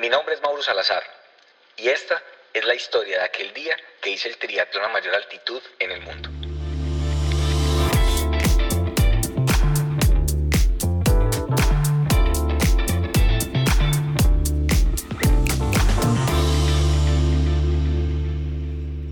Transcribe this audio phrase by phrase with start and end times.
[0.00, 1.02] Mi nombre es Mauro Salazar
[1.76, 2.22] y esta
[2.54, 6.00] es la historia de aquel día que hice el triatlón a mayor altitud en el
[6.02, 6.30] mundo.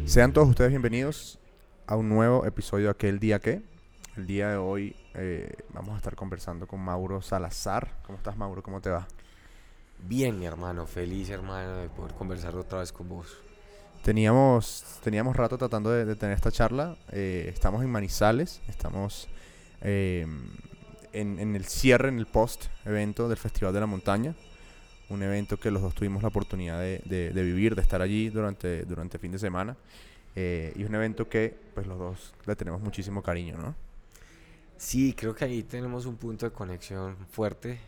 [0.07, 1.41] Sean todos ustedes bienvenidos
[1.89, 3.61] a un nuevo episodio de Aquel Día Que.
[4.17, 7.89] El día de hoy eh, vamos a estar conversando con Mauro Salazar.
[8.05, 8.63] ¿Cómo estás, Mauro?
[8.63, 9.09] ¿Cómo te va?
[10.09, 13.27] Bien, mi hermano, feliz, hermano, de poder conversar otra vez con vos.
[14.03, 16.97] Teníamos, teníamos rato tratando de, de tener esta charla.
[17.11, 19.29] Eh, estamos en Manizales, estamos
[19.83, 20.27] eh,
[21.13, 24.35] en, en el cierre, en el post-evento del Festival de la Montaña.
[25.09, 28.29] Un evento que los dos tuvimos la oportunidad de, de- de vivir, de estar allí
[28.29, 29.77] durante, durante el fin de semana.
[30.37, 33.75] Eh, y un evento que pues los dos le tenemos muchísimo cariño, ¿no?
[34.77, 37.79] Sí, creo que ahí tenemos un punto de conexión fuerte.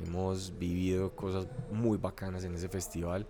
[0.00, 3.26] Hemos vivido cosas muy bacanas en ese festival.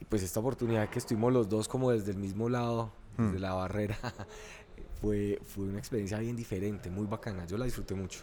[0.00, 3.28] Y pues esta oportunidad que estuvimos los dos como desde el mismo lado, Hmm.
[3.28, 3.96] desde la barrera,
[5.00, 7.46] fue, fue una experiencia bien diferente, muy bacana.
[7.46, 8.20] Yo la disfruté mucho.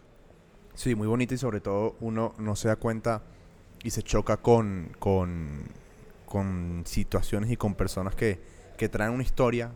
[0.76, 3.24] Sí, muy bonita y sobre todo uno no se da cuenta
[3.84, 5.64] y se choca con, con,
[6.28, 8.40] con situaciones y con personas que,
[8.78, 9.72] que traen una historia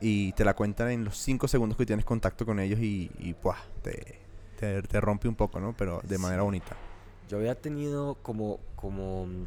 [0.00, 3.34] y te la cuentan en los cinco segundos que tienes contacto con ellos y, y
[3.40, 3.56] ¡buah!
[3.82, 4.18] te,
[4.58, 5.72] te, te rompe un poco, ¿no?
[5.76, 6.44] Pero de manera Sí.
[6.46, 6.76] bonita.
[7.32, 9.46] Yo había tenido como, como mm,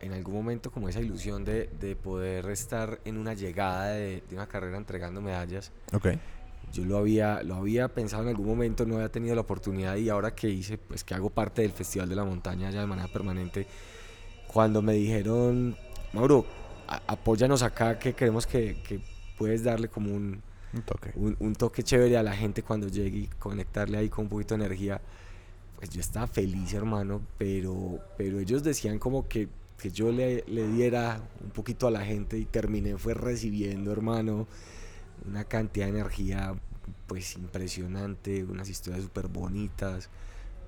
[0.00, 4.34] en algún momento como esa ilusión de, de poder estar en una llegada de, de
[4.36, 5.72] una carrera entregando medallas.
[5.94, 6.08] Ok.
[6.74, 10.10] Yo lo había, lo había pensado en algún momento, no había tenido la oportunidad y
[10.10, 13.08] ahora que hice, pues que hago parte del Festival de la Montaña ya de manera
[13.08, 13.66] permanente,
[14.46, 15.74] cuando me dijeron,
[16.12, 16.44] Mauro,
[16.88, 19.00] a- apóyanos acá que creemos que, que
[19.38, 20.42] puedes darle como un,
[20.74, 21.10] Un toque.
[21.14, 24.54] un, un toque chévere a la gente cuando llegue y conectarle ahí con un poquito
[24.58, 25.00] de energía,
[25.76, 30.66] pues yo estaba feliz, hermano, pero, pero ellos decían como que, que yo le, le
[30.68, 34.46] diera un poquito a la gente y terminé fue recibiendo, hermano,
[35.26, 36.54] una cantidad de energía
[37.06, 40.08] pues impresionante, unas historias súper bonitas.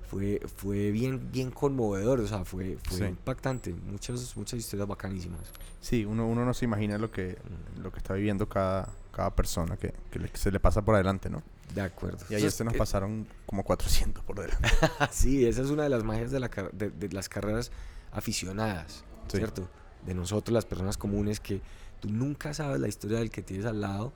[0.09, 3.03] Fue, fue bien, bien conmovedor, o sea, fue, fue Sí.
[3.03, 3.73] impactante.
[3.73, 5.41] Muchas, muchas historias bacanísimas.
[5.81, 7.37] Sí, uno, uno no se imagina lo que,
[7.79, 11.29] lo que está viviendo cada, cada persona que, que le- se le pasa por adelante,
[11.29, 11.43] ¿no?
[11.75, 12.19] De acuerdo.
[12.29, 14.69] Y ayer Entonces, se nos eh, pasaron como 400 por delante.
[15.11, 17.71] Sí, esa es una de las magias de, la car- de, de las carreras
[18.11, 19.37] aficionadas, Sí.
[19.37, 19.67] ¿cierto?
[20.05, 21.61] De nosotros, las personas comunes, que
[21.99, 24.13] tú nunca sabes la historia del que tienes al lado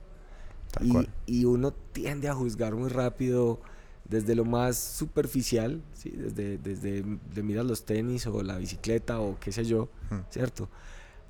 [0.71, 1.09] Tal y, cual.
[1.25, 3.59] y uno tiende a juzgar muy rápido
[4.05, 6.09] desde lo más superficial, ¿sí?
[6.11, 10.19] Desde, desde de miras los tenis o la bicicleta o qué sé yo, Hmm.
[10.29, 10.69] ¿cierto?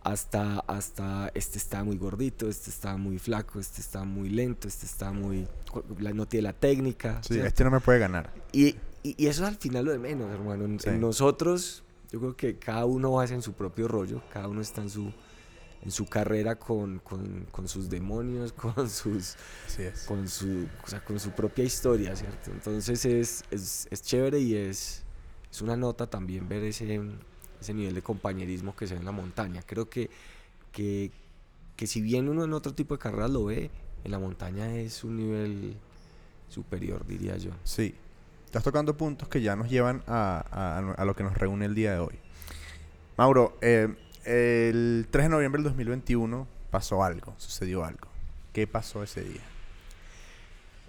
[0.03, 4.85] Hasta, hasta este está muy gordito, este está muy flaco, este está muy lento, este
[4.85, 5.47] está muy...
[6.13, 7.21] no tiene la técnica.
[7.23, 7.47] Sí, ¿cierto?
[7.47, 8.33] este no me puede ganar.
[8.51, 10.65] Y, y, y eso es al final lo de menos, hermano.
[10.65, 10.89] En, Sí.
[10.89, 14.81] en nosotros, yo creo que cada uno va en su propio rollo, cada uno está
[14.81, 15.13] en su,
[15.81, 19.35] en su carrera con, con, con sus demonios, con, sus,
[20.05, 22.51] con, su, o sea, con su propia historia, ¿cierto?
[22.51, 25.03] Entonces es, es, es chévere y es,
[25.49, 27.01] es una nota también ver ese,
[27.63, 29.61] ese nivel de compañerismo que se ve en la montaña.
[29.65, 30.09] Creo que,
[30.71, 31.11] que,
[31.75, 33.69] que si bien uno en otro tipo de carreras lo ve,
[34.03, 35.75] en la montaña es un nivel
[36.49, 37.51] superior, diría yo.
[37.63, 37.95] Sí.
[38.45, 41.73] Estás tocando puntos que ya nos llevan a, a- a lo que nos reúne el
[41.73, 42.15] día de hoy.
[43.17, 43.87] Mauro, eh,
[44.25, 48.07] el 3 de noviembre del 2021 pasó algo, sucedió algo.
[48.53, 49.41] ¿Qué pasó ese día?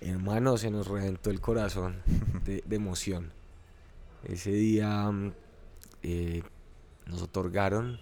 [0.00, 1.96] Hermano, se nos reventó el corazón
[2.44, 3.30] de, de emoción.
[4.24, 5.32] Ese día mm,
[6.02, 6.42] eh,
[7.06, 7.98] nos otorgaron,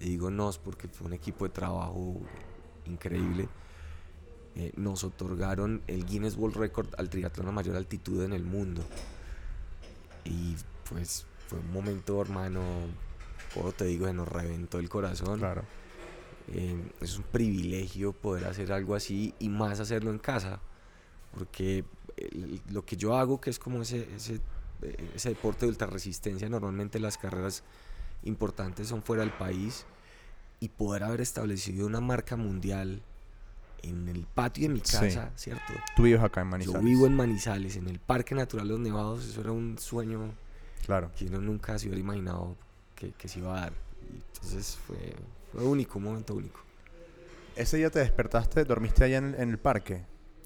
[0.00, 2.20] y digo nos porque fue un equipo de trabajo
[2.86, 3.48] increíble,
[4.54, 8.82] eh, nos otorgaron el Guinness World Record al triatlón a mayor altitud en el mundo.
[10.24, 10.56] Y
[10.88, 12.62] pues fue un momento, hermano,
[13.54, 15.38] como te digo, se nos reventó el corazón.
[15.38, 15.62] Claro.
[16.48, 20.60] Eh, es un privilegio poder hacer algo así y más hacerlo en casa,
[21.36, 21.84] porque
[22.16, 24.40] el- lo que yo hago, que es como ese, ese,
[24.82, 27.62] eh, ese deporte de ultrarresistencia, normalmente las carreras
[28.26, 29.86] importantes son fuera del país,
[30.60, 33.02] y poder haber establecido una marca mundial
[33.82, 34.92] en el patio de mi Sí.
[34.98, 35.72] casa, ¿cierto?
[35.94, 36.82] Tú vives acá en Yo Manizales.
[36.84, 40.32] vivo en Manizales, en el Parque Natural Los Nevados, eso era un sueño
[40.86, 41.10] Claro.
[41.16, 42.56] que uno nunca se hubiera imaginado
[42.94, 43.72] que, que se iba a dar.
[44.10, 44.96] Y entonces fue,
[45.52, 46.58] fue único, un momento único.
[47.54, 50.04] Ese día te despertaste, dormiste allá en, en el parque.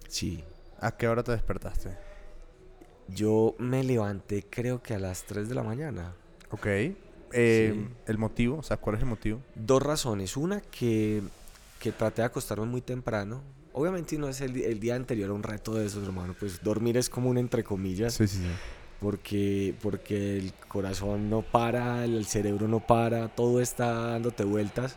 [0.08, 0.43] Sí.
[0.81, 1.96] ¿A qué hora te despertaste?
[3.08, 6.14] Yo me levanté creo que a las 3 de la mañana.
[6.50, 6.66] Ok.
[7.32, 7.88] Eh, Sí.
[8.06, 8.59] ¿El motivo?
[8.59, 9.41] O sea, ¿cuál es el motivo?
[9.55, 10.37] Dos razones.
[10.37, 11.23] Una, que,
[11.79, 13.43] que traté de acostarme muy temprano.
[13.73, 16.35] Obviamente no es el, el día anterior a un reto de esos, hermano.
[16.38, 18.15] Pues dormir es como un entre comillas.
[18.15, 18.49] Sí, sí, sí.
[19.00, 24.97] porque, porque el corazón no para, el cerebro no para, todo está dándote vueltas.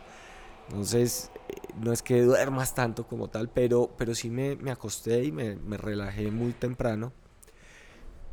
[0.68, 5.24] Entonces, eh, no es que duermas tanto como tal, pero, pero sí me, me acosté
[5.24, 7.12] y me, me relajé muy temprano.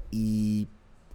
[0.09, 0.68] Y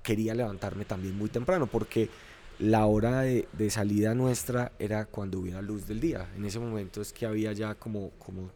[0.02, 2.08] quería levantarme también muy temprano, porque
[2.58, 6.28] la hora de, de, salida nuestra era cuando hubiera luz del día.
[6.36, 8.50] En ese momento es que había ya como, como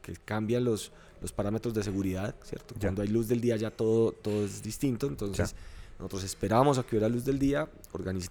[0.00, 2.74] que cambian los, los parámetros de seguridad, ¿cierto?
[2.78, 5.56] Cuando hay luz del día ya todo, todo es distinto, entonces ya.
[5.98, 7.68] nosotros esperábamos a que hubiera luz del día,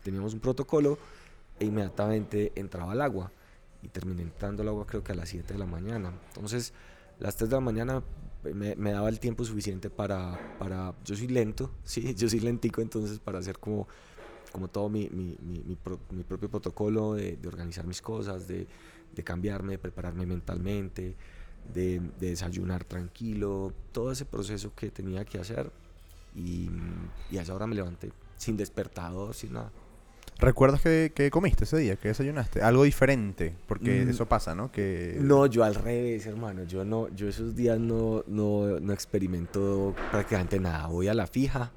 [0.03, 0.99] teníamos un protocolo
[1.59, 3.31] e inmediatamente entraba el agua
[3.81, 6.13] y terminé entrando el agua creo que a las 7 de la mañana.
[6.27, 6.73] Entonces,
[7.19, 8.03] las 3 de la mañana
[8.43, 12.81] me, me, daba el tiempo suficiente para, para, yo soy lento, sí, yo soy lentico,
[12.81, 13.87] entonces para hacer como
[14.53, 18.67] como todo mi, mi, mi, pro, mi propio protocolo de, de, organizar mis cosas, de,
[19.13, 21.15] de, cambiarme, de prepararme mentalmente,
[21.73, 25.71] de, desayunar tranquilo, todo ese proceso que tenía que hacer
[26.35, 26.69] y,
[27.31, 29.71] y a esa hora me levanté sin despertador, sin nada.
[30.37, 31.95] ¿Recuerdas qué, qué, comiste ese día?
[31.95, 32.61] ¿Qué desayunaste?
[32.61, 34.09] Algo diferente, porque mm.
[34.09, 34.71] eso pasa, ¿no?
[34.71, 35.17] Que...
[35.19, 36.63] No, yo al revés, hermano.
[36.63, 40.87] Yo no, yo esos días no, no, no experimento prácticamente nada.
[40.87, 41.71] Voy a la fija.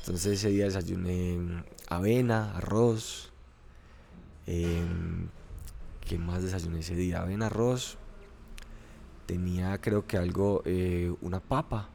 [0.00, 3.30] Entonces ese día desayuné avena, arroz.
[4.46, 4.82] Eh,
[6.06, 7.22] ¿Qué más desayuné ese día?
[7.22, 7.96] Avena, arroz.
[9.26, 11.88] Tenía creo que algo, eh, una papa.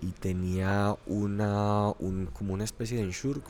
[0.00, 3.40] Y tenía una, un, como una especie de ensure,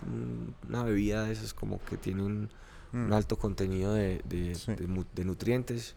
[0.69, 2.51] una bebida de esas como que tiene un,
[2.91, 3.05] mm.
[3.05, 4.75] un alto contenido de, de, sí.
[4.75, 5.95] de, de, nutrientes.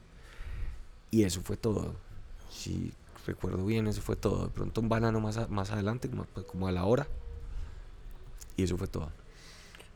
[1.09, 1.95] Y eso fue todo.
[2.51, 2.93] Si
[3.25, 4.45] recuerdo bien, eso fue todo.
[4.45, 7.07] De pronto un banano más, a, más adelante, como, como a la hora.
[8.55, 9.11] Y eso fue todo.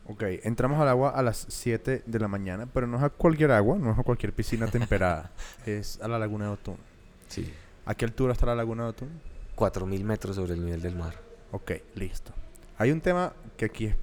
[0.10, 3.52] Ok, entramos al agua a las 7 de la mañana, pero no es a cualquier
[3.52, 5.32] agua, no es a cualquier piscina temperada,
[5.66, 6.78] es a la laguna de Otún.
[7.28, 7.54] Sí.
[7.86, 9.10] ¿A qué altura está la laguna de Otún?
[9.58, 11.16] 4.000 metros sobre el nivel del mar.
[11.52, 12.32] Ok, listo.
[12.78, 13.96] Hay un tema que aquí es,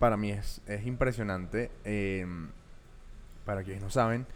[0.00, 1.70] para mí es, es impresionante.
[1.84, 2.26] Eh,
[3.44, 4.26] para quienes no saben,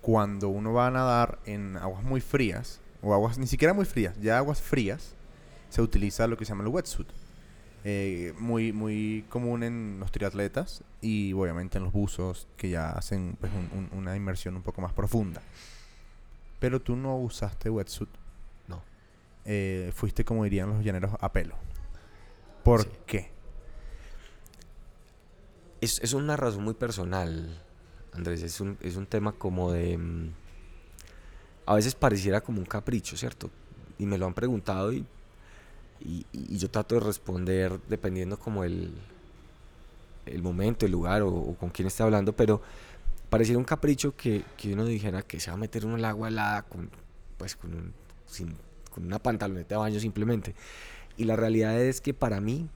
[0.00, 4.18] cuando uno va a nadar en aguas muy frías, o aguas ni siquiera muy frías,
[4.20, 5.14] ya aguas frías,
[5.68, 7.08] se utiliza lo que se llama el wetsuit
[7.90, 13.38] eh, muy, muy común en los triatletas y obviamente en los buzos que ya hacen
[13.40, 15.40] pues, un, un, una inmersión un poco más profunda.
[16.60, 18.10] Pero tú no usaste wetsuit.
[18.66, 18.82] No.
[19.46, 21.54] Eh, fuiste, como dirían los llaneros, a pelo.
[22.62, 22.90] ¿Por sí.
[23.06, 23.30] qué?
[25.80, 27.58] Es, es, una razón muy personal,
[28.12, 28.42] Andrés.
[28.42, 29.96] Es un, es un tema como de...
[29.96, 30.34] Mm,
[31.64, 33.50] a veces pareciera como un capricho, ¿cierto?
[33.96, 35.06] Y me lo han preguntado y
[36.00, 38.92] y, y, yo trato de responder dependiendo como el,
[40.26, 42.60] el momento, el lugar o, o, con quién esté hablando, pero
[43.30, 46.28] pareciera un capricho que, que uno dijera que se va a meter uno el agua
[46.28, 46.90] helada con,
[47.36, 47.92] pues, con, un,
[48.26, 48.54] sin,
[48.90, 50.54] con una pantaloneta de baño simplemente.
[51.16, 52.68] Y la realidad es que para mí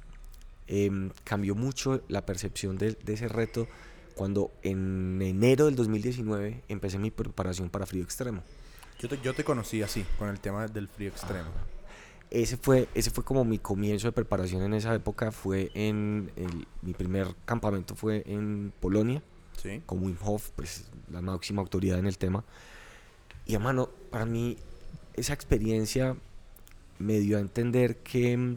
[0.66, 3.68] eh, cambió mucho la percepción de, de, ese reto
[4.14, 8.42] cuando en enero del 2019 empecé mi preparación para frío extremo.
[8.98, 11.50] Yo te, yo te conocí así, con el tema del frío extremo.
[12.32, 15.32] Ese fue, ese fue como mi comienzo de preparación en esa época.
[15.32, 19.22] Fue en el, mi primer campamento fue en Polonia,
[19.60, 19.82] ¿Sí?
[19.84, 22.42] con Wim Hof, pues la máxima autoridad en el tema.
[23.44, 24.56] Y hermano, para mí
[25.14, 26.16] esa experiencia
[26.98, 28.56] me dio a entender que mm,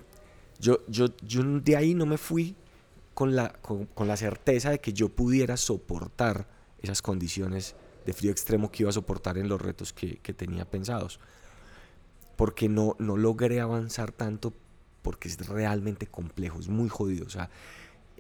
[0.59, 2.55] yo, yo, yo de ahí no me fui
[3.13, 6.47] con la, con, con la certeza de que yo pudiera soportar
[6.81, 10.63] esas condiciones de frío extremo que iba a soportar en los retos que, que tenía
[10.63, 11.19] pensados
[12.35, 14.53] porque no, no logré avanzar tanto
[15.01, 17.25] porque es realmente complejo, es muy jodido.
[17.25, 17.49] O sea,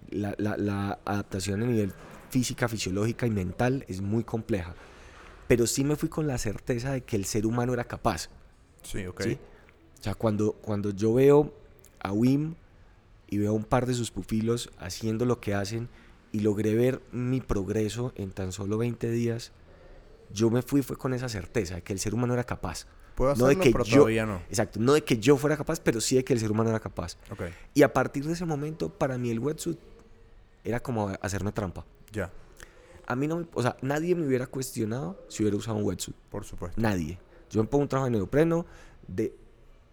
[0.09, 1.93] la, la, la, adaptación a nivel
[2.29, 4.75] física, fisiológica y mental es muy compleja.
[5.47, 8.29] Pero sí me fui con la certeza de que el ser humano era capaz.
[8.83, 9.21] Sí, ok.
[9.21, 9.39] ¿sí?
[9.99, 11.53] O sea, cuando, cuando yo veo
[11.99, 12.55] a Wim
[13.27, 15.89] y veo a un par de sus pupilos haciendo lo que hacen
[16.31, 19.51] y logré ver mi progreso en tan solo 20 días,
[20.31, 22.85] yo me fui fue con esa certeza de que el ser humano era capaz.
[23.15, 24.41] Puedo hacerlo, no de que pero yo, todavía no.
[24.49, 26.79] Exacto, no de que yo fuera capaz, pero sí de que el ser humano era
[26.79, 27.17] capaz.
[27.31, 27.53] Okay.
[27.73, 29.79] Y a partir de ese momento, para mí el wetsuit
[30.63, 31.85] era como hacerme trampa.
[32.11, 32.31] Ya.
[33.07, 36.15] A mí no me, o sea, nadie me hubiera cuestionado si hubiera usado un wetsuit.
[36.29, 36.79] Por supuesto.
[36.81, 37.19] Nadie.
[37.49, 38.65] Yo me pongo un trabajo de neopreno
[39.07, 39.33] de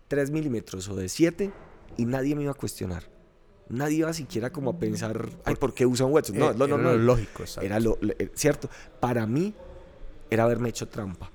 [0.08, 1.52] 3 milímetros o de 7
[1.98, 3.04] y nadie me iba a cuestionar.
[3.68, 6.36] Nadie iba siquiera como a pensar, ay, ¿por qué usa un wetsuit?
[6.36, 6.92] No, eh, no, no, era no.
[6.92, 7.66] lo lógico, exacto.
[7.66, 8.68] Era lo, lo, cierto.
[8.98, 9.54] Para mí
[10.28, 11.30] era haberme hecho trampa.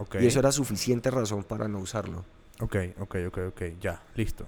[0.00, 0.24] Okay.
[0.24, 2.24] Y eso era suficiente razón para no usarlo.
[2.60, 3.62] Ok, ok, ok, ok.
[3.80, 4.46] Ya, listo.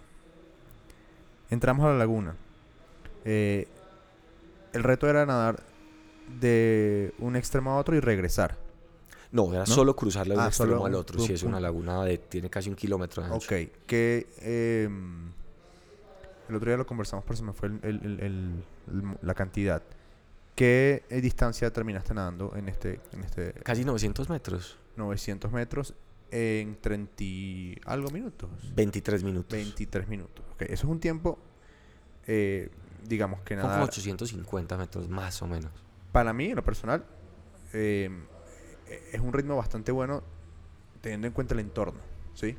[1.50, 2.34] Entramos a la laguna.
[3.24, 3.68] Eh,
[4.72, 5.62] el reto era nadar
[6.40, 8.56] de un extremo a otro y regresar.
[9.30, 9.66] No, era ¿No?
[9.66, 11.20] solo cruzarle de un Ah, extremo al otro.
[11.20, 13.46] Si es una laguna de tiene casi un kilómetro de ancho.
[13.46, 14.26] Ok, que...
[14.40, 14.88] eh,
[16.48, 19.34] el otro día lo conversamos, pero se me fue el- el- el- el- el- la
[19.34, 19.82] cantidad.
[20.54, 24.76] ¿Qué eh, distancia terminaste nadando en este, en este Casi 900 metros.
[24.96, 25.94] 900 metros
[26.30, 28.50] en 30 y algo minutos?
[28.74, 29.52] 23 minutos.
[29.52, 30.44] 23 minutos.
[30.52, 31.38] Ok, eso es un tiempo,
[32.26, 32.70] eh,
[33.06, 33.84] digamos que Son como nada.
[33.84, 35.70] 850 metros más o menos.
[36.12, 37.04] Para mí, en lo personal,
[37.72, 38.10] eh,
[39.12, 40.22] es un ritmo bastante bueno
[41.00, 42.00] teniendo en cuenta el entorno,
[42.34, 42.56] ¿sí?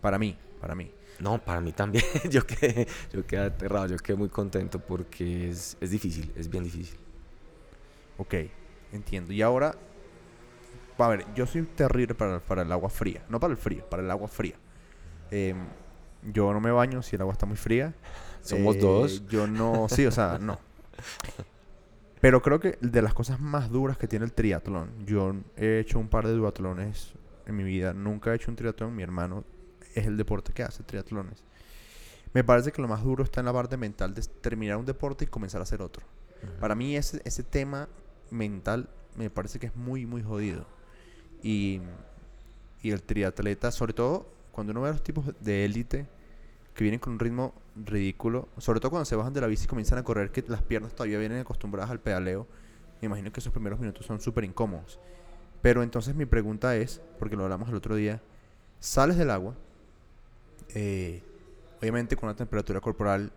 [0.00, 0.90] Para mí, para mí.
[1.18, 2.04] No, para mí también.
[2.30, 6.64] yo, quedé, yo quedé aterrado, yo quedé muy contento porque es, es difícil, es bien
[6.64, 6.98] difícil.
[8.16, 8.34] Ok,
[8.92, 9.32] entiendo.
[9.32, 9.74] Y ahora,
[11.04, 13.22] a ver, yo soy terrible para, para el agua fría.
[13.28, 14.54] No para el frío, para el agua fría.
[15.30, 15.56] Em,
[16.32, 17.94] yo no me baño si el agua está muy fría.
[18.42, 19.26] Somos Eh, dos.
[19.28, 20.58] Yo no, sí, o sea, no.
[22.20, 25.98] Pero creo que de las cosas más duras que tiene el triatlón, yo he hecho
[25.98, 27.12] un par de duatlones
[27.46, 27.94] en mi vida.
[27.94, 28.94] Nunca he hecho un triatlón.
[28.94, 29.44] Mi hermano
[29.94, 31.42] es el deporte que hace triatlones.
[32.34, 35.24] Me parece que lo más duro está en la parte mental de terminar un deporte
[35.24, 36.04] y comenzar a hacer otro.
[36.60, 37.88] Para mí ese, ese tema
[38.30, 40.66] mental me parece que es muy, muy jodido.
[41.42, 41.80] Y,
[42.82, 46.06] y el triatleta, sobre todo cuando uno ve a los tipos de élite
[46.74, 49.68] que vienen con un ritmo ridículo, sobre todo cuando se bajan de la bici y
[49.68, 52.46] comienzan a correr, que las piernas todavía vienen acostumbradas al pedaleo,
[53.00, 54.98] me imagino que esos primeros minutos son súper incómodos.
[55.62, 58.20] Pero entonces mi pregunta es, porque lo hablamos el otro día,
[58.78, 59.54] sales del agua,
[60.74, 61.22] eh,
[61.80, 63.32] obviamente con una temperatura corporal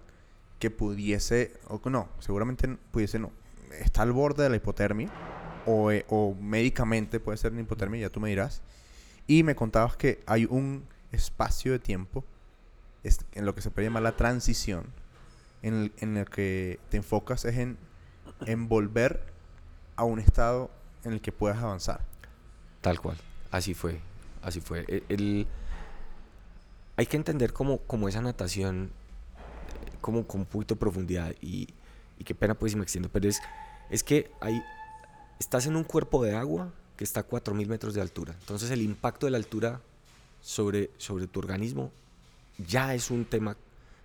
[0.60, 3.32] que pudiese, o no, seguramente pudiese no,
[3.80, 5.10] está al borde de la hipotermia,
[5.66, 8.62] o, eh, o médicamente puede ser una hipotermia, ya tú me dirás.
[9.28, 12.24] Y me contabas que hay un espacio de tiempo
[13.34, 14.86] en lo que se puede llamar la transición,
[15.62, 17.78] en el, en el que te enfocas es en,
[18.46, 19.22] en volver
[19.96, 20.70] a un estado
[21.04, 22.02] en el que puedas avanzar.
[22.82, 23.18] Tal cual.
[23.52, 24.00] Así fue.
[24.42, 24.86] Así fue.
[24.88, 25.48] E- el-
[26.96, 28.92] hay que entender cómo, cómo esa natación,
[30.02, 31.34] como con un de profundidad.
[31.42, 31.70] Y,
[32.20, 33.40] y qué pena pues si me extiendo, pero es,
[33.90, 34.62] es que hay,
[35.44, 38.36] estás en un cuerpo de agua que está a 4.000 metros de altura.
[38.40, 39.82] Entonces el impacto de la altura
[40.42, 41.92] sobre, sobre tu organismo
[42.68, 43.58] ya es un tema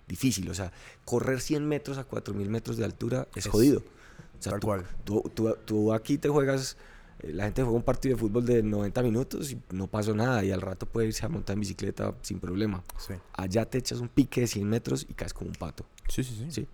[0.07, 0.49] difícil.
[0.49, 0.71] O sea,
[1.05, 3.79] correr 100 metros a 4.000 metros de altura es, Es jodido.
[3.79, 4.85] O sea, tal tú- cual.
[5.03, 6.77] Tú, tú- tú aquí te juegas,
[7.19, 10.43] eh, la gente juega un partido de fútbol de 90 minutos y no pasó nada
[10.43, 12.83] y al rato puede irse a montar en bicicleta sin problema.
[12.97, 15.85] Sí, Allá te echas un pique de 100 metros y caes como un pato.
[16.07, 16.47] sí, sí.
[16.49, 16.67] sí.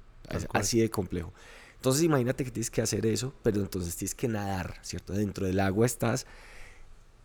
[0.53, 1.33] así de complejo.
[1.85, 5.13] Entonces imagínate que tienes que hacer eso, pero entonces tienes que nadar, ¿cierto?
[5.13, 6.25] Dentro del agua estás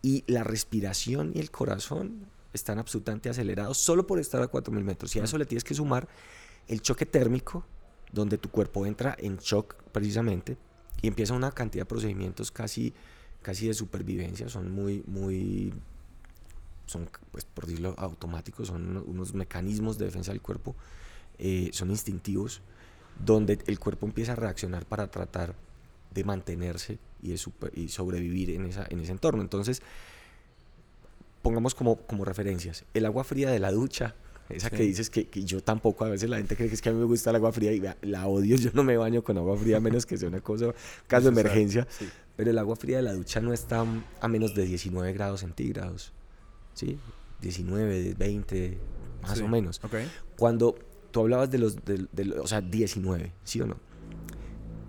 [0.03, 5.15] y la respiración y el corazón están absolutamente acelerados solo por estar a 4.000 metros.
[5.15, 6.07] Y a eso le tienes que sumar
[6.67, 7.65] el choque térmico,
[8.11, 10.57] donde tu cuerpo entra en shock precisamente
[11.01, 12.93] y empieza una cantidad de procedimientos casi,
[13.41, 14.47] casi de supervivencia.
[14.47, 15.73] Son muy, muy,
[16.85, 20.75] son, pues por decirlo, automáticos, son uno- unos mecanismos de defensa del cuerpo,
[21.39, 22.61] eh, son instintivos,
[23.23, 25.55] donde el cuerpo empieza a reaccionar para tratar
[26.13, 29.41] de mantenerse y, de super- y sobrevivir en, esa, en ese entorno.
[29.41, 29.81] Entonces,
[31.41, 34.15] pongamos como, como referencias, el agua fría de la ducha,
[34.49, 34.83] esa que Sí.
[34.83, 36.99] dices que, que yo tampoco, a veces la gente cree que es que a mí
[36.99, 39.57] me gusta el agua fría y vea, la odio, yo no me baño con agua
[39.57, 40.73] fría a menos que sea una cosa,
[41.07, 42.09] caso de emergencia, sí.
[42.35, 43.85] pero el agua fría de la ducha no está
[44.19, 46.11] a menos de 19 grados centígrados,
[46.73, 46.99] ¿sí?
[47.41, 48.77] 19, de 20,
[49.23, 49.79] más Sí, o menos.
[49.83, 49.95] Ok.
[50.37, 50.77] Cuando
[51.11, 53.77] tú hablabas de los, de, de o sea, 19, ¿sí o no?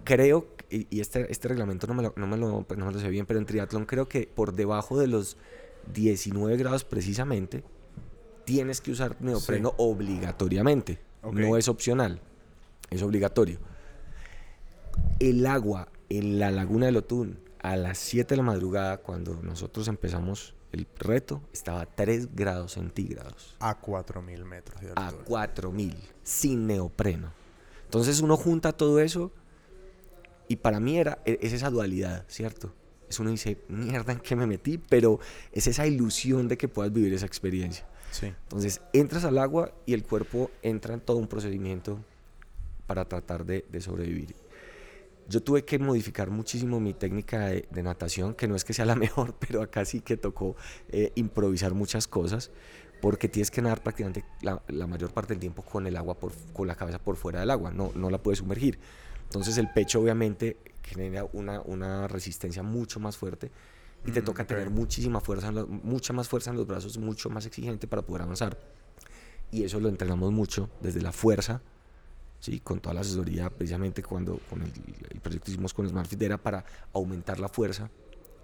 [0.04, 2.98] Creo, y, y este, este reglamento no me, lo, no, me lo, no me lo
[2.98, 5.36] sé bien, pero en triatlón creo que por debajo de los
[5.92, 7.62] 19 grados precisamente,
[8.44, 10.98] tienes que usar neopreno obligatoriamente.
[11.32, 12.20] No es opcional,
[12.90, 13.58] es obligatorio.
[15.20, 19.86] El agua en la laguna del Otún a las 7 de la madrugada, cuando nosotros
[19.86, 25.24] empezamos el reto, estaba a 3 grados centígrados A 4000 metros de a altura.
[25.24, 27.32] 4000 sin neopreno.
[27.84, 29.32] Entonces uno junta todo eso
[30.48, 32.72] y para mí era e- es esa dualidad, ¿cierto?
[33.08, 34.78] Es uno dice, mierda, ¿en qué me metí?
[34.78, 35.20] Pero
[35.52, 37.86] es esa ilusión de que puedas vivir esa experiencia.
[38.10, 38.26] Sí.
[38.26, 41.98] Entonces entras al agua y el cuerpo entra en todo un procedimiento
[42.86, 44.34] para tratar de, de sobrevivir.
[45.28, 48.84] Yo tuve que modificar muchísimo mi técnica de, de natación, que no es que sea
[48.84, 50.56] la mejor, pero acá sí que tocó
[50.88, 52.50] eh, improvisar muchas cosas,
[53.00, 56.32] porque tienes que nadar prácticamente la, la mayor parte del tiempo con el agua, por,
[56.52, 58.78] con la cabeza por fuera del agua, no, no la puedes sumergir.
[59.24, 63.50] Entonces el pecho obviamente genera una, una resistencia mucho más fuerte
[64.04, 64.46] y te Mm, toca ok.
[64.46, 68.58] tener muchísima fuerza, mucha más fuerza en los brazos, mucho más exigente para poder avanzar.
[69.50, 71.62] Y eso lo entrenamos mucho desde la fuerza,
[72.42, 72.60] ¿sí?
[72.60, 74.72] con toda la asesoría, precisamente cuando con el,
[75.10, 77.88] el proyecto que hicimos con SmartFit era para aumentar la fuerza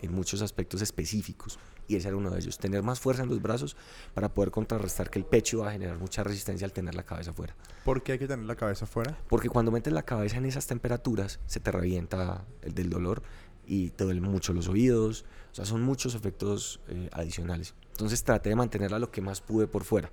[0.01, 3.43] en muchos aspectos específicos y ese era uno de ellos, tener más fuerza en los
[3.43, 3.77] brazos
[4.15, 7.33] para poder contrarrestar que el pecho va a generar mucha resistencia al tener la cabeza
[7.33, 7.57] afuera.
[7.85, 9.19] ¿Por qué hay que tener la cabeza afuera?
[9.29, 13.23] Porque cuando metes la cabeza en esas temperaturas se te revienta el del dolor
[13.67, 17.75] y te duelen mucho los oídos, o sea, son muchos efectos eh, adicionales.
[17.93, 20.13] Entonces traté de mantenerla lo que más pude por fuera.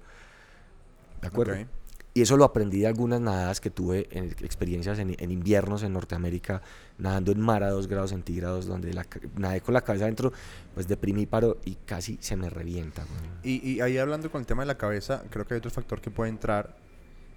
[1.22, 1.54] ¿De acuerdo?
[1.54, 1.68] Ok.
[2.17, 6.62] Y eso lo aprendí de algunas nadadas que tuve en experiencias en, inviernos en Norteamérica,
[6.98, 9.05] nadando en mar a 2 grados centígrados, donde la,
[9.36, 10.31] nadé con la cabeza adentro,
[10.74, 13.03] pues deprimí, paro y casi se me revienta.
[13.43, 16.10] Y, ahí hablando con el tema de la cabeza, creo que hay otro factor que
[16.10, 16.77] puede entrar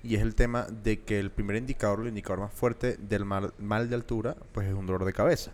[0.04, 3.52] y es el tema de que el primer indicador, el indicador más fuerte del mal,
[3.58, 5.50] mal de altura, pues es un dolor de cabeza.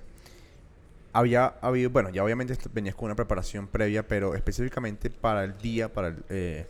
[1.14, 5.90] Había habido, bueno, ya obviamente venías con una preparación previa, pero específicamente para el día,
[5.90, 6.66] para el, eh,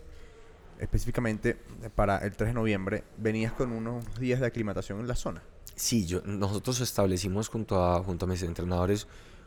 [0.78, 1.56] específicamente
[1.94, 5.42] para el 3 de noviembre, venías con unos días de aclimatación en la zona.
[5.76, 9.06] Sí, yo, nosotros establecimos junto a, junto a mis entrenadores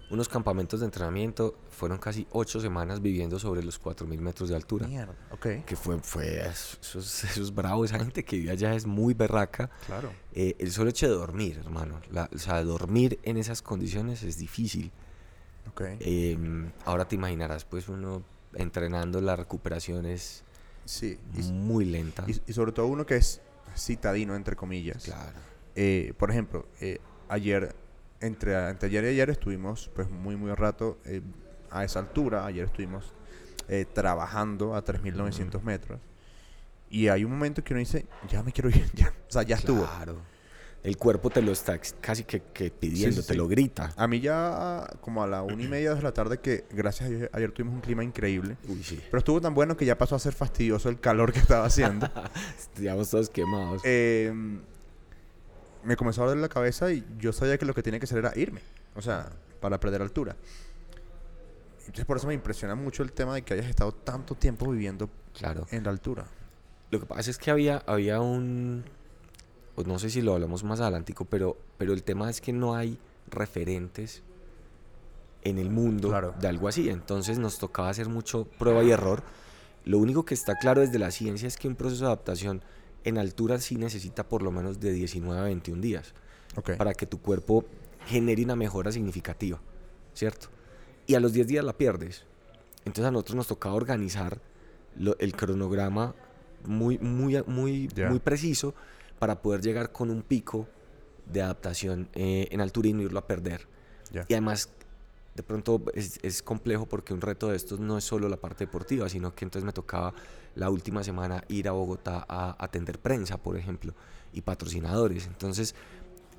[0.09, 1.57] unos campamentos de entrenamiento.
[1.69, 4.87] Fueron casi ocho semanas viviendo sobre los 4.000 metros de altura.
[4.87, 5.13] Mierda.
[5.31, 5.65] Ok.
[5.65, 9.69] Que fue, fue eso, es, bravo, esa gente que vive allá es muy berraca.
[9.85, 10.11] Claro.
[10.33, 11.99] Eh, el solo hecho de dormir, hermano.
[12.11, 14.91] La- o sea, dormir en esas condiciones es difícil.
[15.69, 15.81] Ok.
[15.99, 20.43] Em, ahora te imaginarás, pues uno entrenando la recuperación es
[20.87, 21.19] sí.
[21.35, 22.23] Y, muy lenta.
[22.27, 23.41] y- y sobre todo uno que es
[23.75, 25.03] citadino, entre comillas.
[25.03, 25.37] Claro.
[25.75, 27.75] Eh, por ejemplo, eh, ayer,
[28.19, 31.21] entre, entre ayer y ayer estuvimos pues muy, muy rato eh,
[31.69, 32.45] a esa altura.
[32.45, 33.13] Ayer estuvimos
[33.69, 35.99] eh, trabajando a 3.900 metros.
[36.89, 39.13] Y hay un momento que uno dice, ya me quiero ir, ya.
[39.27, 39.83] O sea, ya estuvo.
[39.85, 40.17] Claro.
[40.83, 43.37] El cuerpo te lo está casi que, que pidiendo, sí, te sí.
[43.37, 43.93] lo grita.
[43.97, 47.11] A mí ya como a la una y media de la tarde que gracias a
[47.11, 48.57] Dios ayer tuvimos un clima increíble.
[48.67, 49.01] Uy, sí.
[49.09, 52.09] Pero estuvo tan bueno que ya pasó a ser fastidioso el calor que estaba haciendo.
[52.77, 53.81] Digamos todos quemados.
[53.83, 54.31] Eh,
[55.83, 58.19] me comenzó a doler la cabeza y yo sabía que lo que tenía que hacer
[58.19, 58.61] era irme.
[58.95, 59.29] O sea,
[59.59, 60.35] para perder altura.
[61.79, 65.09] Entonces por eso me impresiona mucho el tema de que hayas estado tanto tiempo viviendo
[65.33, 65.67] claro.
[65.71, 66.25] en la altura.
[66.91, 68.83] Lo que pasa es que había, había un.
[69.77, 72.73] Pues no sé si lo hablamos más adelantico, pero, pero el tema es que no
[72.73, 72.97] hay
[73.29, 74.23] referentes
[75.43, 76.33] en el mundo Claro.
[76.41, 76.89] de algo así.
[76.89, 79.21] Entonces nos tocaba hacer mucho prueba y error.
[79.85, 82.63] Lo único que está claro desde la ciencia es que un proceso de adaptación
[83.03, 86.15] en altura sí necesita por lo menos de 19 a 21 días
[86.79, 87.63] para que tu cuerpo
[88.07, 89.59] genere una mejora significativa,
[90.15, 90.47] ¿cierto?
[91.05, 92.23] Y a los 10 días la pierdes.
[92.79, 94.39] Entonces a nosotros nos tocaba organizar
[94.97, 96.15] lo- el cronograma
[96.65, 98.73] muy, muy, muy, muy preciso
[99.19, 100.67] para poder llegar con un pico
[101.25, 103.67] de adaptación eh, en altura y no irlo a perder.
[104.11, 104.25] Ya.
[104.27, 104.69] Y además,
[105.35, 108.65] de pronto es, es complejo porque un reto de estos no es solo la parte
[108.65, 110.13] deportiva, sino que entonces me tocaba
[110.55, 113.93] la última semana ir a Bogotá a atender prensa, por ejemplo,
[114.33, 115.27] y patrocinadores.
[115.27, 115.75] Entonces,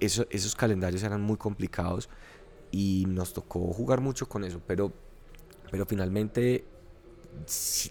[0.00, 2.08] eso- esos calendarios eran muy complicados
[2.70, 4.92] y nos tocó jugar mucho con eso, pero,
[5.70, 6.64] pero finalmente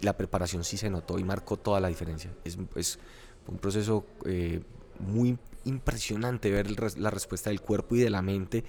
[0.01, 2.31] la preparación sí se notó y marcó toda la diferencia.
[2.43, 2.99] Es, es
[3.47, 4.61] un proceso eh,
[4.99, 8.63] muy impresionante ver el la respuesta del cuerpo y de la mente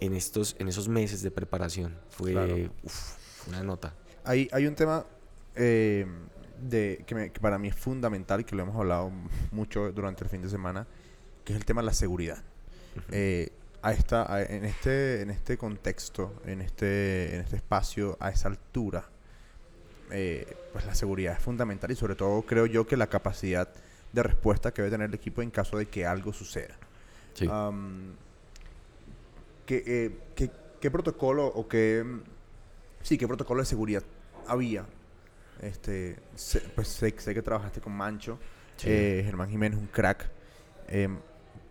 [0.00, 1.96] en, estos, en esos meses de preparación.
[2.10, 2.54] Fue Claro.
[2.82, 3.94] uf, una nota.
[4.24, 5.06] Hay, hay un tema
[5.56, 6.06] eh,
[6.68, 9.10] de, que, me- que para mí es fundamental y que lo hemos hablado
[9.50, 10.86] mucho durante el fin de semana,
[11.44, 12.42] que es el tema de la seguridad.
[13.10, 18.28] Eh, a esta, a- en, este, en este contexto, en este, en este espacio, a
[18.30, 19.08] esa altura,
[20.10, 23.68] eh, pues la seguridad es fundamental y sobre todo creo yo que la capacidad
[24.12, 26.74] de respuesta que debe tener el equipo en caso de que algo suceda.
[27.34, 27.46] Sí.
[27.50, 28.14] Am,
[29.66, 32.04] ¿qué, eh, qué- qué protocolo o qué
[33.02, 34.02] sí qué protocolo de seguridad
[34.46, 34.86] había?
[35.60, 38.38] Este, sé- pues sé, sé que trabajaste con Mancho,
[38.76, 38.88] Sí.
[38.90, 40.30] eh, Germán Jiménez, un crack,
[40.88, 41.18] em,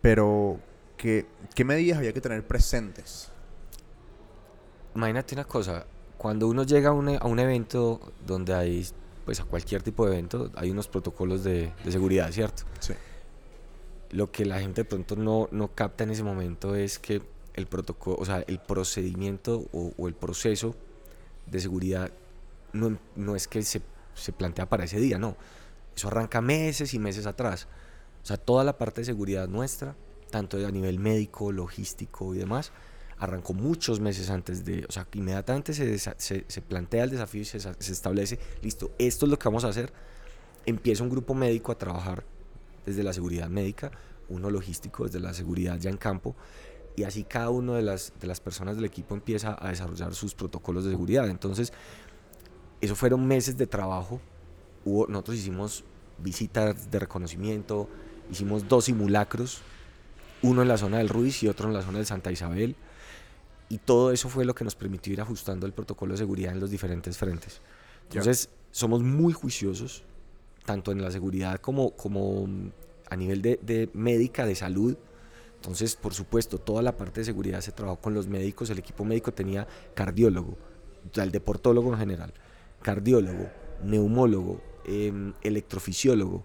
[0.02, 0.60] pero
[0.96, 3.30] ¿qué, ¿qué medidas había que tener presentes?
[4.94, 8.86] Imagínate una cosa, cuando uno llega a un, a un evento donde hay,
[9.28, 12.62] pues a cualquier tipo de evento, hay unos protocolos de, de seguridad, ¿cierto?
[12.80, 12.94] Sí.
[14.08, 17.20] Lo que la gente de pronto no, no capta en ese momento es que
[17.52, 20.74] el protocolo, o sea, el procedimiento o, o el proceso
[21.44, 22.10] de seguridad
[22.72, 23.82] no, no es que se,
[24.14, 25.36] se plantea para ese día, no.
[25.94, 27.68] Eso arranca meses y meses atrás.
[28.22, 29.94] O sea, toda la parte de seguridad nuestra,
[30.30, 32.72] tanto a nivel médico, logístico y demás,
[33.18, 37.44] arrancó muchos meses antes de, o sea, inmediatamente se, se, se plantea el desafío y
[37.44, 39.92] se, se establece, listo, esto es lo que vamos a hacer.
[40.66, 42.24] Empieza un grupo médico a trabajar
[42.86, 43.90] desde la seguridad médica,
[44.28, 46.36] uno logístico desde la seguridad ya en campo,
[46.96, 50.34] y así cada una de las, de las personas del equipo empieza a desarrollar sus
[50.34, 51.28] protocolos de seguridad.
[51.28, 51.72] Entonces,
[52.80, 54.20] eso fueron meses de trabajo.
[54.84, 55.84] Hubo, nosotros hicimos
[56.18, 57.88] visitas de reconocimiento,
[58.32, 59.60] hicimos dos simulacros,
[60.42, 62.74] uno en la zona del Ruiz y otro en la zona del Santa Isabel.
[63.68, 66.60] Y todo eso fue lo que nos permitió ir ajustando el protocolo de seguridad en
[66.60, 67.60] los diferentes frentes.
[68.04, 70.04] Entonces, somos muy juiciosos,
[70.64, 72.70] tanto en la seguridad como, como mm,
[73.10, 74.96] a nivel de, de médica, de salud.
[75.56, 78.70] Entonces, por supuesto, toda la parte de seguridad se trabajó con los médicos.
[78.70, 80.56] El equipo médico tenía cardiólogo,
[81.14, 82.32] el deportólogo en general,
[82.80, 83.50] cardiólogo,
[83.82, 86.44] neumólogo, em, electrofisiólogo.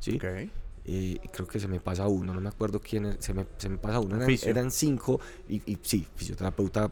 [0.00, 0.16] ¿sí?
[0.16, 0.50] Ok.
[0.90, 3.76] Eh, creo que se me pasa uno, no me acuerdo quién se me, se me
[3.76, 6.90] pasa uno, Un eran, eran cinco y, y sí, fisioterapeuta,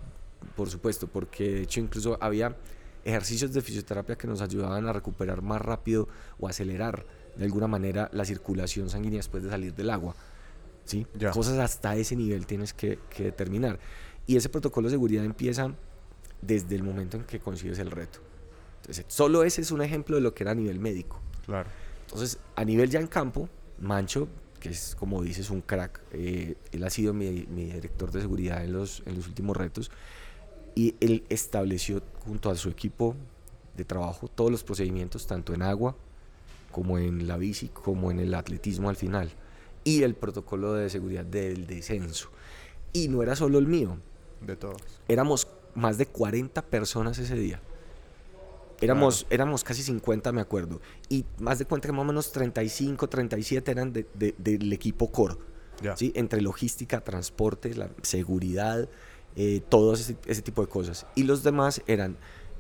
[0.55, 2.55] por supuesto, porque de hecho incluso había
[3.07, 7.07] ejercicios de fisioterapia que nos ayudaban a recuperar más rápido o acelerar
[7.37, 10.15] de alguna manera la circulación sanguínea después de salir del agua.
[10.85, 11.07] ¿sí?
[11.15, 11.31] Ya.
[11.31, 13.79] Cosas hasta ese nivel tienes que, que determinar.
[14.27, 15.73] Y ese protocolo de seguridad empieza
[16.43, 18.19] desde el momento en que consigues el reto.
[18.83, 21.19] Entonces, solo ese es un ejemplo de lo que era a nivel médico.
[21.47, 21.71] Claro.
[22.03, 24.29] Entonces, a nivel ya en campo, Mancho,
[24.61, 28.65] que es como dices un crack, eh, él ha sido mi, mi director de seguridad
[28.65, 29.91] en los, en los últimos retos
[30.75, 33.17] y él estableció junto a su equipo
[33.77, 35.97] de trabajo todos los procedimientos, tanto en agua
[36.71, 39.31] como en la bici, como en el atletismo al final,
[39.85, 42.29] y el protocolo de seguridad del descenso.
[42.93, 43.97] Y no era solo el mío,
[44.43, 44.83] De todos.
[45.09, 47.61] éramos más de 40 personas ese día.
[48.81, 50.81] Éramos, éramos casi 50, me acuerdo.
[51.09, 55.11] Y más de cuenta que más o menos 35, 37 eran de- de- del equipo
[55.11, 55.37] core.
[55.97, 56.13] ¿sí?
[56.15, 58.89] Entre logística, transporte, la seguridad,
[59.37, 61.07] eh, todo ese, ese tipo de cosas.
[61.15, 62.17] Y los demás eran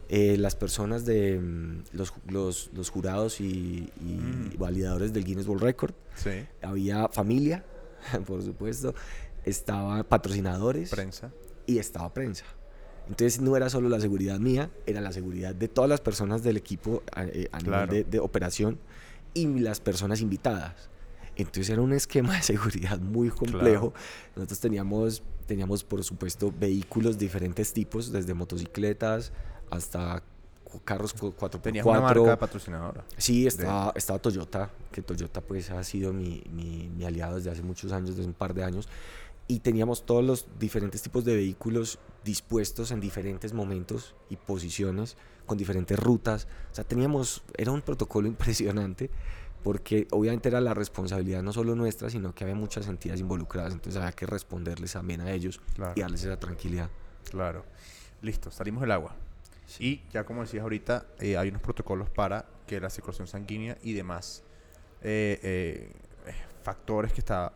[0.08, 4.58] eh, las personas de mm, los, los, los jurados y, y Mm.
[4.58, 5.94] validadores del Guinness World Record.
[6.14, 6.46] Sí.
[6.62, 7.64] Había familia,
[8.26, 8.94] por supuesto.
[9.44, 11.32] Estaba patrocinadores Prensa.
[11.66, 12.44] y estaba prensa.
[13.08, 16.56] Entonces no era solo la seguridad mía, era la seguridad de todas las personas del
[16.56, 17.86] equipo a, eh, a Claro.
[17.92, 18.78] nivel de, de operación
[19.34, 20.88] y las personas invitadas.
[21.36, 23.92] Entonces era un esquema de seguridad muy complejo.
[24.34, 29.32] Nosotros teníamos, teníamos, por supuesto, vehículos de diferentes tipos, desde motocicletas
[29.70, 30.22] hasta
[30.84, 31.60] carros cu- 4x4.
[31.62, 33.04] Tenías una marca patrocinadora.
[33.16, 37.62] Sí, estaba, estaba Toyota, que Toyota pues ha sido mi, mi- mi aliado desde hace
[37.62, 38.88] muchos años, desde un par de años.
[39.48, 45.56] Y teníamos todos los diferentes tipos de vehículos dispuestos en diferentes momentos y posiciones, con
[45.56, 46.48] diferentes rutas.
[46.72, 49.10] O sea, teníamos, era un protocolo impresionante,
[49.62, 53.72] porque obviamente era la responsabilidad no solo nuestra, sino que había muchas entidades involucradas.
[53.72, 55.92] Entonces había que responderles también a ellos Claro.
[55.96, 56.90] y darles esa tranquilidad.
[57.30, 57.64] Claro.
[58.22, 59.14] Listo, salimos del agua.
[59.80, 63.92] Y ya como decías ahorita, eh, hay unos protocolos para que la circulación sanguínea y
[63.94, 64.42] demás
[65.02, 65.92] eh, eh,
[66.62, 67.52] factores que está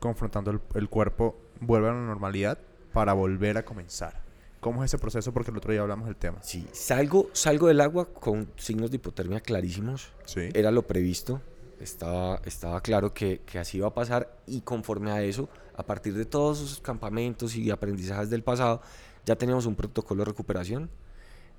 [0.00, 2.58] confrontando el, el cuerpo vuelvan a la normalidad
[2.92, 4.22] para volver a comenzar.
[4.60, 5.32] ¿Cómo es ese proceso?
[5.32, 6.42] Porque el otro día hablamos del tema.
[6.42, 10.12] Sí, salgo, salgo del agua con signos de hipotermia clarísimos.
[10.26, 10.50] Sí.
[10.52, 11.40] era lo previsto,
[11.80, 16.14] estaba, estaba claro que, que así iba a pasar y conforme a eso, a partir
[16.14, 18.82] de todos esos campamentos y aprendizajes del pasado,
[19.24, 20.90] ya teníamos un protocolo de recuperación.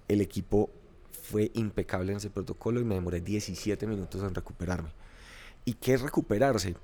[0.08, 0.70] El equipo
[1.24, 4.92] fue impecable en ese protocolo y me demoré 17 minutos en recuperarme.
[5.66, 6.76] ¿Y qué es recuperarse?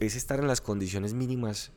[0.00, 1.72] Es estar en las condiciones mínimas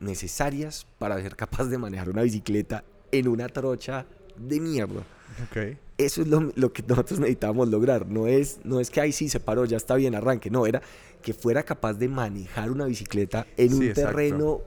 [0.00, 5.00] necesarias para ser capaz de manejar una bicicleta en una trocha de mierda.
[5.48, 5.76] Ok.
[5.96, 8.06] Eso es lo, lo que nosotros necesitábamos lograr.
[8.06, 10.50] No es, no es que ahí sí se paró, ya está bien, arranque.
[10.50, 10.82] No, era
[11.22, 14.08] que fuera capaz de manejar una bicicleta en Sí, un exacto.
[14.10, 14.60] terreno,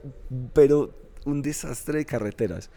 [0.54, 2.70] pero un desastre de carreteras.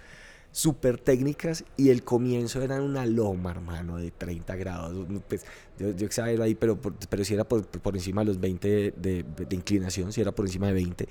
[0.54, 5.08] Súper técnicas y el comienzo era una loma, hermano, de 30 grados.
[5.30, 5.46] Pues,
[5.80, 6.78] yo, yo exagero ahí, pero,
[7.10, 10.34] pero si era por, por encima de los 20 de, de- de inclinación, si era
[10.34, 11.08] por encima de 20.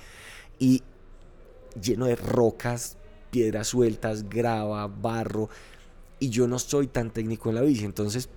[0.59, 0.83] Y
[1.81, 2.97] lleno de rocas,
[3.31, 5.49] piedras sueltas, grava, barro.
[6.19, 8.29] Y yo no soy tan técnico en la bici, entonces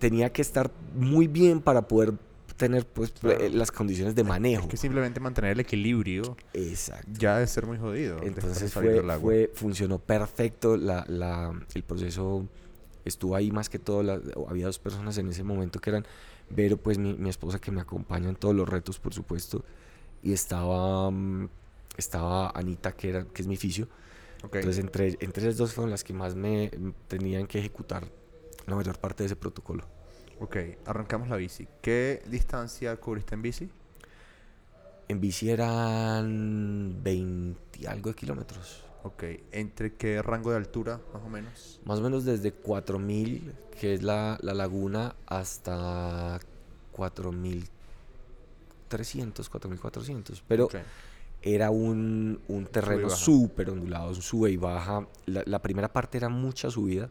[0.00, 2.14] tenía que estar muy bien para poder
[2.60, 3.40] tener pues, Claro.
[3.40, 4.64] eh, las condiciones de manejo.
[4.64, 7.08] Es que simplemente mantener el equilibrio Exacto.
[7.18, 8.20] ya debe ser muy jodido.
[8.20, 12.46] de Entonces fue, funcionó perfecto, la, la- el proceso
[13.04, 16.06] estuvo ahí más que todo, la- había dos personas en ese momento que eran
[16.50, 19.64] Vero, pues mi, mi esposa que me acompaña en todos los retos, por supuesto,
[20.22, 21.48] y estaba, mm,
[21.96, 23.86] estaba Anita, que, era, que es mi fisio,
[24.42, 26.70] entonces entre, entre esas dos fueron las que más me
[27.08, 28.08] tenían que ejecutar
[28.66, 29.84] la mayor parte de ese protocolo.
[30.40, 31.68] Ok, arrancamos la bici.
[31.82, 33.68] ¿Qué distancia cubriste en bici?
[35.08, 38.82] En bici eran 20 y algo de kilómetros.
[39.02, 41.78] Ok, ¿entre qué rango de altura, más o menos?
[41.84, 46.40] Más o menos desde 4000, que es la, la laguna, hasta
[46.92, 50.42] 4300, 4400.
[50.48, 50.70] Pero
[51.42, 55.06] era un, un terreno súper ondulado, sube y baja.
[55.26, 57.10] La, la primera parte era mucha subida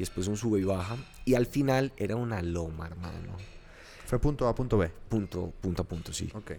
[0.00, 0.96] y después un sube y baja.
[1.26, 3.36] Y al final era una loma, hermano.
[4.06, 4.90] Fue punto A, punto B.
[5.10, 6.30] Punto, punto a punto, sí.
[6.32, 6.52] Ok.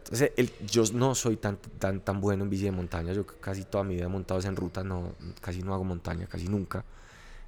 [0.00, 3.14] Entonces, el, yo no soy tan, tan, tan bueno en bici de montaña.
[3.14, 6.46] Yo casi toda mi vida he montado en ruta, no, casi no hago montaña, casi
[6.46, 6.84] nunca.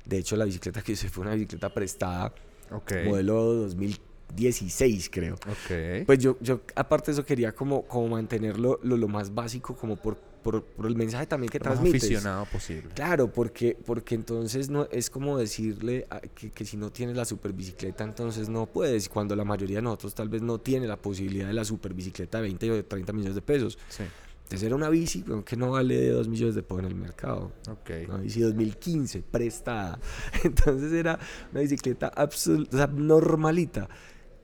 [0.06, 2.32] De hecho, la bicicleta que usé fue una bicicleta prestada,
[2.70, 2.92] Ok.
[3.04, 5.35] modelo 2016, creo.
[5.35, 6.06] Ok.
[6.06, 9.96] Pues yo, yo aparte de eso, quería como, como mantenerlo lo, lo más básico, como
[9.96, 10.16] por,
[10.50, 12.04] por, por el mensaje también que lo más transmites.
[12.04, 12.88] aficionado posible.
[12.94, 17.24] Claro, porque, porque entonces no es como decirle a- que, que si no tienes la
[17.24, 19.09] super bicicleta, entonces no puedes.
[19.09, 22.38] Cuando la mayoría de nosotros tal vez no tiene la posibilidad de la super bicicleta
[22.38, 23.76] de 20 o de 30 millones de pesos.
[23.88, 24.04] Sí.
[24.44, 27.50] Entonces era una bici que no vale de 2 millones de pesos en el mercado.
[27.68, 27.90] Ok.
[28.09, 29.98] Una bici 2015, prestada.
[30.44, 31.18] Entonces era
[31.50, 33.88] una bicicleta absoluta, o sea, normalita.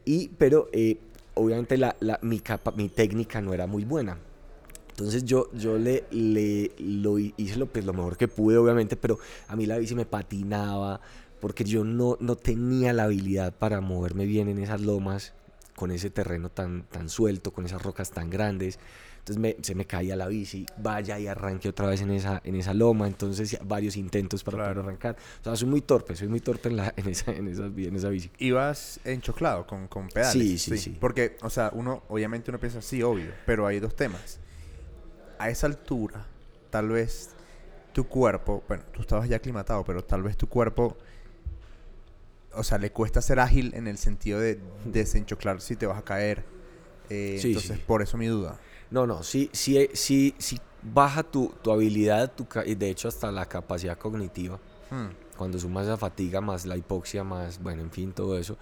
[0.05, 0.99] Y, pero eh,
[1.35, 4.19] obviamente la, la- mi, capa- mi técnica no era muy buena.
[4.93, 8.97] Entonces yo, yo le, le lo hi- hice lo, pues, lo mejor que pude, obviamente,
[8.97, 11.01] pero a mí la bici me patinaba
[11.41, 15.33] porque yo no, no tenía la habilidad para moverme bien en esas lomas,
[15.75, 18.79] con ese terreno tan, tan suelto, con esas rocas tan grandes.
[19.21, 22.55] Entonces me- se me caía la bici, vaya y arranque otra vez en esa, en
[22.57, 23.07] esa loma.
[23.07, 24.73] Entonces varios intentos para Claro.
[24.75, 25.17] poder arrancar.
[25.41, 27.97] O sea, soy muy torpe, soy muy torpe en, la, en, esa, en, esa, en
[27.97, 28.31] esa bici.
[28.39, 30.33] Ibas enchoclado con, con pedales.
[30.33, 30.97] Sí, sí, sí.
[31.01, 34.39] Porque, o sea, uno, obviamente uno piensa, sí, obvio, pero hay dos temas.
[35.43, 36.25] A esa altura,
[36.71, 37.31] tal vez
[37.93, 40.97] tu cuerpo, bueno, tú estabas ya aclimatado, pero tal vez tu cuerpo,
[42.55, 46.03] o sea, le cuesta ser ágil en el sentido de desenchoclar si te vas a
[46.03, 46.45] caer.
[47.11, 47.85] Eh, Sí, entonces, sí.
[47.87, 48.59] por eso mi duda.
[48.91, 53.47] No, no, sí, sí, sí, sí baja tu, tu habilidad, tu, de hecho hasta la
[53.47, 54.61] capacidad cognitiva.
[54.91, 58.59] Hmm, cuando sumas la fatiga más la hipoxia más bueno en fin todo eso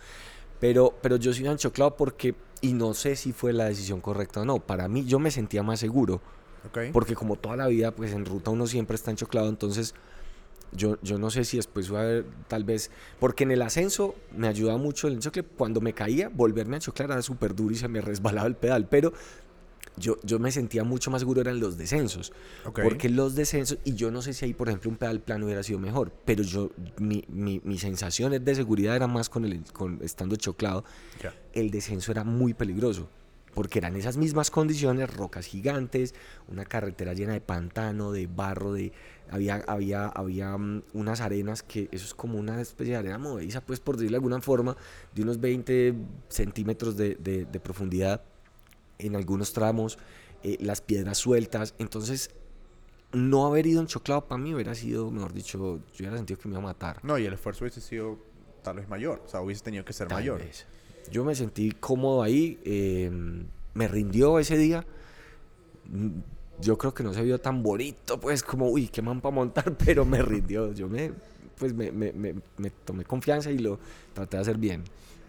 [0.61, 4.45] pero pero yo soy anchoclado porque y no sé si fue la decisión correcta o
[4.45, 6.21] no para mí yo me sentía más seguro
[6.93, 9.95] porque como toda la vida pues en ruta uno siempre está enchoclado entonces
[10.73, 14.15] yo, yo no sé si después fue a ver tal vez porque en el ascenso
[14.37, 17.79] me ayudaba mucho el enchocle cuando me caía volverme a enchoclar era súper duro y
[17.79, 19.13] se me resbalaba el pedal pero
[19.97, 22.33] yo, yo me sentía mucho más seguro eran los descensos.
[22.65, 22.81] Ok.
[22.83, 25.63] porque los descensos, y yo no sé si ahí, por ejemplo, un pedal plano hubiera
[25.63, 29.99] sido mejor, pero yo, mi, mi, mi sensaciones de seguridad era más con el con
[30.03, 30.85] estando choclado.
[31.53, 33.09] El descenso era muy peligroso,
[33.55, 36.15] porque eran esas mismas condiciones, rocas gigantes,
[36.49, 38.93] una carretera llena de pantano, de barro, de
[39.31, 43.61] había, había, había mm, unas arenas que eso es como una especie de arena movediza,
[43.61, 44.77] pues por decirlo de alguna forma,
[45.15, 45.95] de unos 20
[46.29, 48.23] centímetros de, de- de profundidad
[48.99, 49.99] en algunos tramos,
[50.43, 52.31] eh, las piedras sueltas, entonces
[53.13, 56.53] no haber ido enchoclado para mí hubiera sido, mejor dicho, yo hubiera sentido que me
[56.55, 57.01] iba a matar.
[57.05, 58.19] No, y el esfuerzo hubiese sido
[58.63, 59.23] tal vez mayor.
[59.25, 60.39] O sea, hubiese tenido que ser Tal mayor.
[60.39, 60.67] vez.
[61.11, 63.11] Yo me sentí cómodo ahí, eh,
[63.75, 64.85] me rindió ese día.
[65.91, 66.21] Mm,
[66.61, 69.75] Yo creo que no se vio tan bonito, pues como, uy, qué man para montar,
[69.85, 70.73] pero me rindió.
[70.75, 71.13] Yo me,
[71.57, 73.79] pues me, me- me- tomé confianza y lo
[74.13, 74.85] traté de hacer bien.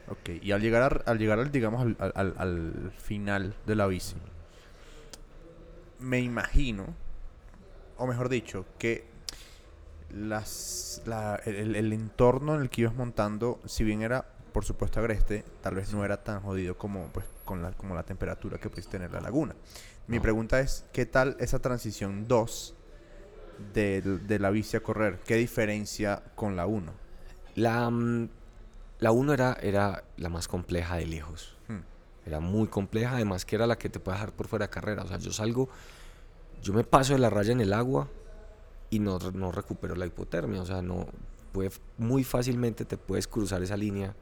[0.10, 3.76] Ok, y al llegar, a- al, llegar al, digamos, al, al- al- al final de
[3.76, 4.16] la bici,
[6.00, 6.88] me imagino,
[7.98, 9.06] o mejor dicho, que
[10.14, 15.44] las, la- el entorno en el que ibas montando, si bien era, por supuesto, agreste,
[15.62, 18.92] tal vez no era tan jodido como, pues, con la, como la temperatura que pudiste
[18.92, 19.56] tener la laguna.
[20.08, 20.22] Mi No.
[20.24, 22.76] pregunta es, ¿qué tal esa transición 2
[23.74, 25.20] del- de, la bici a correr?
[25.26, 26.92] ¿Qué diferencia con la 1?
[27.56, 28.30] La, mm,
[29.00, 31.56] la 1 era, era la más compleja de lejos.
[31.68, 31.80] Hmm.
[32.26, 35.04] Era muy compleja, además que era la que te puede dejar por fuera de carrera.
[35.04, 35.70] O sea, yo salgo,
[36.62, 38.08] yo me paso de la raya en el agua
[38.90, 40.62] y no, no recupero la hipotermia.
[40.62, 41.08] O sea, no
[41.52, 44.14] puede, muy fácilmente te puedes cruzar esa línea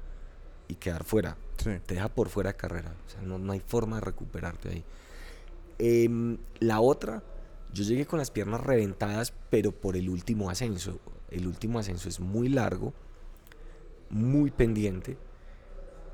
[0.69, 1.35] y quedar fuera.
[1.57, 1.71] Sí.
[1.85, 2.93] Te deja por fuera de carrera.
[3.05, 4.83] O sea, no, no hay forma de recuperarte ahí.
[5.77, 7.21] Em, la otra,
[7.73, 10.99] yo llegué con las piernas reventadas, pero por el último ascenso.
[11.29, 12.93] El último ascenso es muy largo,
[14.09, 15.17] muy pendiente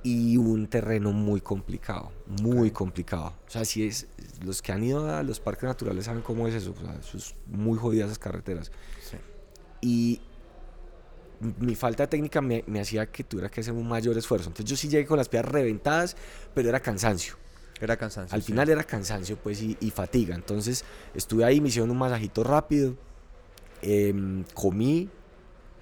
[0.03, 2.11] y un terreno muy complicado,
[2.43, 2.75] muy Ok.
[2.75, 3.33] complicado.
[3.47, 4.07] O sea, si es,
[4.43, 6.73] los que han ido a los parques naturales saben cómo es eso.
[6.77, 8.71] O sea, eso es muy jodidas esas carreteras.
[9.01, 9.17] Sí.
[9.81, 10.21] Y
[11.59, 14.49] mi falta de técnica me, me hacía que tuviera que hacer un mayor esfuerzo.
[14.49, 16.15] Entonces yo sí llegué con las piernas reventadas,
[16.53, 17.35] pero era cansancio.
[17.79, 18.33] Era cansancio.
[18.35, 18.47] Al sí.
[18.47, 20.35] final era cansancio pues y, y fatiga.
[20.35, 22.95] Entonces estuve ahí, me hicieron un masajito rápido,
[23.81, 25.09] em, comí,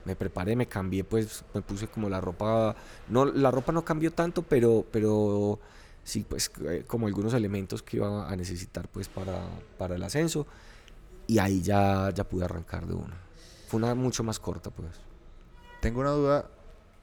[0.06, 2.76] me preparé, me cambié, pues me puse como la ropa,
[3.10, 5.60] no, la ropa no cambió tanto, pero, pero
[6.04, 9.47] sí pues eh, como algunos elementos que iba a necesitar pues para,
[9.78, 10.45] para el ascenso
[11.28, 13.17] y ahí ya, ya pude arrancar de una.
[13.67, 14.89] Fue una mucho más corta pues.
[15.84, 16.46] Tengo una duda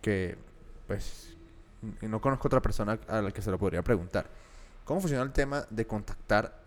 [0.01, 0.39] que,
[0.87, 1.37] pues,
[2.01, 4.25] no conozco otra persona a la que se lo podría preguntar.
[4.87, 6.59] ¿Cómo funciona el tema de contactar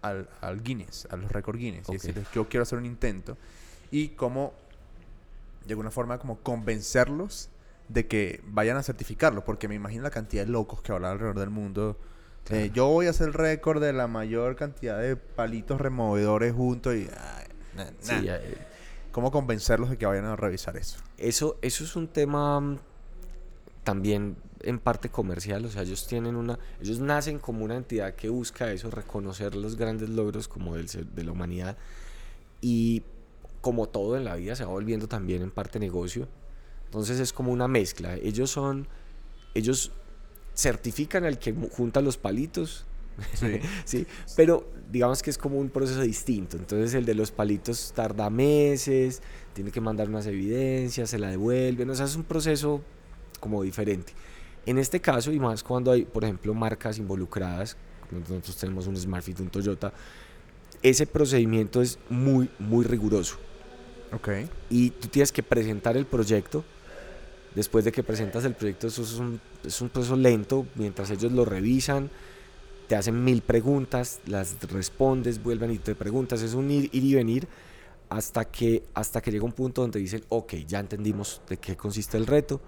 [0.00, 1.88] al, al Guinness, a los récord Guinness?
[1.88, 3.36] Y decirles, yo quiero hacer un intento.
[3.90, 4.54] Y cómo,
[5.64, 7.48] de alguna forma, como convencerlos
[7.88, 9.44] de que vayan a certificarlo.
[9.44, 11.98] Porque me imagino la cantidad de locos que habrá alrededor del mundo
[12.50, 16.94] Eh, yo voy a hacer el récord de la mayor cantidad de palitos removedores juntos
[16.94, 17.08] y...
[18.00, 18.56] Sí, eh,
[19.16, 20.98] ¿Cómo convencerlos de que vayan a revisar eso?
[21.16, 22.78] Eso, eso es un tema mm,
[23.82, 28.28] también en parte comercial, o sea, ellos tienen una, ellos nacen como una entidad que
[28.28, 31.78] busca eso, reconocer los grandes logros como del ser- de la humanidad
[32.60, 33.04] y
[33.62, 36.28] como todo en la vida se va volviendo también en parte negocio,
[36.84, 38.86] entonces es como una mezcla, ellos son,
[39.54, 39.92] ellos
[40.54, 42.84] certifican al que junta los palitos,
[43.34, 43.60] Sí.
[43.84, 46.56] sí, pero digamos que es como un proceso distinto.
[46.56, 51.88] Entonces el de los palitos tarda meses, tiene que mandar unas evidencias, se la devuelven,
[51.90, 52.82] o sea, es un proceso
[53.40, 54.12] como diferente.
[54.66, 57.76] En este caso, y más cuando hay, por ejemplo, marcas involucradas,
[58.10, 59.92] nosotros tenemos un Smartfit, un Toyota,
[60.82, 63.38] ese procedimiento es muy, muy riguroso.
[64.12, 64.28] Ok.
[64.70, 66.64] Y tú tienes que presentar el proyecto.
[67.54, 71.32] Después de que presentas el proyecto, eso es un, es un proceso lento, mientras ellos
[71.32, 72.10] lo revisan,
[72.88, 77.14] te hacen mil preguntas, las respondes, vuelven y te preguntas, es un ir, ir y
[77.14, 77.48] venir
[78.08, 82.16] hasta que, hasta que llega un punto donde dicen, ok, ya entendimos de qué consiste
[82.16, 82.60] el reto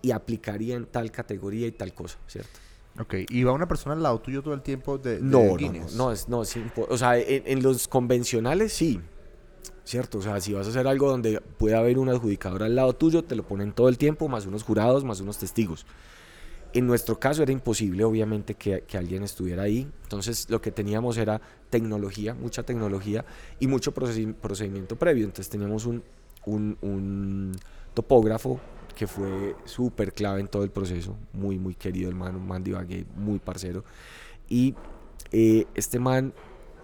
[0.00, 2.58] y aplicaría en tal categoría y tal cosa, ¿cierto?
[2.98, 3.14] Ok.
[3.28, 5.86] ¿Y va una persona al lado tuyo todo el tiempo de, de No, no, no,
[5.94, 9.00] no, es, no, es o sea, en, en los convencionales sí,
[9.84, 10.18] ¿cierto?
[10.18, 13.24] O sea, si vas a hacer algo donde puede haber un adjudicador al lado tuyo,
[13.24, 15.86] te lo ponen todo el tiempo, más unos jurados, más unos testigos.
[16.74, 19.86] En nuestro caso era imposible, obviamente, que, que alguien estuviera ahí.
[20.04, 23.24] Entonces, lo que teníamos era tecnología, mucha tecnología
[23.60, 25.24] y mucho procedi- procedimiento previo.
[25.24, 26.02] Entonces, teníamos un,
[26.46, 27.52] un, un
[27.92, 28.58] topógrafo
[28.96, 32.62] que fue súper clave en todo el proceso, muy, muy querido el man, un man
[32.62, 33.84] de Ibagué, muy parcero.
[34.48, 34.74] Y
[35.30, 36.32] eh, este man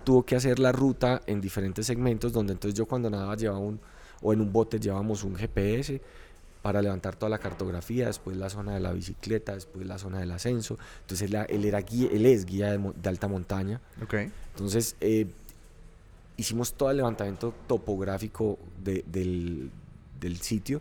[0.04, 3.80] tuvo que hacer la ruta en diferentes segmentos, donde entonces yo cuando nadaba llevaba un,
[4.22, 6.00] o en un bote llevábamos un GPS
[6.62, 10.30] para levantar toda la cartografía, después la zona de la bicicleta, después la zona del
[10.32, 10.78] ascenso.
[11.02, 13.80] Entonces él, era- él era guía, él es guía de, de alta montaña.
[14.02, 14.14] Ok.
[14.54, 15.26] Entonces eh,
[16.36, 19.70] hicimos todo el levantamiento topográfico de- del,
[20.20, 20.80] del sitio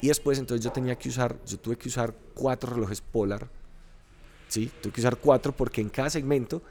[0.00, 3.48] y después entonces yo tenía que usar, yo tuve que usar cuatro relojes Polar,
[4.48, 4.70] ¿sí?
[4.82, 6.62] Tuve que usar cuatro porque en cada segmento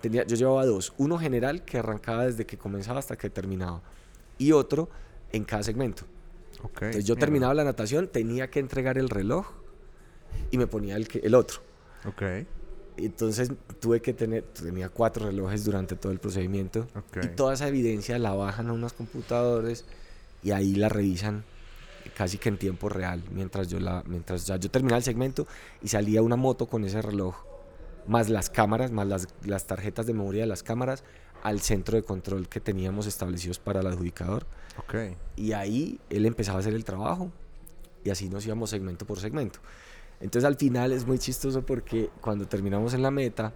[0.00, 3.82] tenía, yo llevaba dos, uno general que arrancaba desde que comenzaba hasta que terminaba
[4.38, 4.88] y otro
[5.32, 6.04] en cada segmento.
[6.62, 6.82] Ok.
[6.82, 7.20] Entonces yo mira.
[7.26, 9.46] terminaba la natación, tenía que entregar el reloj
[10.50, 11.60] y me ponía el, que- el otro.
[12.06, 12.22] Ok.
[12.96, 17.24] Entonces tuve que tener, tenía cuatro relojes durante todo el procedimiento Ok.
[17.24, 19.86] y toda esa evidencia la bajan a unos computadores
[20.42, 21.44] y ahí la revisan
[22.16, 25.46] casi que en tiempo real mientras yo la mientras ya yo terminaba el segmento
[25.80, 27.36] y salía una moto con ese reloj
[28.08, 31.04] más las cámaras más las, las tarjetas de memoria de las cámaras
[31.42, 34.46] al centro de control que teníamos establecidos para el adjudicador.
[35.36, 37.30] Y ahí él empezaba a hacer el trabajo
[38.04, 39.58] y así nos íbamos segmento por segmento.
[40.20, 43.52] Entonces al final es muy chistoso porque cuando terminamos en la meta,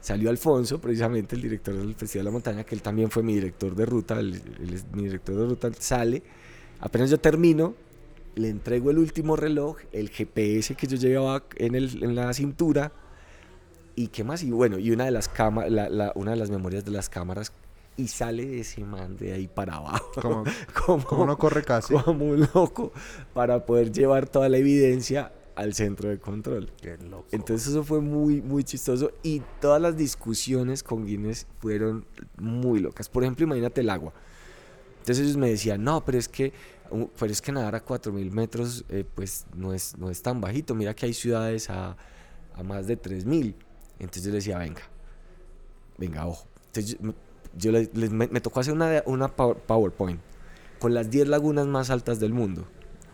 [0.00, 3.34] salió Alfonso, precisamente el director del Festival de la Montaña, que él también fue mi
[3.34, 6.22] director de ruta, él, él es mi director de ruta, sale,
[6.80, 7.74] apenas yo termino,
[8.36, 12.92] le entrego el último reloj, el GPS que yo llevaba en, el, en la cintura,
[13.98, 16.92] y qué más, y bueno, y una de las cámaras, una de las memorias de
[16.92, 17.52] las cámaras,
[17.96, 20.12] y sale ese man de ahí para abajo.
[20.22, 20.44] Como,
[20.86, 21.94] como, como no corre casi.
[21.94, 22.92] como un loco
[23.34, 26.70] para poder llevar toda la evidencia al centro de control.
[26.80, 27.26] Qué loco.
[27.32, 32.06] Entonces eso fue muy, muy chistoso y todas las discusiones con Guinness fueron
[32.36, 33.08] muy locas.
[33.08, 34.12] Por ejemplo, imagínate el agua.
[34.98, 36.52] Entonces ellos me decían, no, pero es que,
[36.92, 40.40] uh, pero es que nadar a 4.000 metros eh, pues no es, no es tan
[40.40, 40.76] bajito.
[40.76, 41.96] Mira que hay ciudades a,
[42.54, 43.56] a más de 3.000.
[43.98, 44.82] Entonces yo les decía, venga,
[45.96, 46.46] venga, ojo.
[46.66, 47.14] Entonces yo,
[47.56, 50.20] yo les- les- me, me tocó hacer una, una power- PowerPoint
[50.78, 52.66] con las 10 lagunas más altas del mundo.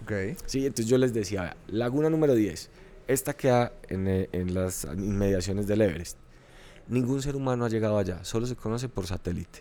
[0.02, 0.12] Ok.
[0.46, 2.68] Sí, entonces yo les decía, laguna número 10,
[3.08, 6.18] esta queda en, en las inmediaciones del Everest.
[6.88, 9.60] Ningún ser humano ha llegado allá, solo se conoce por satélite.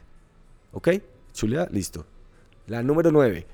[0.73, 0.89] ¿Ok?
[1.31, 2.05] Chulea, listo.
[2.67, 3.45] La número 9,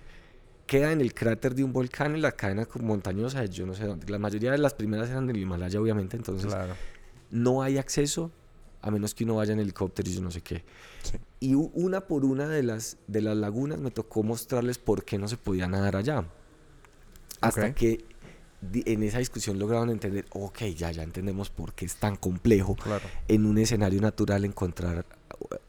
[0.66, 3.86] queda en el cráter de un volcán en la cadena montañosa de yo no sé
[3.86, 4.10] dónde.
[4.10, 6.74] La mayoría de las primeras eran del Himalaya, obviamente, entonces Claro.
[7.32, 8.32] No hay acceso
[8.82, 10.64] a menos que uno vaya en helicóptero y yo no sé qué.
[11.04, 11.18] Sí.
[11.42, 15.28] Y una por una de las, de las lagunas me tocó mostrarles por qué no
[15.28, 16.26] se podía nadar allá.
[17.42, 18.06] Hasta que
[18.74, 23.06] en esa discusión lograron entender, ok, ya, ya entendemos por qué es tan complejo Claro.
[23.28, 25.06] en un escenario natural encontrar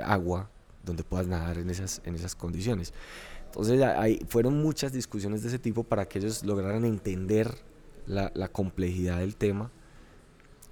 [0.03, 0.51] agua
[0.85, 2.93] donde puedas nadar en esas, en esas condiciones.
[3.47, 7.53] Entonces hay, fueron muchas discusiones de ese tipo para que ellos lograran entender
[8.07, 9.71] la, la complejidad del tema.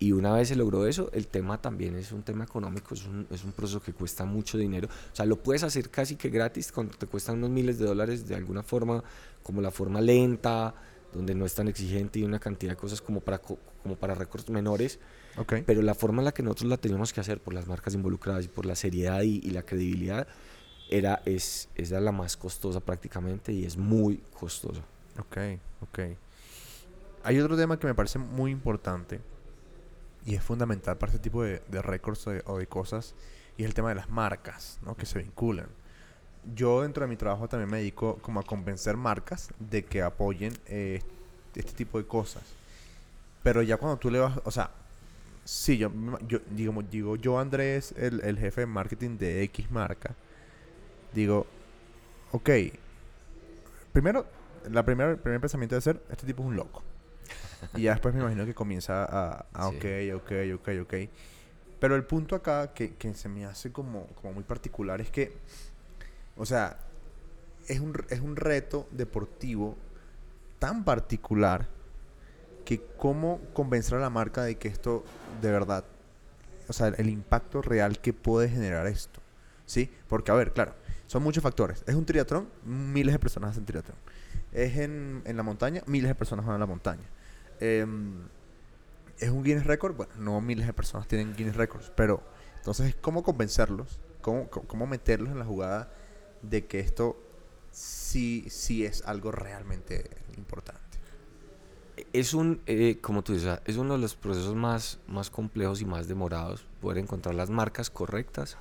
[0.01, 3.27] Y una vez se logró eso, el tema también es un tema económico, es un,
[3.31, 4.89] es un proceso que cuesta mucho dinero.
[5.13, 8.29] O sea, lo puedes hacer casi que gratis, cuando te cuestan unos miles de dólares
[8.29, 9.03] de alguna forma,
[9.43, 10.73] como la forma lenta,
[11.13, 14.15] donde no es tan exigente y una cantidad de cosas como para, co- como para
[14.15, 15.01] récords menores,
[15.37, 15.55] Ok.
[15.67, 18.45] pero la forma en la que nosotros la teníamos que hacer por las marcas involucradas
[18.45, 20.29] y por la seriedad y, y la credibilidad
[20.91, 24.83] era, es, es la más costosa prácticamente y es muy costosa.
[25.19, 25.39] Ok,
[25.81, 25.99] ok.
[27.25, 29.21] Hay otro tema que me parece muy importante
[30.29, 33.15] y es fundamental para este tipo de, de récords o de, cosas
[33.57, 34.95] y es el tema de las marcas, ¿no?
[34.95, 35.69] Que se vinculan.
[36.55, 40.53] Yo dentro de mi trabajo también me dedico como a convencer marcas de que apoyen
[40.67, 41.01] eh,
[41.55, 42.43] este tipo de cosas.
[43.43, 44.71] Pero ya cuando tú le vas, o sea,
[45.45, 45.91] sí, yo,
[46.29, 50.15] yo digo, digo yo Andrés, el, el jefe de marketing de X marca,
[51.15, 51.47] digo,
[52.33, 52.51] ok,
[53.95, 54.27] primero,
[54.71, 56.83] la primera, el primer pensamiento debe ser, este tipo es un loco.
[57.75, 59.77] Y ya después me imagino que comienza a, a Sí.
[59.77, 60.95] ok, ok, ok, ok.
[61.81, 65.37] Pero el punto acá que, que se me hace como, como muy particular es que,
[66.37, 66.79] o sea,
[67.69, 69.77] es un, es un reto deportivo
[70.59, 71.69] tan particular
[72.65, 75.05] que cómo convencer a la marca de que esto
[75.41, 75.85] de verdad,
[76.69, 79.21] o sea, el impacto real que puede generar esto.
[79.67, 79.91] ¿Sí?
[80.09, 80.75] Porque, a ver, claro,
[81.07, 81.85] son muchos factores.
[81.87, 83.97] Es un triatlón, miles de personas hacen triatlón.
[84.53, 87.05] Es en, en la montaña, miles de personas van a la montaña.
[87.61, 88.29] Em,
[89.19, 92.23] es un Guinness Record, bueno, no miles de personas tienen Guinness Records, pero
[92.57, 93.99] entonces, ¿cómo convencerlos?
[94.21, 95.91] ¿Cómo, cómo- meterlos en la jugada
[96.43, 97.17] de que esto
[97.71, 100.81] sí, sí es algo realmente importante?
[102.13, 105.85] Es un, eh, como tú dices, es uno de los procesos más, más complejos y
[105.85, 108.57] más demorados poder encontrar las marcas correctas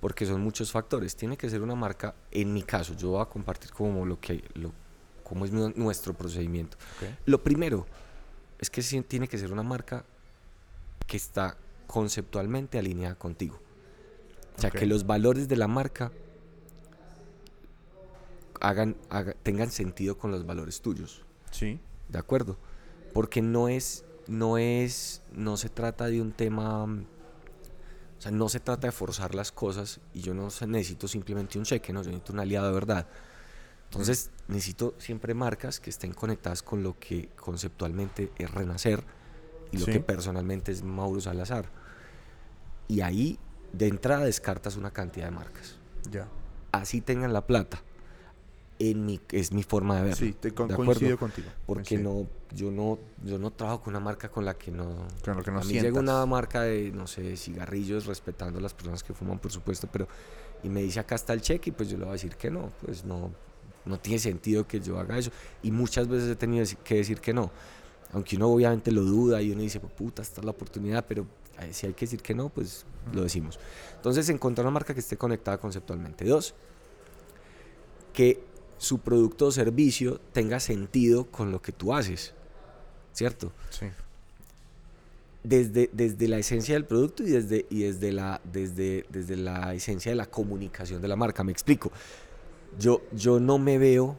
[0.00, 1.14] porque son muchos factores.
[1.14, 4.42] Tiene que ser una marca, en mi caso, yo voy a compartir como lo que,
[4.54, 4.72] lo,
[5.32, 6.76] cómo es nu- nuestro procedimiento.
[7.00, 7.08] Ok.
[7.24, 7.86] Lo primero
[8.58, 10.04] es que tiene que ser una marca
[11.06, 11.56] que está
[11.86, 13.58] conceptualmente alineada contigo.
[14.58, 14.76] O sea, Ok.
[14.80, 16.12] que los valores de la marca
[18.60, 21.22] hagan, haga- tengan sentido con los valores tuyos.
[21.50, 21.80] Sí.
[22.10, 22.58] ¿De acuerdo?
[23.14, 26.88] Porque no es, no es, no se trata de un tema, o
[28.18, 31.90] sea, no se trata de forzar las cosas y yo no necesito simplemente un cheque,
[31.94, 33.06] no, yo necesito un aliado de verdad.
[33.92, 39.04] Entonces necesito siempre marcas que estén conectadas con lo que conceptualmente es Renacer
[39.70, 39.92] y lo Sí.
[39.92, 41.66] que personalmente es Mauro Salazar.
[42.88, 43.38] Y ahí
[43.72, 45.76] de entrada descartas una cantidad de marcas.
[46.10, 46.26] Ya.
[46.72, 47.82] Así tengan la plata.
[48.78, 50.16] En mi, es mi forma de verlo.
[50.16, 51.48] Sí, te con- coincido contigo.
[51.66, 52.26] Porque coincido.
[52.50, 55.06] no, yo no, yo no trabajo con una marca con la que no.
[55.24, 58.62] Con lo que no a mí llega una marca de, no sé, cigarrillos, respetando a
[58.62, 60.08] las personas que fuman, por supuesto, pero
[60.64, 62.50] y me dice acá está el cheque, y pues yo le voy a decir que
[62.50, 63.30] no, pues no,
[63.84, 65.30] no tiene sentido que yo haga eso.
[65.62, 67.50] Y muchas veces he tenido que decir que no.
[68.12, 71.26] Aunque uno obviamente lo duda y uno dice, pues, puta, esta es la oportunidad, pero
[71.60, 73.58] eh, si hay que decir que no, pues lo decimos.
[73.96, 76.24] Entonces, encontrar una marca que esté conectada conceptualmente.
[76.24, 76.54] Dos,
[78.12, 78.44] que
[78.78, 82.34] su producto o servicio tenga sentido con lo que tú haces,
[83.12, 83.52] ¿cierto?
[83.70, 83.86] Sí.
[85.44, 90.12] Desde, desde la esencia del producto y desde, y desde, la, desde, desde la esencia
[90.12, 91.42] de la comunicación de la marca.
[91.42, 91.90] Me explico.
[92.78, 94.16] Yo, yo no me veo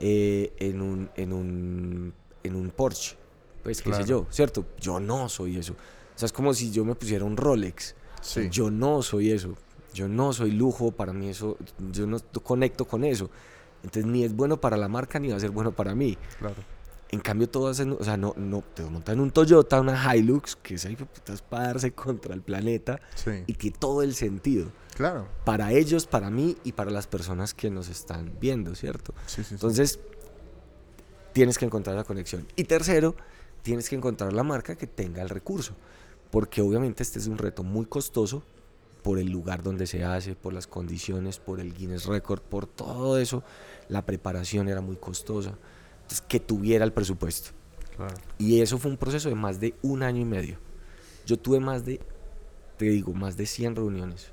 [0.00, 2.12] eh, en, un, en, un,
[2.42, 3.16] en un Porsche,
[3.62, 4.04] pues qué Claro.
[4.04, 4.64] sé yo, ¿cierto?
[4.80, 5.72] Yo no soy eso.
[5.72, 7.94] O sea, es como si yo me pusiera un Rolex.
[8.20, 8.48] Sí.
[8.50, 9.56] Yo no soy eso.
[9.92, 11.56] Yo no soy lujo, para mí eso,
[11.92, 13.30] yo no conecto con eso.
[13.82, 16.16] Entonces ni es bueno para la marca ni va a ser bueno para mí.
[16.38, 16.56] Claro.
[17.14, 20.74] En cambio, todo hacen, o sea, no, no, te montan un Toyota, una Hilux, que
[20.74, 20.96] es ahí
[21.48, 23.44] para darse contra el planeta Sí.
[23.46, 24.66] y que todo el sentido.
[24.96, 25.28] Claro.
[25.44, 29.14] Para ellos, para mí y para las personas que nos están viendo, ¿cierto?
[29.26, 29.54] Sí, sí.
[29.54, 30.00] Entonces,
[31.32, 32.48] tienes que encontrar la conexión.
[32.56, 33.14] Y tercero,
[33.62, 35.74] tienes que encontrar la marca que tenga el recurso.
[36.32, 38.42] Porque obviamente este es un reto muy costoso
[39.04, 43.18] por el lugar donde se hace, por las condiciones, por el Guinness Record, por todo
[43.18, 43.44] eso.
[43.88, 45.56] La preparación era muy costosa.
[46.28, 47.50] Que tuviera el presupuesto.
[47.96, 48.14] Claro.
[48.38, 50.58] Y eso fue un proceso de más de un año y medio.
[51.26, 52.00] Yo tuve más de,
[52.76, 54.32] te digo, más de 100 reuniones.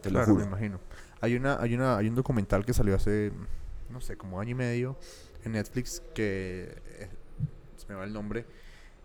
[0.00, 0.46] Te claro, lo me juro.
[0.46, 0.80] imagino.
[1.20, 3.32] Hay una, hay una, hay un documental que salió hace,
[3.90, 4.96] no sé, como año y medio
[5.44, 7.08] en Netflix que eh,
[7.76, 8.44] se me va el nombre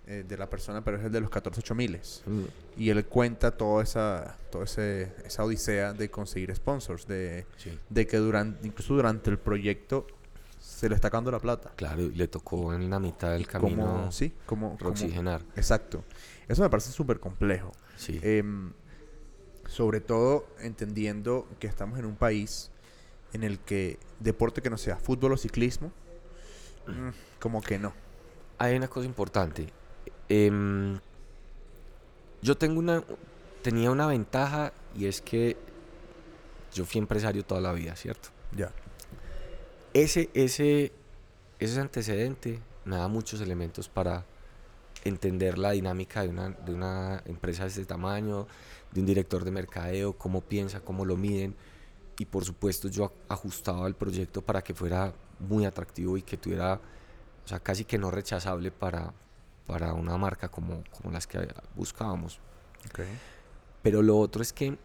[0.08, 2.44] eh, de la persona, pero es el de los 148000 Mm,
[2.78, 7.78] y él cuenta toda esa, toda ese, esa odisea de conseguir sponsors, de, sí.
[7.90, 10.08] de que durante, incluso durante el proyecto
[10.80, 11.74] se le está acabando la plata.
[11.76, 15.42] Claro, y le tocó en la mitad del Como, camino sí, como, como- reoxigenar.
[15.58, 16.06] exacto.
[16.48, 17.74] Eso me parece súper complejo.
[17.98, 18.18] Sí.
[18.24, 18.72] Em,
[19.68, 22.72] sobre todo entendiendo que estamos en un país
[23.34, 25.92] en el que deporte que no sea fútbol o ciclismo,
[26.88, 27.10] mm,
[27.42, 27.92] como que no.
[28.58, 29.68] Hay una cosa importante.
[30.30, 30.98] Em,
[32.42, 33.04] yo tengo una,
[33.64, 35.58] tenía una ventaja y es que
[36.74, 38.30] yo fui empresario toda la vida, ¿cierto?
[38.56, 38.72] Ya.
[39.94, 40.92] Ese, ese,
[41.60, 44.26] ese antecedente me da muchos elementos para
[45.04, 48.48] entender la dinámica de una, de una empresa de este tamaño,
[48.92, 51.56] de un director de mercadeo, cómo piensa, cómo lo miden.
[52.18, 56.76] Y por supuesto yo ajustaba el proyecto para que fuera muy atractivo y que tuviera,
[57.46, 59.14] o sea, casi que no rechazable para,
[59.66, 62.40] para una marca como, como las que buscábamos.
[63.82, 64.78] Pero lo otro es que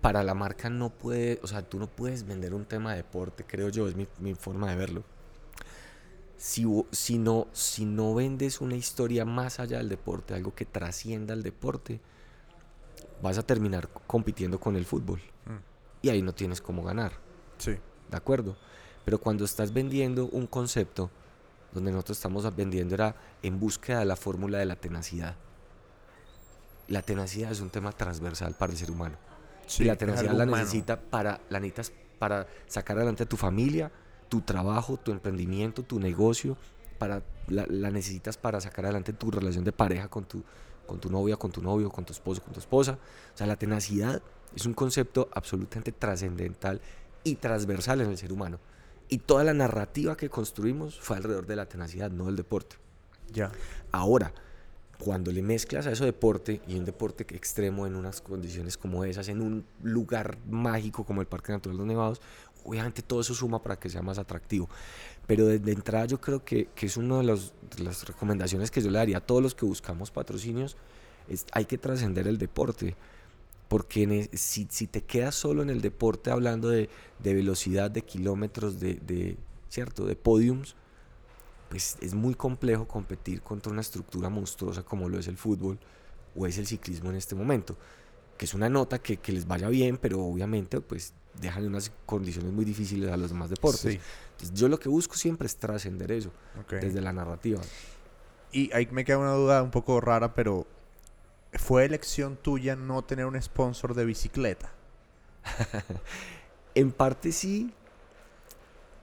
[0.00, 3.44] para la marca no puede, o sea, tú no puedes vender un tema de deporte,
[3.44, 5.04] creo yo, es mi, mi forma de verlo.
[6.36, 11.34] Si, si, no, si no vendes una historia más allá del deporte, algo que trascienda
[11.34, 12.00] el deporte,
[13.20, 15.20] vas a terminar compitiendo con el fútbol.
[15.46, 15.58] Mm.
[16.02, 17.12] Y ahí no tienes cómo ganar.
[17.58, 17.72] Sí.
[18.08, 18.56] ¿De acuerdo?
[19.04, 21.10] Pero cuando estás vendiendo un concepto,
[21.72, 25.34] donde nosotros estamos vendiendo era en búsqueda de la fórmula de la tenacidad.
[26.86, 29.18] La tenacidad es un tema transversal para el ser humano
[29.78, 33.90] y la tenacidad la necesita para, la necesitas para sacar adelante a tu familia,
[34.28, 36.56] tu trabajo, tu emprendimiento, tu negocio,
[36.98, 40.42] para, la, necesitas para sacar adelante tu relación de pareja con tu,
[40.86, 42.98] con tu novia, con tu novio, con tu esposo, con tu esposa.
[43.34, 44.22] O sea, la tenacidad
[44.54, 46.80] es un concepto absolutamente trascendental
[47.24, 48.58] y transversal en el ser humano.
[49.08, 52.76] Y toda la narrativa que construimos fue alrededor de la tenacidad, no del deporte.
[53.32, 53.52] Ya.
[53.92, 54.32] Ahora,
[54.98, 59.28] cuando le mezclas a eso deporte y un deporte extremo en unas condiciones como esas,
[59.28, 62.20] en un lugar mágico como el Parque Natural de los Nevados,
[62.64, 64.68] obviamente todo eso suma para que sea más atractivo.
[65.26, 68.98] Pero desde entrada yo creo que, que es una de, las recomendaciones que yo le
[68.98, 70.76] daría a todos los que buscamos patrocinios,
[71.28, 72.96] es, hay que trascender el deporte.
[73.68, 76.88] Porque si, si, te quedas solo en el deporte hablando de,
[77.18, 79.36] de velocidad, de kilómetros, de, de,
[79.68, 80.06] ¿cierto?
[80.06, 80.74] de podiums,
[81.68, 85.78] pues es muy complejo competir contra una estructura monstruosa como lo es el fútbol
[86.34, 87.76] o es el ciclismo en este momento.
[88.36, 92.52] Que es una nota que, que les vaya bien, pero obviamente pues dejan unas condiciones
[92.52, 93.98] muy difíciles a los demás deportes.
[94.54, 96.30] yo lo que busco siempre es trascender eso,
[96.70, 97.60] desde la narrativa.
[98.52, 100.66] Y ahí me queda una duda un poco rara, pero
[101.52, 104.72] ¿fue elección tuya no tener un sponsor de bicicleta?
[106.74, 107.72] en parte sí,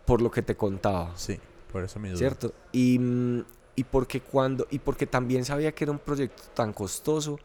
[0.05, 1.13] por lo que te contaba.
[1.15, 1.39] Sí.
[1.75, 2.19] Por eso mi duda.
[2.19, 2.53] ¿Cierto?
[2.71, 3.43] Y, mm,
[3.75, 7.37] y, porque cuando, y porque también sabía que era un proyecto tan costoso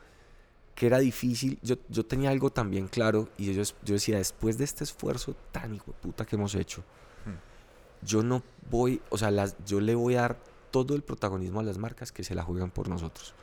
[0.72, 1.58] que era difícil.
[1.62, 5.74] Yo, yo tenía algo también claro y yo, yo decía, después de este esfuerzo tan
[5.74, 6.82] hijo de puta que hemos hecho,
[7.26, 8.06] hmm.
[8.06, 10.38] yo no voy, o sea, las, yo le voy a dar
[10.70, 13.34] todo el protagonismo a las marcas que se la juegan por nosotros.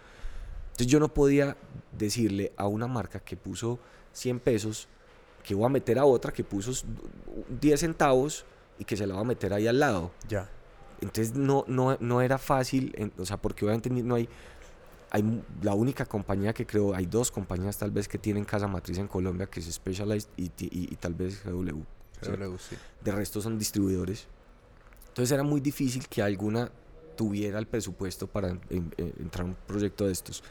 [0.68, 1.58] Entonces yo no podía
[1.92, 3.78] decirle a una marca que puso
[4.14, 4.88] 100 pesos
[5.44, 6.72] que voy a meter a otra que puso
[7.60, 8.46] 10 centavos
[8.80, 10.12] y que se la va a meter ahí al lado.
[10.30, 10.50] Ya.
[11.02, 14.28] Entonces no, no, no era fácil, o sea, porque obviamente no hay,
[15.12, 18.98] hay la única compañía que creo, hay dos compañías tal vez que tienen casa matriz
[18.98, 21.84] en Colombia, que es Specialized y, y, tal vez GW.
[22.22, 22.76] GW sí.
[23.04, 24.28] De resto son distribuidores.
[25.10, 26.72] Entonces era muy difícil que alguna
[27.16, 30.44] tuviera el presupuesto para entrar a un proyecto de estos.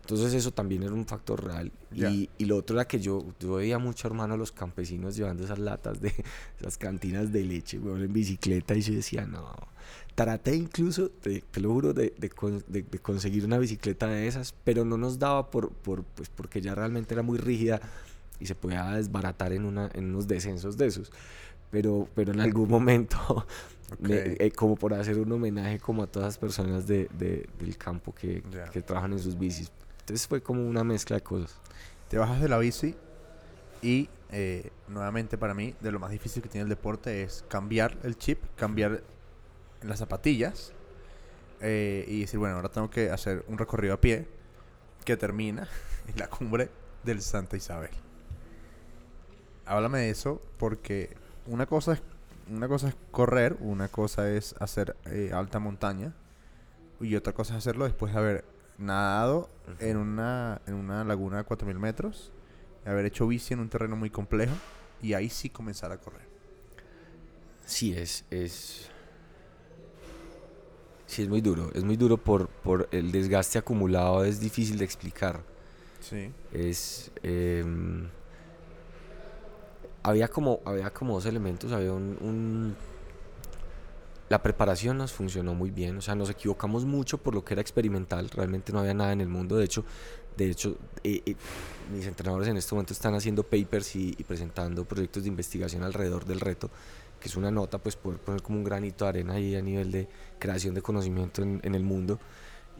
[0.00, 1.70] Entonces eso también era un factor real.
[1.92, 5.44] Y, y, lo otro era que yo, yo veía mucho hermano a los campesinos llevando
[5.44, 6.12] esas latas de
[6.60, 9.54] esas cantinas de leche, en bicicleta y yo decía, no.
[10.14, 12.30] Traté incluso, te, lo juro, de, de,
[12.66, 16.74] de, conseguir una bicicleta de esas, pero no nos daba por, por, pues porque ya
[16.74, 17.80] realmente era muy rígida
[18.38, 21.12] y se podía desbaratar en, una, en unos descensos de esos.
[21.70, 23.46] Pero, pero en algún momento,
[24.08, 28.42] eh, como por hacer un homenaje como a todas las personas de, del campo que,
[28.72, 29.70] que trabajan en sus bicis,
[30.10, 31.56] entonces fue como una mezcla de cosas.
[32.08, 32.96] Te bajas de la bici
[33.80, 37.96] y eh, nuevamente para mí de lo más difícil que tiene el deporte es cambiar
[38.02, 39.04] el chip, cambiar
[39.82, 40.72] las zapatillas
[41.60, 44.26] eh, y decir, bueno, ahora tengo que hacer un recorrido a pie
[45.04, 45.68] que termina
[46.08, 46.70] en la cumbre
[47.04, 47.90] del Santa Isabel.
[49.64, 52.02] Háblame de eso porque una cosa es,
[52.50, 56.14] una cosa es correr, una cosa es hacer eh, alta montaña
[57.00, 61.44] y otra cosa es hacerlo después de haber nadado en una, en una laguna de
[61.44, 62.32] 4.000 metros,
[62.84, 64.54] haber hecho bici en un terreno muy complejo
[65.02, 66.28] y ahí sí comenzar a correr.
[67.64, 68.90] Sí, es, es,
[71.06, 71.70] sí, es muy duro.
[71.74, 75.40] Es muy duro por, por el desgaste acumulado, es difícil de explicar.
[76.00, 76.32] Sí.
[76.52, 77.12] Es...
[77.22, 78.08] Em,
[80.02, 82.74] había como, había como dos elementos, había un
[84.30, 87.60] la preparación nos funcionó muy bien, o sea, nos equivocamos mucho por lo que era
[87.60, 89.84] experimental, realmente no había nada en el mundo, de hecho,
[90.36, 91.34] de hecho eh, eh,
[91.92, 96.38] mis entrenadores en este momento están haciendo papers y, presentando proyectos de investigación alrededor del
[96.38, 96.70] reto,
[97.18, 99.90] que es una nota, pues poder poner como un granito de arena ahí a nivel
[99.90, 100.08] de
[100.38, 102.20] creación de conocimiento en, el mundo.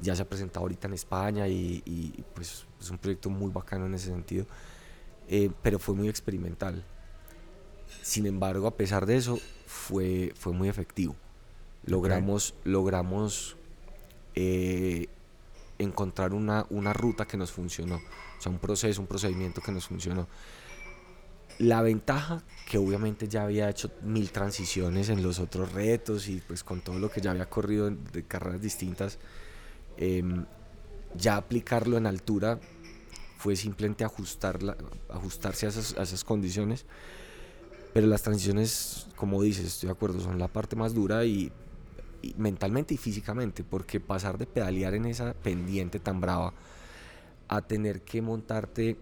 [0.00, 3.94] Ya se ha presentado ahorita en España y, pues es un proyecto muy bacano en
[3.94, 4.46] ese sentido,
[5.26, 6.84] eh, pero fue muy experimental.
[8.02, 11.16] Sin embargo, a pesar de eso, fue, fue muy efectivo
[11.84, 13.56] logramos, logramos
[14.34, 15.08] eh,
[15.78, 19.86] encontrar una, una ruta que nos funcionó, o sea, un proceso, un procedimiento que nos
[19.86, 20.28] funcionó.
[21.58, 26.64] La ventaja que obviamente ya había hecho mil transiciones en los otros retos y pues
[26.64, 29.18] con todo lo que ya había corrido de carreras distintas,
[29.96, 30.46] em,
[31.14, 32.58] ya aplicarlo en altura
[33.36, 34.76] fue simplemente ajustarla,
[35.08, 36.86] ajustarse a esas, a esas condiciones.
[37.92, 41.50] Pero las transiciones, como dices, estoy de acuerdo, son la parte más dura y
[42.36, 46.52] mentalmente y físicamente, porque pasar de pedalear en esa pendiente tan brava
[47.48, 48.96] a tener que montarte,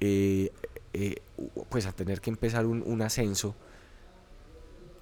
[0.00, 0.50] eh,
[0.92, 1.16] eh,
[1.68, 3.54] pues a tener que empezar un, un ascenso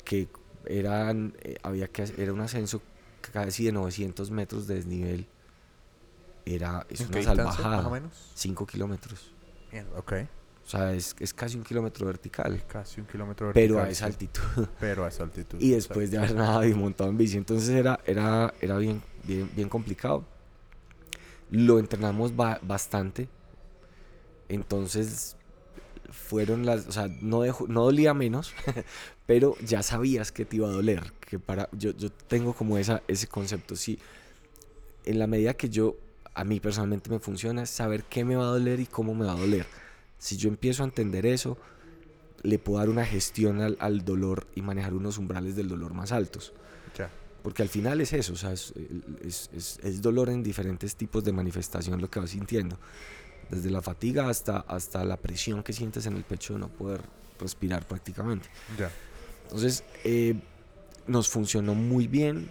[0.04, 0.28] que
[0.66, 2.80] eran, eh, había que, hacer- era un ascenso
[3.32, 5.26] casi de 900 metros de desnivel.
[6.46, 7.76] Era, es ¿En una salvajada.
[7.78, 8.12] más o menos?
[8.34, 9.32] 5 kilómetros.
[9.72, 10.12] Mierda, ok.
[10.68, 12.62] O sea, es, es casi un kilómetro vertical.
[12.68, 14.42] Casi un kilómetro Pero vertical, a esa altitud.
[14.78, 15.56] Pero a esa altitud.
[15.58, 17.38] y después de haber nadado y montado en bici.
[17.38, 20.26] Entonces era, era, era bien, bien, bien complicado.
[21.50, 23.30] Lo entrenamos ba- bastante.
[24.50, 25.36] Entonces
[26.10, 28.52] fueron las, o sea, no, dejó- no dolía menos,
[29.26, 31.14] pero ya sabías que te iba a doler.
[31.20, 33.74] Que para, yo, yo tengo como esa, ese concepto.
[33.74, 33.98] Sí,
[35.06, 35.96] en la medida que yo,
[36.34, 39.32] a mí personalmente me funciona, saber qué me va a doler y cómo me va
[39.32, 39.66] a doler.
[40.18, 41.56] Si yo empiezo a entender eso,
[42.42, 46.12] le puedo dar una gestión al, al dolor y manejar unos umbrales del dolor más
[46.12, 46.52] altos.
[47.42, 48.74] Porque al final es eso, o sea, es,
[49.22, 52.78] es- es- es dolor en diferentes tipos de manifestación lo que vas sintiendo.
[53.50, 57.00] Desde la fatiga hasta, hasta la presión que sientes en el pecho de no poder
[57.40, 58.48] respirar prácticamente.
[59.44, 60.34] Entonces, eh,
[61.06, 62.48] nos funcionó muy bien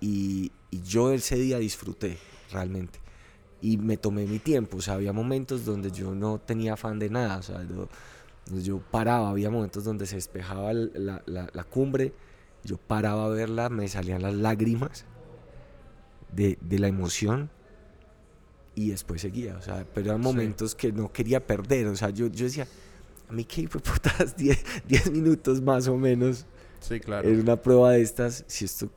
[0.00, 2.18] y, y yo ese día disfruté
[2.50, 2.98] realmente.
[3.62, 7.08] Y me tomé mi tiempo, o sea, había momentos donde yo no tenía afán de
[7.08, 7.88] nada, o sea, yo,
[8.60, 12.12] yo paraba, había momentos donde se despejaba la, la- la cumbre,
[12.64, 15.04] yo paraba a verla, me salían las lágrimas
[16.34, 17.50] de, de la emoción
[18.74, 20.24] y después seguía, o sea, pero eran Sí.
[20.24, 22.66] momentos que no quería perder, o sea, yo, yo decía,
[23.28, 26.46] a mí qué putas 10 10 minutos más o menos
[26.80, 27.28] Sí, claro.
[27.28, 28.90] en una prueba de estas, si esto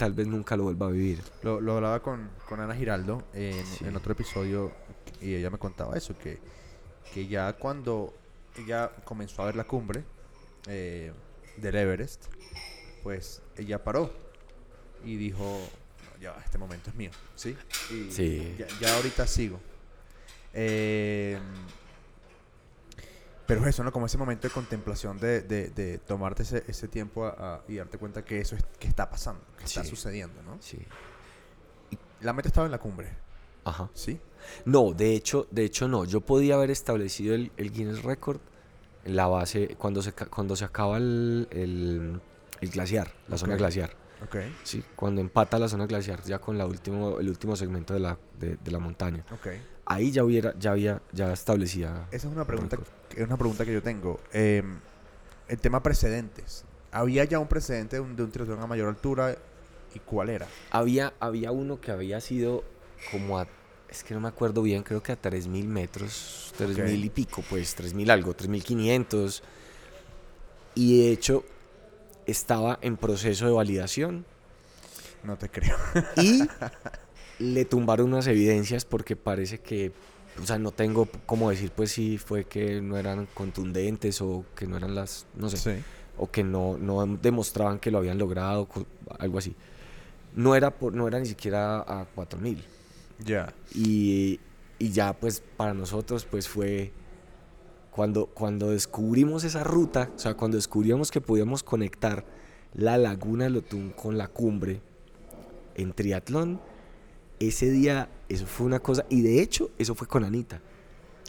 [0.00, 1.22] tal vez nunca lo vuelva a vivir.
[1.42, 3.84] Lo, lo hablaba con, con Ana Giraldo en, Sí.
[3.84, 4.72] en otro episodio
[5.20, 6.38] y ella me contaba eso, que,
[7.12, 8.14] que ya cuando
[8.56, 10.02] ella comenzó a ver la cumbre
[10.68, 11.12] eh,
[11.58, 12.24] del Everest,
[13.02, 14.10] pues ella paró
[15.04, 15.60] y dijo,
[16.18, 17.54] ya, este momento es mío, ¿sí?
[17.90, 18.56] Y Sí.
[18.58, 19.60] Ya, ya ahorita sigo.
[20.54, 21.38] Eh,
[23.56, 23.92] pero eso, ¿no?
[23.92, 27.76] Como ese momento de contemplación de, de, de tomarte ese, ese tiempo a- a- y
[27.76, 29.90] darte cuenta que eso es, que está pasando, que está Sí.
[29.90, 30.56] sucediendo, ¿no?
[30.60, 30.78] Sí.
[32.20, 33.08] La meta estaba en la cumbre,
[33.64, 33.88] Ajá.
[33.94, 34.20] ¿sí?
[34.64, 36.04] No, de hecho, de hecho no.
[36.04, 38.40] Yo podía haber establecido el, el Guinness Record
[39.04, 42.20] en la base cuando se, cuando se acaba el, el,
[42.60, 43.58] el glaciar, la zona Ok.
[43.58, 43.90] glaciar.
[44.22, 48.00] Ok, Sí, cuando empata la zona glaciar ya con la último, el último segmento de
[48.00, 49.24] la, de, de la montaña.
[49.32, 49.46] ok.
[49.92, 52.06] Ahí ya hubiera, ya había, ya establecida.
[52.12, 52.88] Esa es una pregunta, récord.
[53.18, 54.20] es una pregunta que yo tengo.
[54.32, 54.62] Eh,
[55.48, 56.64] el tema precedentes.
[56.92, 59.36] ¿Había ya un precedente de un, de un triatlón a mayor altura?
[59.92, 60.46] ¿Y cuál era?
[60.70, 62.62] Había, había uno que había sido
[63.10, 63.48] como a,
[63.88, 67.04] es que no me acuerdo bien, creo que a 3.000 metros, 3.000 Ok.
[67.04, 69.42] y pico, pues 3.000 algo, 3.500.
[70.76, 71.44] Y de hecho
[72.26, 74.24] estaba en proceso de validación
[75.24, 75.76] No te creo.
[76.16, 76.42] y
[77.40, 79.92] le tumbaron unas evidencias porque parece que,
[80.40, 84.66] o sea, no tengo cómo decir pues si fue que no eran contundentes o que
[84.66, 85.82] no eran las, no sé Sí.
[86.18, 88.68] o que no, no demostraban que lo habían logrado,
[89.18, 89.56] algo así.
[90.36, 92.62] No era, por, no era ni siquiera a 4000.
[93.24, 93.52] Ya.
[93.74, 94.38] Y,
[94.78, 96.92] y ya pues para nosotros pues fue
[97.90, 102.24] cuando, cuando descubrimos esa ruta, o sea, cuando descubrimos que podíamos conectar
[102.74, 104.80] la laguna de Lotún con la cumbre
[105.74, 106.60] en triatlón,
[107.40, 110.60] ese día eso fue una cosa, y de hecho eso fue con Anita.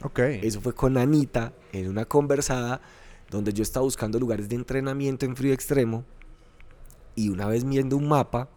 [0.03, 0.19] Ok.
[0.19, 2.81] Eso fue con Anita en una conversada
[3.29, 6.05] donde yo estaba buscando lugares de entrenamiento en frío extremo
[7.15, 8.49] y una vez viendo un mapa,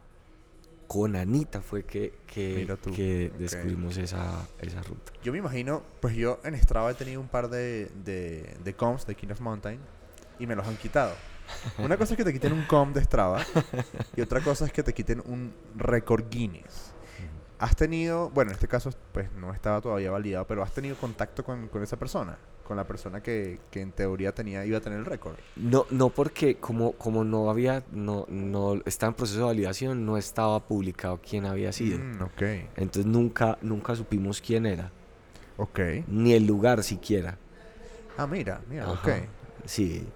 [0.87, 5.13] con Anita fue que, que, descubrimos esa, esa ruta.
[5.23, 9.07] Yo me imagino, pues yo en Strava he tenido un par de, de, de comps
[9.07, 9.81] de King of Mountain
[10.39, 11.15] y me los han quitado.
[11.79, 13.45] Una cosa es que te quiten un comp de Strava
[14.17, 16.94] y otra cosa es que te quiten un récord Guinness.
[17.59, 21.45] ¿Has tenido, bueno, en este caso pues no estaba todavía validado, pero has tenido contacto
[21.45, 22.37] con, con esa persona?
[22.67, 25.35] Con la persona que, que en teoría tenía, iba a tener el récord.
[25.57, 30.17] No, no porque como, como no había, no, no estaba en proceso de validación, no
[30.17, 31.99] estaba publicado quién había sido.
[31.99, 32.43] Mm, ok,
[32.77, 34.91] Entonces nunca, nunca supimos quién era,
[35.59, 35.79] ok.
[36.09, 37.39] ni el lugar siquiera.
[38.17, 38.93] Ah, mira, mira, Ajá.
[38.95, 39.09] ok.
[39.67, 40.07] Sí.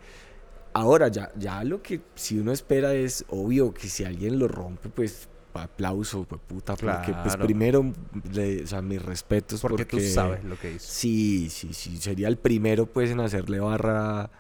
[0.73, 4.89] Ahora ya, ya lo que si uno espera es obvio que si alguien lo rompe,
[4.89, 5.29] pues
[5.63, 7.93] aplauso, pues, puta, porque pues primero,
[8.33, 10.87] le- o sea, mis respetos Porque, porque, tú sabes lo que hizo.
[10.89, 14.31] Sí, sí, sí, sería el primero pues en hacerle barra.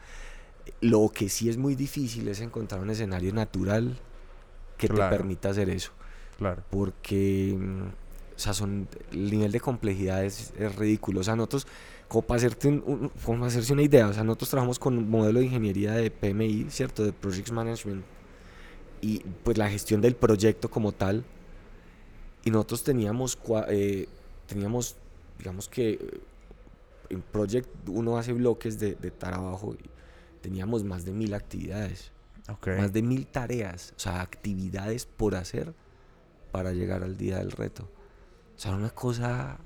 [0.80, 3.98] Lo que sí es muy difícil es encontrar un escenario natural
[4.76, 5.10] que Claro.
[5.10, 5.90] te permita hacer eso,
[6.38, 6.62] Claro.
[6.70, 7.82] porque mm,
[8.36, 11.20] o sea, son el nivel de complejidad es, es ridículo.
[11.20, 11.66] O sea, nosotros
[12.06, 14.96] como para hacerte un- un- como para hacerse una idea, o sea, nosotros trabajamos con
[14.96, 17.04] un modelo de ingeniería de PMI, ¿cierto?
[17.04, 18.04] De Project Management
[19.00, 21.24] y pues la gestión del proyecto como tal.
[22.44, 23.38] Y nosotros teníamos,
[23.68, 24.08] eh,
[24.46, 24.96] teníamos
[25.38, 26.20] digamos que eh,
[27.10, 29.88] en Project uno hace bloques de, de trabajo y
[30.40, 32.12] teníamos más de mil actividades,
[32.48, 32.68] Ok.
[32.78, 35.74] más de mil tareas, o sea, actividades por hacer
[36.52, 37.84] para llegar al día del reto.
[38.56, 39.58] O sea, una cosa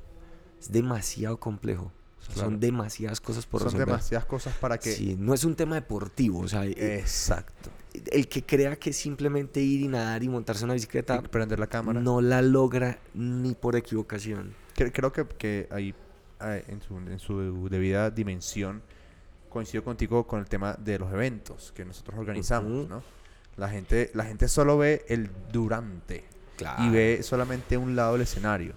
[0.61, 1.93] es demasiado complejo.
[2.27, 2.41] Claro.
[2.43, 3.87] Son demasiadas cosas por Son resolver.
[3.89, 4.93] demasiadas cosas para que...
[4.93, 7.71] Sí, no es un tema deportivo, o sea, eh, Exacto.
[8.11, 11.67] El que crea que simplemente ir y nadar y montarse una bicicleta Y prender la
[11.67, 12.01] cámara.
[12.01, 14.55] no la logra ni por equivocación.
[14.77, 15.95] Cre- Creo que, que ahí,
[16.69, 18.83] en, su, en su debida dimensión,
[19.49, 22.89] coincido contigo con el tema de los eventos que nosotros organizamos.
[22.89, 23.03] ¿no?
[23.57, 26.25] La gente, la gente solo ve el durante
[26.79, 28.75] y ve solamente un lado del escenario,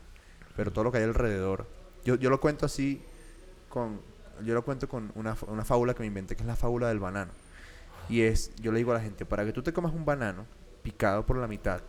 [0.57, 1.66] pero todo lo que hay alrededor.
[2.03, 3.01] Yo, yo lo cuento así,
[3.70, 4.01] con,
[4.43, 6.99] yo lo cuento con una, una fábula que me inventé, que es la fábula del
[6.99, 7.32] banano.
[8.10, 10.45] Y es, yo le digo a la gente, para que tú te comas un banano
[10.84, 11.82] picado por la mitad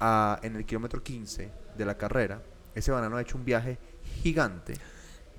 [0.00, 2.42] a- en el kilómetro 15 de la carrera,
[2.74, 3.78] ese banano ha hecho un viaje
[4.22, 4.74] gigante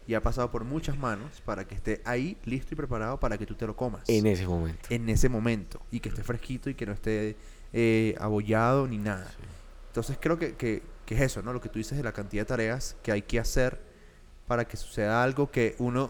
[0.07, 3.45] y ha pasado por muchas manos para que esté ahí listo y preparado para que
[3.45, 4.87] tú te lo comas En ese momento.
[4.89, 7.35] en ese momento y que esté fresquito y que no esté
[7.73, 9.29] eh, abollado ni nada.
[9.89, 11.51] Entonces creo que, que, que es eso, ¿no?
[11.53, 13.79] Lo que tú dices de la cantidad de tareas que hay que hacer
[14.47, 16.09] para que suceda algo que uno,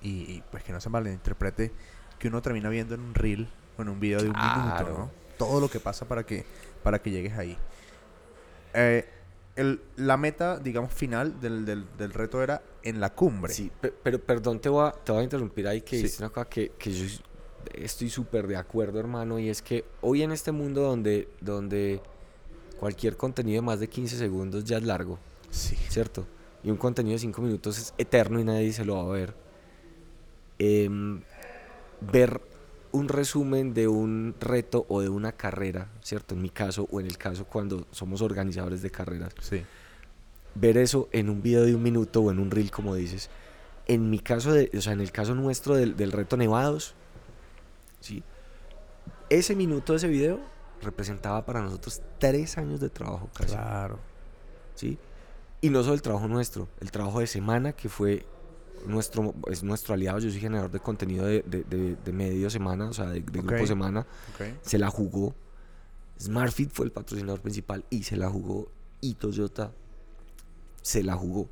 [0.00, 1.72] y, y, pues que no se malinterprete,
[2.24, 3.46] que uno termina viendo en un reel
[3.76, 4.98] o en un video de un minuto, Claro.
[4.98, 5.10] ¿no?
[5.36, 6.42] Todo lo que pasa para que,
[6.82, 7.54] para que llegues ahí.
[8.72, 9.04] Eh,
[9.56, 13.52] el- la meta, digamos, final del, del, del reto era en la cumbre.
[13.52, 15.96] Sí, pe- pero perdón, te voy a, te voy a interrumpir ahí que Sí.
[15.98, 17.04] dijiste una cosa que, que yo
[17.74, 22.00] estoy súper de acuerdo, hermano, y es que hoy en este mundo donde, donde
[22.80, 25.18] cualquier contenido de más de 15 segundos ya es largo,
[25.50, 25.76] Sí.
[25.90, 26.26] ¿cierto?
[26.62, 29.34] Y un contenido de 5 minutos es eterno y nadie se lo va a ver.
[30.58, 31.20] Em,
[32.12, 32.40] ver
[32.92, 36.34] un resumen de un reto o de una carrera, ¿cierto?
[36.34, 39.64] En mi caso o en el caso cuando somos organizadores de carreras, Sí.
[40.54, 43.30] ver eso en un video de un minuto o en un reel, como dices.
[43.86, 46.94] En mi caso, de, o sea, en el caso nuestro del, del reto Nevados,
[48.00, 48.22] ¿sí?
[49.28, 50.40] ese minuto de ese video
[50.82, 53.54] representaba para nosotros tres años de trabajo casi.
[53.54, 53.98] Claro.
[54.74, 54.98] ¿sí?
[55.60, 58.24] Y no solo el trabajo nuestro, el trabajo de semana, que fue
[58.86, 60.18] nuestro, es nuestro aliado.
[60.18, 63.40] Yo soy generador de contenido de, de, de- de medio semana, o sea, de, de
[63.40, 63.46] Ok.
[63.46, 64.00] grupo semana.
[64.34, 64.46] Ok.
[64.62, 65.34] Se la jugó.
[66.20, 68.68] Smartfit fue el patrocinador principal y se la jugó.
[69.00, 69.72] Y Toyota
[70.82, 71.48] se la jugó.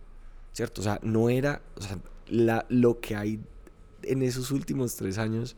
[0.53, 0.81] ¿Cierto?
[0.81, 1.63] O sea, no era.
[1.77, 3.41] O sea, la, lo que hay
[4.03, 5.57] en esos últimos tres años,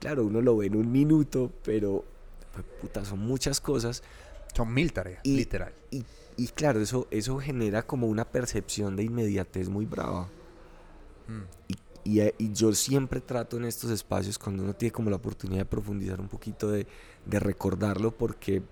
[0.00, 2.04] claro, uno lo ve en un minuto, pero.
[2.52, 4.02] pues, puta, son muchas cosas.
[4.54, 5.72] Son mil tareas, Y- literal.
[5.90, 6.04] Y,
[6.36, 10.28] y claro, eso, eso genera como una percepción de inmediatez muy brava.
[11.28, 11.42] Mm.
[12.04, 15.60] Y, y, y yo siempre trato en estos espacios, cuando uno tiene como la oportunidad
[15.60, 16.86] de profundizar un poquito, de,
[17.26, 18.62] de recordarlo, porque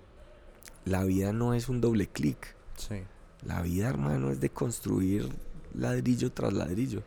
[0.85, 2.55] la vida no es un doble clic.
[2.77, 2.97] Sí.
[3.45, 5.27] La vida, hermano, es de construir
[5.73, 7.01] ladrillo tras ladrillo.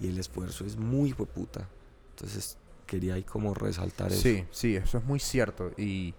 [0.00, 1.68] Y el esfuerzo es muy puta.
[2.10, 4.22] Entonces, quería ahí como resaltar eso.
[4.22, 5.70] Sí, sí, eso es muy cierto.
[5.76, 6.14] Y,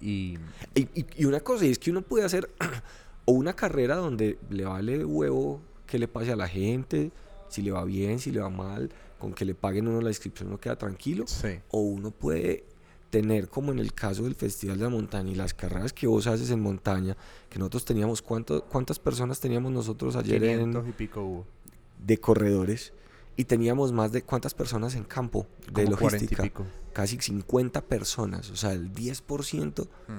[0.00, 0.38] y
[0.74, 2.50] Y, y- y una cosa, es que uno puede hacer
[3.26, 7.10] o una carrera donde le vale huevo que le pase a la gente,
[7.50, 10.48] si le va bien, si le va mal, con que le paguen uno la inscripción
[10.48, 11.24] uno queda tranquilo.
[11.26, 12.64] sí, O uno puede
[13.10, 16.26] tener, como en el caso del Festival de la Montaña y las carreras que vos
[16.28, 17.16] haces en montaña,
[17.48, 21.46] que nosotros teníamos, ¿cuánto, ¿cuántas personas teníamos nosotros ayer en, 500 y pico hubo.
[21.98, 22.92] de corredores?
[23.36, 26.42] Y teníamos más de cuántas personas en campo de Como 40 y logística.
[26.44, 26.66] pico.
[26.92, 30.12] Casi 50 personas, o sea, el 10% Mm,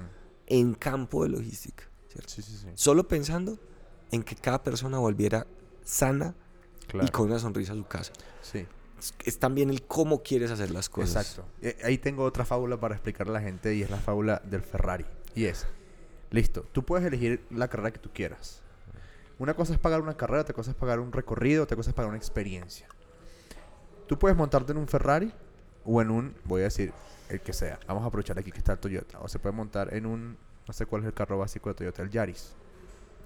[0.47, 1.85] en campo de logística.
[2.09, 2.29] ¿cierto?
[2.29, 2.67] Sí, sí, sí.
[2.73, 3.57] Solo pensando
[4.11, 5.47] en que cada persona volviera
[5.85, 6.35] sana
[6.91, 7.07] Claro.
[7.07, 8.11] y con una sonrisa a su casa.
[8.41, 8.67] Sí,
[8.99, 11.25] Es, es también el cómo quieres hacer las cosas.
[11.25, 11.49] exacto.
[11.61, 14.61] Eh, ahí tengo otra fábula para explicarle a la gente y es la fábula del
[14.61, 15.05] Ferrari.
[15.33, 15.65] Y es,
[16.31, 18.61] listo, tú puedes elegir la carrera que tú quieras.
[19.39, 21.95] Una cosa es pagar una carrera, otra cosa es pagar un recorrido, otra cosa es
[21.95, 22.87] pagar una experiencia.
[24.07, 25.31] Tú puedes montarte en un Ferrari
[25.85, 26.91] o en un, voy a decir,
[27.29, 27.79] el que sea.
[27.87, 29.19] Vamos a aprovechar aquí que está el Toyota.
[29.21, 30.37] O se puede montar en un,
[30.67, 32.53] no sé cuál es el carro básico de Toyota, el Yaris.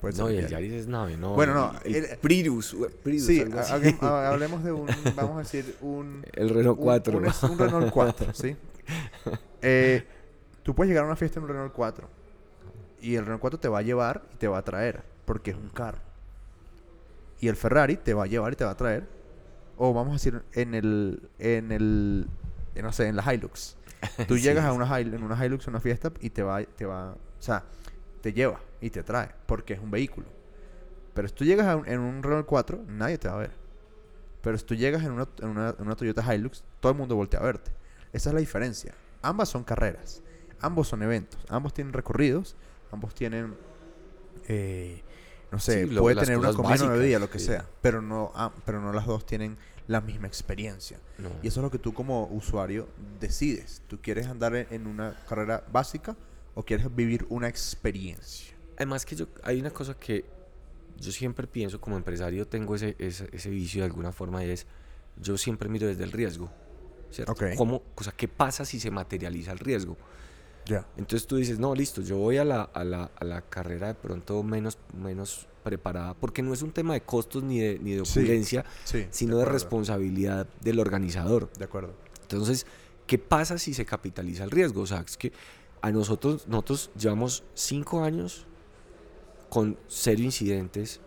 [0.06, 0.72] Puede ser No, y el Yaris.
[0.74, 1.34] Es nave, ¿no?
[1.34, 3.44] Bueno, no, El, el el- Prius, Prius, Sí,
[4.02, 6.24] ha- hablemos de un, vamos a decir, un...
[6.34, 7.18] El Renault un- 4.
[7.18, 8.56] Un, un Renault 4, ¿sí?
[9.64, 10.06] Eh,
[10.62, 12.08] tú puedes llegar a una fiesta en un Renault 4
[13.02, 15.58] Y el Renault 4 te va a llevar y te va a traer, porque es
[15.58, 15.98] un carro.
[17.40, 19.08] Y el Ferrari te va a llevar y te va a traer.
[19.78, 22.28] O vamos a decir, en el, en el,
[22.76, 23.76] en, no sé, en la Hilux.
[24.28, 26.86] Tú Sí, llegas a una, en una Hilux, a una fiesta, y te va, te
[26.86, 27.64] va, o sea,
[28.22, 30.28] te lleva y te trae, porque es un vehículo.
[31.14, 33.52] Pero si tú llegas a un- en un Renault 4, nadie te va a ver.
[34.42, 37.16] Pero si tú llegas en una, en una, en una Toyota Hilux, todo el mundo
[37.16, 37.72] voltea a verte.
[38.14, 38.94] Esa es la diferencia.
[39.22, 40.22] Ambas son carreras.
[40.60, 41.40] Ambos son eventos.
[41.50, 42.56] Ambos tienen recorridos.
[42.92, 43.56] Ambos tienen...
[44.48, 45.02] eh,
[45.52, 47.46] no sé, Sí, puede tener una comida, una bebida, lo que sí.
[47.48, 47.66] sea.
[47.82, 49.58] Pero no, ah, pero no las dos tienen
[49.88, 51.00] la misma experiencia.
[51.18, 51.30] No.
[51.42, 52.88] Y eso es lo que tú como usuario
[53.20, 53.82] decides.
[53.88, 56.16] ¿Tú quieres andar en una carrera básica
[56.56, 58.55] o quieres vivir una experiencia?
[58.78, 60.26] Además que yo, hay una cosa que
[61.00, 64.66] yo siempre pienso como empresario, tengo ese, ese, ese vicio de alguna forma y es,
[65.18, 66.52] yo siempre miro desde el riesgo.
[67.12, 67.32] ¿cierto?
[67.32, 67.44] Ok.
[67.56, 69.98] ¿Cómo, o sea, ¿qué pasa si se materializa el riesgo?
[70.66, 70.86] Ya.
[70.98, 73.94] Entonces tú dices, no, listo, yo voy a la, a la, a la carrera de
[73.94, 78.06] pronto menos, menos preparada, porque no es un tema de costos ni de, ni de
[78.06, 79.06] Sí, opulencia, Sí.
[79.12, 81.52] sino de, acuerdo, responsabilidad del organizador.
[81.54, 81.94] De acuerdo.
[82.24, 82.66] Entonces,
[83.08, 84.82] ¿qué pasa si se capitaliza el riesgo?
[84.82, 85.32] O sea, es que
[85.82, 88.48] a nosotros, nosotros llevamos cinco años
[89.56, 91.00] con cero incidentes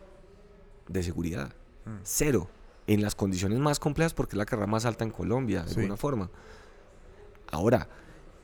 [0.89, 1.53] de seguridad.
[1.85, 1.97] Mm.
[2.03, 2.49] Cero.
[2.87, 5.81] En las condiciones más complejas porque es la carrera más alta en Colombia, de Sí.
[5.81, 6.31] alguna forma.
[7.51, 7.87] Ahora,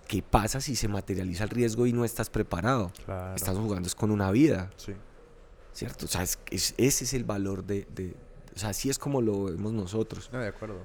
[0.06, 2.92] ¿qué pasa si se materializa el riesgo y no estás preparado?
[3.06, 3.34] Claro.
[3.34, 4.92] Estás jugando es con una vida, Sí.
[5.72, 6.04] ¿cierto?
[6.04, 8.14] O sea, es- es- ese es el valor de, de-
[8.54, 10.28] O sea, así es como lo vemos nosotros.
[10.34, 10.82] No, de acuerdo.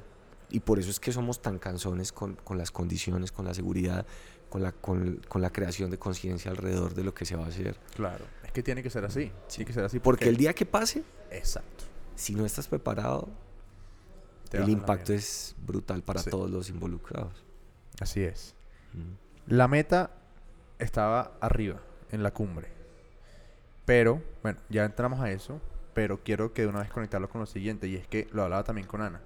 [0.50, 4.06] Y por eso es que somos tan cansones con, con las condiciones, con la seguridad,
[4.50, 7.50] con la, con, con la creación de conciencia alrededor de lo que se va a
[7.50, 7.78] hacer.
[7.96, 8.24] Claro.
[8.50, 9.32] Es que tiene que ser así.
[9.48, 10.00] Tiene que ser así.
[10.00, 11.84] Porque el día que pase, Exacto.
[12.16, 13.30] si no estás preparado,
[14.52, 16.32] el impacto es brutal para Sí.
[16.32, 17.46] todos los involucrados.
[18.02, 18.56] Así es.
[18.94, 19.54] Mm.
[19.54, 20.10] La meta
[20.80, 21.80] estaba arriba,
[22.10, 22.70] en la cumbre.
[23.86, 25.62] Pero, bueno, ya entramos a eso.
[25.94, 27.88] Pero quiero que de una vez conectarlo con lo siguiente.
[27.88, 29.22] Y es que lo hablaba también con Ana.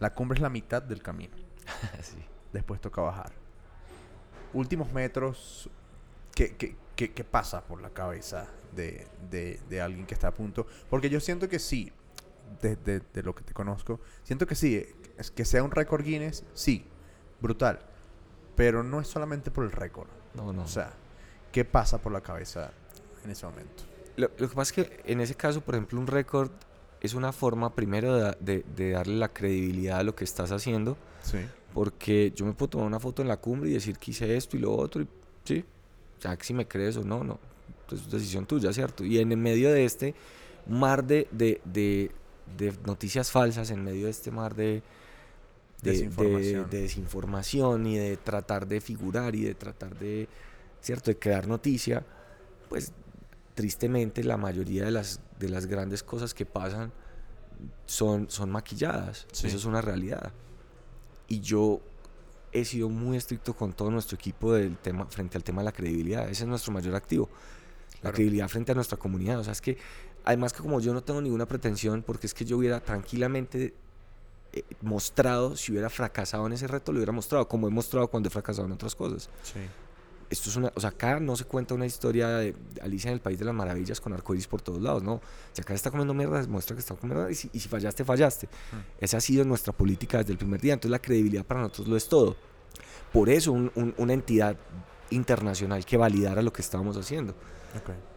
[0.00, 1.36] La cumbre es la mitad del camino.
[2.02, 2.16] Sí.
[2.54, 3.32] Después toca bajar.
[4.54, 5.68] Últimos metros.
[6.36, 10.34] ¿Qué, qué, qué- qué pasa por la cabeza de, de- de alguien que está a
[10.34, 10.66] punto?
[10.88, 11.90] Porque yo siento que sí.
[12.62, 13.98] De, de- de lo que te conozco.
[14.22, 14.86] Siento que sí.
[15.18, 16.44] Es que sea un récord Guinness.
[16.54, 16.84] Sí.
[17.40, 17.80] Brutal.
[18.54, 20.08] Pero no es solamente por el récord.
[20.34, 20.62] No, no.
[20.62, 20.92] O sea,
[21.52, 22.70] ¿qué pasa por la cabeza
[23.24, 23.82] en ese momento?
[24.16, 26.50] Lo, lo que pasa es que en ese caso, por ejemplo, un récord
[27.00, 30.96] es una forma primero de, de- de darle la credibilidad a lo que estás haciendo.
[31.22, 31.38] Sí.
[31.74, 34.56] Porque yo me puedo tomar una foto en la cumbre y decir que hice esto
[34.56, 35.08] y lo otro, y
[35.44, 35.64] sí,
[36.20, 37.38] que si me crees o no, no,
[37.92, 39.04] es decisión tuya, ¿cierto?
[39.04, 40.14] Y en el medio de este
[40.68, 42.10] mar de, de, de-
[42.56, 44.54] de noticias falsas, en medio de este mar
[45.82, 46.70] Desinformación.
[46.70, 50.28] de desinformación y de tratar de figurar y de tratar de,
[50.80, 52.04] ¿cierto?, de crear noticia,
[52.68, 52.92] pues
[53.54, 56.92] tristemente la mayoría de las, de las grandes cosas que pasan
[57.86, 59.46] son, son maquilladas, Sí.
[59.48, 60.32] eso es una realidad.
[61.28, 61.80] Y yo
[62.60, 65.72] he sido muy estricto con todo nuestro equipo del tema, frente al tema de la
[65.72, 66.28] credibilidad.
[66.28, 67.28] Ese es nuestro mayor activo.
[67.94, 68.14] La Claro.
[68.14, 69.38] credibilidad frente a nuestra comunidad.
[69.40, 69.78] O sea, es que,
[70.24, 73.74] además que como yo no tengo ninguna pretensión, porque es que yo hubiera tranquilamente
[74.52, 78.28] eh, mostrado, si hubiera fracasado en ese reto, lo hubiera mostrado, como he mostrado cuando
[78.28, 79.28] he fracasado en otras cosas.
[79.42, 79.60] Sí.
[80.28, 83.20] Esto es una, o sea, acá no se cuenta una historia de Alicia en el
[83.20, 85.20] País de las Maravillas con arcoíris por todos lados, no.
[85.52, 88.04] Si acá está comiendo mierda, demuestra que está comiendo mierda, y si, y si fallaste,
[88.04, 88.48] fallaste.
[89.00, 91.96] Esa ha sido nuestra política desde el primer día, entonces la credibilidad para nosotros lo
[91.96, 92.36] es todo.
[93.12, 94.56] Por eso un- un- una entidad
[95.10, 97.32] internacional que validara lo que estábamos haciendo.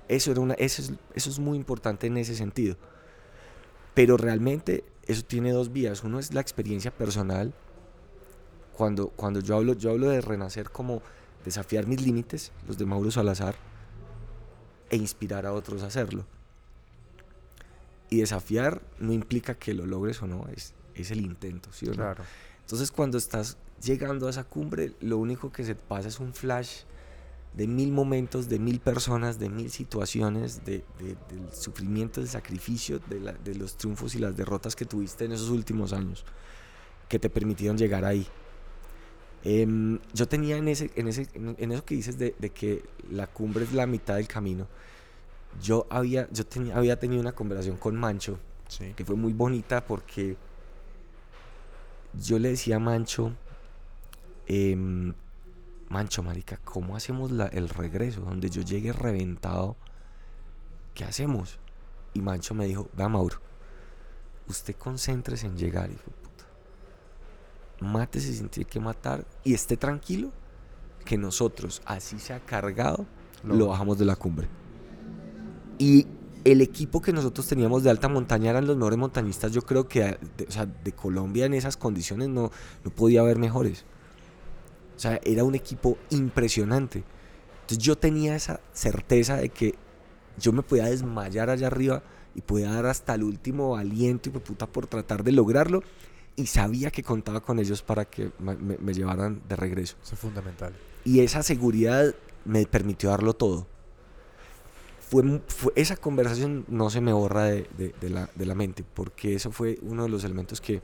[0.08, 2.76] Eso, era una, eso, es, eso es muy importante en ese sentido.
[3.94, 6.04] Pero realmente eso tiene dos vías.
[6.04, 7.54] Uno es la experiencia personal.
[8.74, 11.02] Cuando, cuando yo, hablo, yo hablo de renacer como
[11.46, 13.56] desafiar mis límites, los de Mauro Salazar,
[14.90, 16.26] e inspirar a otros a hacerlo.
[18.10, 21.94] Y desafiar no implica que lo logres o no, es, es el intento, ¿sí o
[21.94, 22.04] no?
[22.62, 26.82] Entonces cuando estás llegando a esa cumbre, lo único que se pasa es un flash
[27.54, 33.00] de mil momentos, de mil personas, de mil situaciones, de, de- del sufrimiento, del sacrificio,
[33.10, 36.26] de, la- de los triunfos y las derrotas que tuviste en esos últimos años,
[37.08, 38.28] que te permitieron llegar ahí.
[39.44, 43.26] Em, yo tenía en, ese, en, ese, en, eso que dices de, de que la
[43.28, 44.68] cumbre es la mitad del camino,
[45.62, 48.94] yo había, yo tenía, había tenido una conversación con Mancho, Sí.
[48.96, 50.38] que fue muy bonita porque
[52.14, 53.34] yo le decía a Mancho,
[54.48, 55.14] em,
[55.90, 58.22] Mancho, marica, ¿cómo hacemos la- el regreso?
[58.22, 59.76] Donde yo llegue reventado,
[60.94, 61.58] ¿qué hacemos?
[62.14, 63.38] Y Mancho me dijo, vea Mauro,
[64.48, 66.12] usted concéntrese en llegar, hijo
[67.82, 70.32] Mátese sin tener que matar y esté tranquilo
[71.06, 73.06] que nosotros, así sea cargado,
[73.44, 74.48] lo, Lo- bajamos de la cumbre.
[75.78, 76.08] Y
[76.44, 80.18] el equipo que nosotros teníamos de alta montaña eran los mejores montañistas, yo creo que
[80.38, 82.52] de, o sea, de Colombia en esas condiciones no,
[82.84, 83.86] no podía haber mejores.
[84.96, 87.04] O sea, era un equipo impresionante.
[87.62, 89.76] Entonces yo tenía esa certeza de que
[90.38, 92.04] yo me podía desmayar allá arriba
[92.36, 95.82] y podía dar hasta el último aliento y puta por tratar de lograrlo.
[96.40, 99.98] Y sabía que contaba con ellos para que me- llevaran de regreso.
[100.02, 100.74] Eso es fundamental.
[101.04, 102.16] Y esa seguridad
[102.46, 103.68] me permitió darlo todo.
[105.10, 105.42] Fue,
[105.76, 109.52] esa conversación no se me borra de, de- de la, de la mente, porque eso
[109.52, 110.82] fue uno de los elementos que,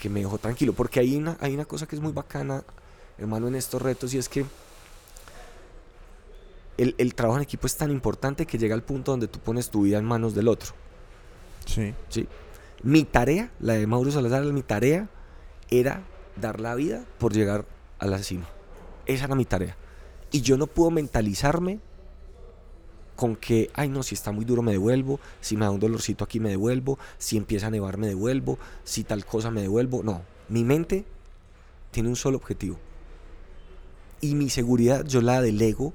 [0.00, 0.72] que me dejó tranquilo.
[0.72, 2.64] Porque hay una, hay una cosa que es muy bacana,
[3.18, 4.44] hermano, en estos retos, y es que
[6.78, 9.68] el, el trabajo en equipo es tan importante que llega al punto donde tú pones
[9.70, 10.72] tu vida en manos del otro.
[11.66, 11.92] Sí.
[12.08, 12.26] ¿sí?
[12.82, 15.08] Mi tarea, la de Mauro Salazar, mi tarea
[15.70, 16.02] era
[16.40, 17.64] dar la vida por llegar
[17.98, 18.46] a la cima.
[19.06, 19.76] Esa era mi tarea.
[20.30, 21.80] Y yo no puedo mentalizarme
[23.16, 26.22] con que, ay no, si está muy duro me devuelvo, si me da un dolorcito
[26.22, 30.02] aquí me devuelvo, si empieza a nevar me devuelvo, si tal cosa me devuelvo.
[30.04, 31.04] No, mi mente
[31.90, 32.78] tiene un solo objetivo.
[34.20, 35.92] Y mi seguridad yo la delego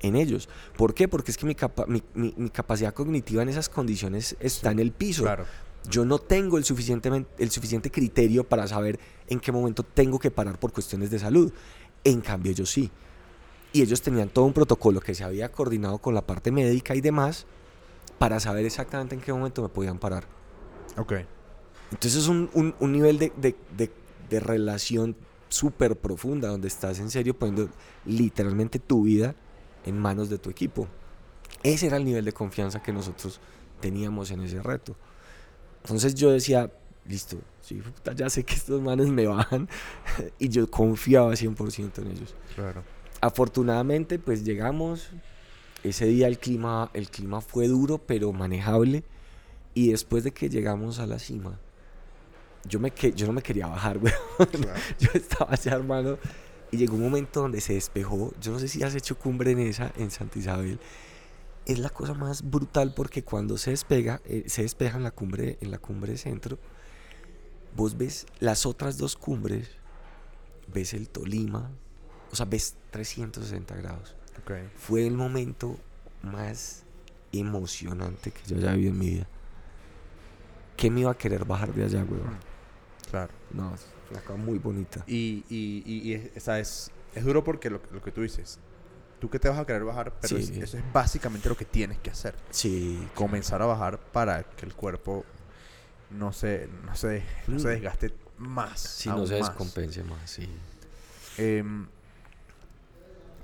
[0.00, 0.48] en ellos.
[0.76, 1.06] ¿Por qué?
[1.06, 4.78] Porque es que mi, capa- mi- mi- mi capacidad cognitiva en esas condiciones está en
[4.80, 5.22] el piso.
[5.22, 5.44] Claro.
[5.88, 10.30] Yo no tengo el, suficientemente, el suficiente criterio para saber en qué momento tengo que
[10.30, 11.52] parar por cuestiones de salud.
[12.04, 12.90] En cambio, ellos sí.
[13.72, 17.00] Y ellos tenían todo un protocolo que se había coordinado con la parte médica y
[17.00, 17.44] demás
[18.18, 20.24] para saber exactamente en qué momento me podían parar.
[20.96, 21.14] Ok.
[21.90, 23.90] Entonces es un, un- un nivel de, de- de-
[24.30, 25.16] de relación
[25.48, 27.68] súper profunda donde estás en serio poniendo
[28.06, 29.34] literalmente tu vida
[29.84, 30.88] en manos de tu equipo.
[31.62, 33.40] Ese era el nivel de confianza que nosotros
[33.80, 34.96] teníamos en ese reto.
[35.84, 36.72] Entonces yo decía,
[37.06, 37.82] listo, sí,
[38.16, 39.68] ya sé que estos manes me bajan
[40.38, 42.34] y yo confiaba 100% en ellos.
[42.54, 42.82] Claro.
[43.20, 45.10] Afortunadamente, pues llegamos.
[45.82, 49.04] Ese día el clima, el clima fue duro, pero manejable.
[49.74, 51.58] Y después de que llegamos a la cima,
[52.66, 54.12] yo, me que, yo no me quería bajar, güey.
[54.98, 56.16] Yo estaba allá, hermano.
[56.70, 58.32] Y llegó un momento donde se despejó.
[58.40, 60.80] Yo no sé si has hecho cumbre en esa, en Santa Isabel.
[61.66, 65.56] Es la cosa más brutal porque cuando se despega, eh, se despeja en la cumbre,
[65.60, 66.58] en la cumbre centro,
[67.74, 69.70] vos ves las otras dos cumbres,
[70.72, 71.70] ves el Tolima,
[72.30, 74.14] o sea, ves 360 grados.
[74.42, 74.52] Ok.
[74.76, 75.78] Fue el momento
[76.22, 76.84] más
[77.32, 79.26] emocionante que yo haya vivido en mi vida.
[80.76, 82.38] ¿Qué me iba a querer bajar de allá, weón?
[83.10, 83.32] Claro.
[83.52, 85.04] No, es una cosa muy bonita.
[85.06, 88.58] Y, y, y, y esa es, es duro porque lo, lo que tú dices,
[89.24, 90.60] tú que te vas a querer bajar, pero es- Sí.
[90.60, 92.34] eso es básicamente lo que tienes que hacer.
[92.50, 95.24] Sí, Comenzar a bajar para que el cuerpo
[96.10, 97.70] no se, no se, no se Mm.
[97.70, 98.80] desgaste más.
[98.80, 100.46] si no se descompense más, sí.
[101.38, 101.86] Em,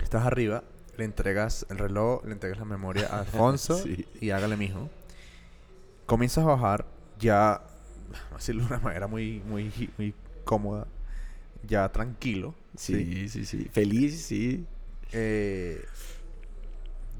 [0.03, 0.63] estás arriba,
[0.97, 4.05] le entregas el reloj, le entregas la memoria a Alfonso Sí.
[4.19, 4.87] y hágale mijo.
[6.05, 6.85] Comienzas a bajar
[7.19, 7.61] ya,
[8.11, 10.13] vamos a decirlo de una manera muy, muy, muy
[10.45, 10.85] cómoda,
[11.67, 12.53] ya tranquilo.
[12.75, 13.67] Sí, sí, sí.
[13.73, 14.65] Feliz, sí.
[15.13, 15.83] Eh,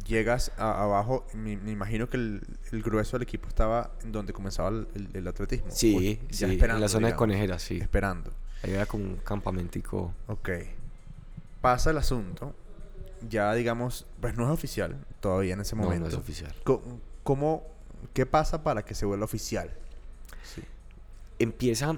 [0.07, 4.33] llegas a- abajo, me, me imagino que el, el grueso del equipo estaba en donde
[4.33, 5.69] comenzaba el, el- el atletismo.
[5.71, 6.43] Sí, o sí.
[6.59, 7.77] en la zona de conejeras, sí.
[7.77, 8.31] Esperando.
[8.63, 10.13] Ahí era como un campamentico.
[10.27, 10.49] Ok.
[11.61, 12.55] Pasa el asunto.
[13.29, 16.01] Ya digamos, pues no es oficial todavía en ese momento.
[16.05, 16.53] no es oficial.
[17.23, 17.63] ¿Cómo,
[18.13, 19.69] qué pasa para que se vuelva oficial?
[20.43, 20.63] Sí.
[21.37, 21.95] Empieza,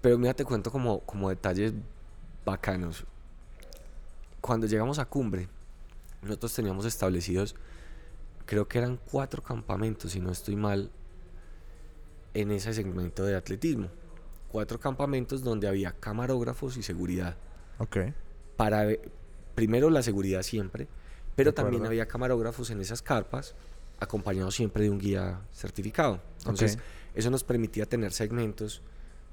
[0.00, 1.72] pero mira, te cuento como, como detalles
[2.44, 3.04] bacanos.
[4.40, 5.48] Cuando llegamos a cumbre,
[6.22, 7.54] nosotros teníamos establecidos,
[8.46, 10.90] creo que eran cuatro campamentos, si no estoy mal,
[12.34, 13.88] en ese segmento de atletismo.
[14.50, 17.36] Cuatro campamentos donde había camarógrafos y seguridad.
[17.78, 17.96] Ok.
[18.56, 19.00] para ve-
[19.54, 20.86] primero la seguridad siempre,
[21.34, 23.54] pero también había camarógrafos en esas carpas,
[23.98, 26.20] acompañados siempre de un guía certificado.
[26.40, 26.82] Entonces, Ok.
[27.14, 28.82] eso nos permitía tener segmentos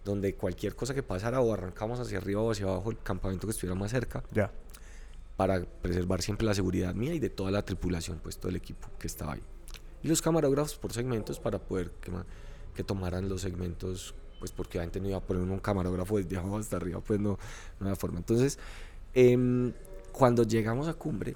[0.05, 3.51] donde cualquier cosa que pasara o arrancamos hacia arriba o hacia abajo el campamento que
[3.51, 4.49] estuviera más cerca Ya.
[5.38, 8.89] Para preservar siempre la seguridad mía y de toda la tripulación, pues todo el equipo
[8.99, 9.41] que estaba ahí.
[10.03, 12.11] Y los camarógrafos por segmentos para poder que,
[12.75, 16.57] que tomaran los segmentos, pues porque obviamente no iba a poner un camarógrafo desde abajo
[16.57, 17.38] hasta arriba, pues no,
[17.79, 18.17] no había forma.
[18.17, 18.57] Entonces,
[19.13, 19.71] em,
[20.11, 21.35] cuando llegamos a cumbre,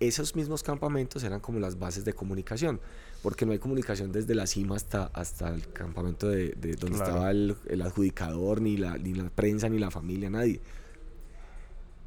[0.00, 2.80] esos mismos campamentos eran como las bases de comunicación,
[3.22, 7.04] porque no hay comunicación desde la cima hasta, hasta el campamento de, de donde Claro.
[7.12, 10.60] estaba el, el adjudicador, ni la, ni la prensa, ni la familia, nadie.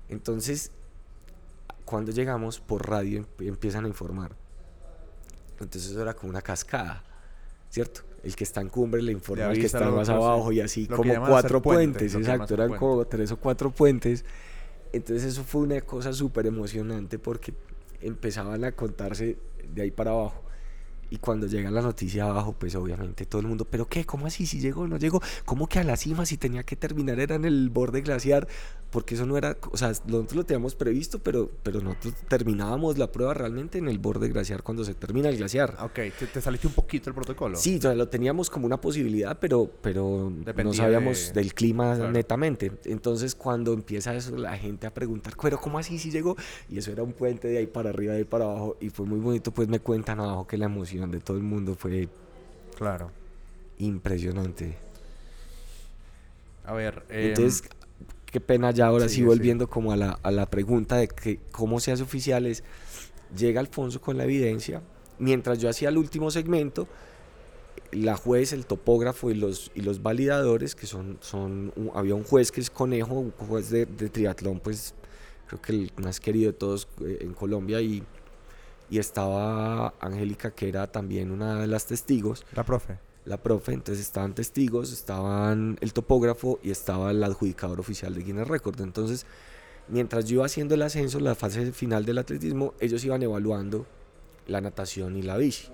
[0.09, 0.71] Entonces,
[1.95, 4.35] cuando llegamos por radio em- empiezan a informar.
[5.51, 7.01] Entonces eso era como una cascada,
[7.69, 8.01] ¿cierto?
[8.21, 10.87] El que está en cumbre le informa al que está más abajo sí, y así
[10.87, 12.79] lo como cuatro puente, puentes, exacto, eran puente.
[12.79, 14.25] como tres o cuatro puentes.
[14.91, 17.53] Entonces eso fue una cosa súper emocionante porque
[18.01, 19.37] empezaban a contarse
[19.73, 20.43] de ahí para abajo.
[21.15, 24.03] Y cuando llega la noticia abajo, pues obviamente todo el mundo, ¿pero qué?
[24.05, 24.45] ¿Cómo así?
[24.45, 25.21] ¿Si llegó no llegó?
[25.45, 28.47] ¿Cómo que a la cima si tenía que terminar era en el borde glaciar?
[28.91, 33.11] Porque eso no era, o sea, nosotros lo teníamos previsto, pero, pero nosotros terminábamos la
[33.11, 35.77] prueba realmente en el borde glaciar cuando se termina el glaciar.
[35.81, 37.57] Ok, te, te saliste un poquito del protocolo.
[37.57, 40.31] Sí, o sea, lo teníamos como una posibilidad, pero, pero
[40.63, 42.11] no sabíamos de- del clima Claro.
[42.11, 42.71] netamente.
[42.85, 46.35] Entonces, cuando empieza eso, la gente a preguntar, pero ¿cómo así si llegó?
[46.69, 49.05] Y eso era un puente de ahí para arriba, de ahí para abajo, y fue
[49.05, 49.51] muy bonito.
[49.51, 52.07] Pues me cuentan abajo que la emoción de todo el mundo fue
[52.77, 53.11] Claro.
[53.79, 54.77] impresionante.
[56.65, 57.63] A ver, eh, Entonces,
[58.25, 61.39] qué pena ya ahora sí, sigue, volviendo como a la, a la pregunta de que
[61.51, 62.63] cómo se hace oficial es,
[63.37, 64.81] llega Alfonso con la evidencia,
[65.19, 66.87] mientras yo hacía el último segmento,
[67.91, 72.23] la juez, el topógrafo y los, y los validadores, que son, son un- había un
[72.23, 74.93] juez que es Conejo, un juez de, de triatlón, pues
[75.47, 78.03] creo que el más querido de todos eh, en Colombia, y,
[78.89, 82.99] y estaba Angélica, que era también una de las testigos, la profe.
[83.25, 88.47] la profe, entonces estaban testigos, estaban el topógrafo y estaba el adjudicador oficial de Guinness
[88.47, 88.81] Record.
[88.81, 89.25] Entonces,
[89.87, 93.85] mientras yo iba haciendo el ascenso, la fase final del atletismo, ellos iban evaluando
[94.47, 95.69] la natación y la bici,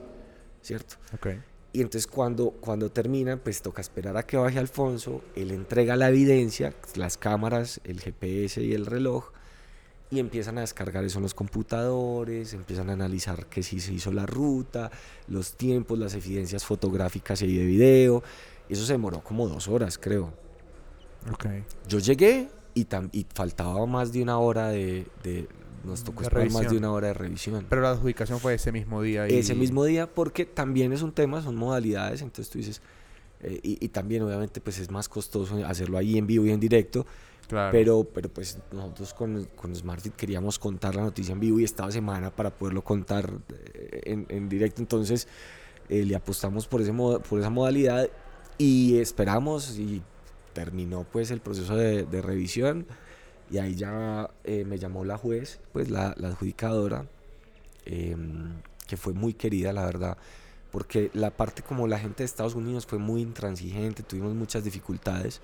[0.62, 0.96] ¿cierto?
[1.14, 1.28] Ok.
[1.74, 6.10] Y entonces cuando, cuando terminan, pues toca esperar a que baje Alfonso, él entrega la
[6.10, 9.32] evidencia, las cámaras, el GPS y el reloj,
[10.12, 14.12] y empiezan a descargar eso en los computadores, empiezan a analizar que si se hizo
[14.12, 14.92] la ruta,
[15.28, 18.22] los tiempos, las evidencias fotográficas y de video.
[18.70, 20.34] Eso se demoró como dos horas, creo.
[21.32, 21.46] Ok.
[21.88, 25.08] Yo llegué y, y faltaba más de una hora de...
[25.24, 25.48] de-
[25.84, 26.84] nos tocó De esperar más de revisión.
[26.84, 29.28] una hora de revisión Pero la adjudicación fue ese mismo día.
[29.28, 29.34] Y...
[29.40, 32.84] ese mismo día porque también es un tema, son modalidades, entonces tú dices,
[33.40, 36.60] eh, y, y también obviamente pues es más costoso hacerlo ahí en vivo y en
[36.60, 37.08] directo,
[37.48, 37.72] Claro.
[37.72, 41.92] pero, pero pues nosotros con, con Smartfit queríamos contar la noticia en vivo y estaba
[41.92, 43.30] semana para poderlo contar
[43.74, 45.28] eh, en, en directo, entonces
[45.90, 48.10] eh, le apostamos por, ese por esa modalidad
[48.58, 50.02] y esperamos y
[50.54, 52.86] terminó pues el proceso de, de revisión.
[53.50, 57.06] Y ahí ya eh, me llamó la juez, pues la, la adjudicadora,
[57.86, 58.54] em,
[58.88, 60.18] que fue muy querida, la verdad,
[60.72, 65.42] porque la parte como la gente de Estados Unidos fue muy intransigente, tuvimos muchas dificultades,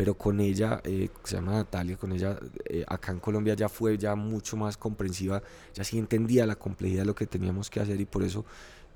[0.00, 3.98] pero con ella, eh, se llama Natalia, con ella eh, acá en Colombia ya fue
[3.98, 5.42] ya mucho más comprensiva,
[5.74, 8.46] ya sí entendía la complejidad de lo que teníamos que hacer y por eso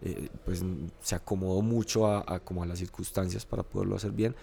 [0.01, 0.65] eh, pues
[1.03, 4.35] se acomodó mucho a, a como a las circunstancias para poderlo hacer bien.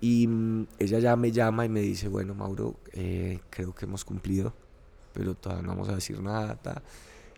[0.00, 4.04] Y mm, ella ya me llama y me dice, bueno, Mauro, eh, creo que hemos
[4.04, 4.52] cumplido,
[5.12, 6.56] pero todavía no vamos a decir nada.
[6.56, 6.82] ta".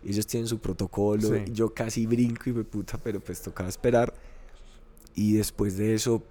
[0.03, 1.43] Ellos tienen su protocolo, Sí.
[1.51, 4.11] yo casi brinco y me puta, pero pues tocaba esperar.
[5.13, 6.23] Y después de eso,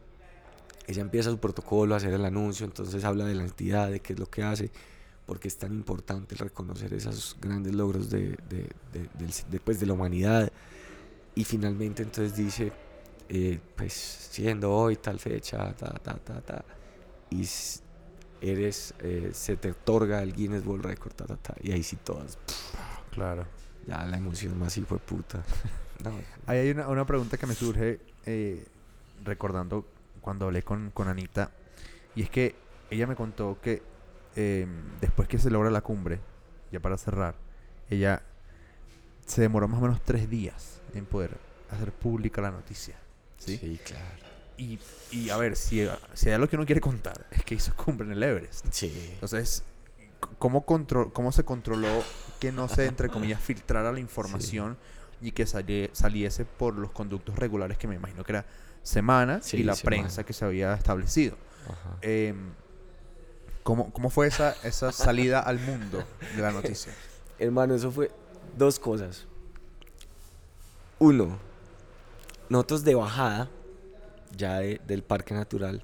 [0.86, 4.12] ella empieza su protocolo, a hacer el anuncio, entonces habla de la entidad, de qué
[4.12, 4.70] es lo que hace,
[5.26, 10.50] porque es tan importante reconocer esos grandes logros de, de, de- pues, de la humanidad.
[11.34, 12.70] Y finalmente entonces dice,
[13.28, 16.64] eh, pues siendo hoy tal fecha, ta, ta, ta, ta,
[17.30, 17.48] y
[18.40, 21.96] eres, eh, se te otorga el Guinness World Record, ta, ta, ta, y ahí sí
[21.96, 22.38] todas,
[23.10, 23.46] Claro.
[23.86, 25.42] ya la emoción más hijo de puta.
[26.02, 26.10] No,
[26.46, 28.66] Ahí hay una, una pregunta que me surge eh,
[29.24, 29.86] recordando
[30.24, 31.50] cuando hablé con, con Anita.
[32.16, 32.54] Y es que
[32.90, 33.82] ella me contó que
[34.36, 34.66] eh,
[35.00, 36.18] después que se logra la cumbre,
[36.72, 37.34] ya para cerrar,
[37.90, 38.22] ella
[39.26, 41.36] se demoró más o menos tres días en poder
[41.70, 42.96] hacer pública la noticia.
[43.38, 43.58] ¿sí?
[43.58, 44.24] sí, claro.
[44.56, 44.78] Y,
[45.10, 48.06] y a ver, si, si hay algo que uno quiere contar, es que hizo cumbre
[48.06, 48.66] en el Everest.
[48.70, 49.10] Sí.
[49.14, 49.64] Entonces,
[50.38, 52.02] ¿cómo, contro- ¿cómo se controló
[52.40, 54.76] que no se, entre comillas, filtrara la información
[55.20, 58.46] y que salie- saliese por los conductos regulares que me imagino que era
[58.84, 60.02] semana Sí, y la Semana.
[60.02, 61.36] prensa que se había establecido?
[61.64, 61.96] Ajá.
[62.02, 62.52] Em,
[63.64, 66.04] ¿cómo, ¿Cómo fue esa, esa salida al mundo
[66.36, 66.92] de la noticia?
[67.40, 68.12] Hermano, eso fue
[68.56, 69.26] dos cosas.
[71.00, 71.38] Uno,
[72.48, 73.50] nosotros de bajada,
[74.36, 75.82] ya de- del parque natural,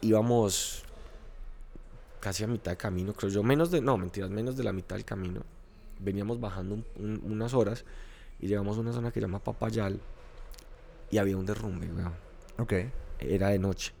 [0.00, 0.82] íbamos
[2.20, 4.96] casi a mitad de camino, creo yo, menos de, no, mentiras, menos de la mitad
[4.96, 5.42] del camino.
[5.98, 7.84] Veníamos bajando un- un- unas horas
[8.40, 10.00] y llegamos a una zona que se llama Papayal
[11.14, 12.12] y había un derrumbe, weón.
[12.58, 12.72] Ok.
[13.20, 13.92] Era de noche.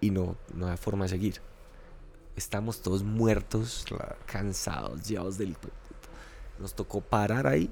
[0.00, 1.42] Y no, no había forma de seguir.
[2.34, 4.16] Estamos todos muertos, Claro.
[4.24, 5.54] cansados, llevados del...
[6.58, 7.70] Nos tocó parar ahí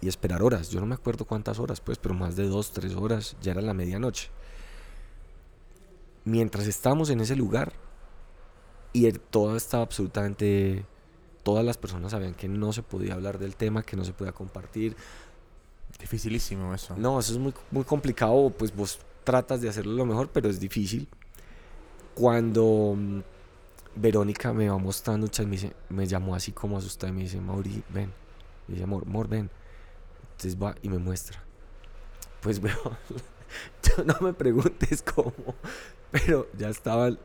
[0.00, 0.68] y esperar horas.
[0.70, 3.36] Yo no me acuerdo cuántas horas, pues, pero más de dos, tres horas.
[3.42, 4.30] Ya era la medianoche.
[6.24, 7.72] Mientras estábamos en ese lugar
[8.92, 10.86] y el- todo estaba absolutamente...
[11.42, 14.32] Todas las personas sabían que no se podía hablar del tema, que no se podía
[14.32, 14.96] compartir,
[16.00, 16.94] Dificilísimo eso.
[16.96, 20.60] no, eso es muy, muy complicado, pues vos tratas de hacerlo lo mejor, pero es
[20.60, 21.08] difícil.
[22.14, 23.20] Cuando mm,
[23.96, 27.82] Verónica me va mostrando, me, dice, me llamó así como asustada y me dice, Mauri,
[27.90, 28.12] ven.
[28.68, 29.50] Y dice, amor, amor, ven.
[30.32, 31.42] Entonces va y me muestra.
[32.40, 32.76] Pues veo,
[33.82, 35.32] yo no me preguntes cómo,
[36.10, 37.18] pero ya estaban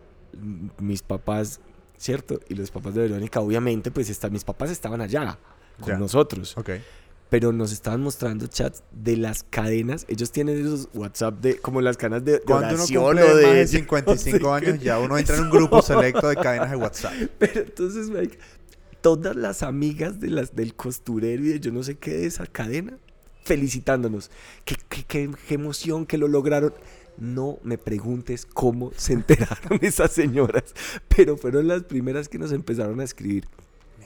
[0.78, 1.60] mis papás,
[1.98, 2.40] ¿cierto?
[2.48, 5.38] Y los papás de Verónica, obviamente, pues está, mis papás estaban allá
[5.80, 5.98] con Ya.
[5.98, 6.58] nosotros.
[6.58, 6.70] Ok.
[7.30, 10.06] Pero nos estaban mostrando chats de las cadenas.
[10.07, 13.35] Ellos tienen esos WhatsApp de como las cadenas de, de Cuando uno oración cumple o
[13.35, 16.27] de, más de yo no 55 sé años, ya uno entra en un grupo selecto
[16.27, 17.14] de cadenas de WhatsApp.
[17.38, 18.39] Pero entonces, Mike,
[19.01, 22.47] todas las amigas de las, del costurero y de yo no sé qué de esa
[22.47, 22.97] cadena,
[23.43, 24.31] felicitándonos.
[24.65, 26.73] Qué, qué, qué- qué emoción que lo lograron.
[27.18, 30.64] No me preguntes cómo se enteraron esas señoras,
[31.15, 33.45] pero fueron las primeras que nos empezaron a escribir.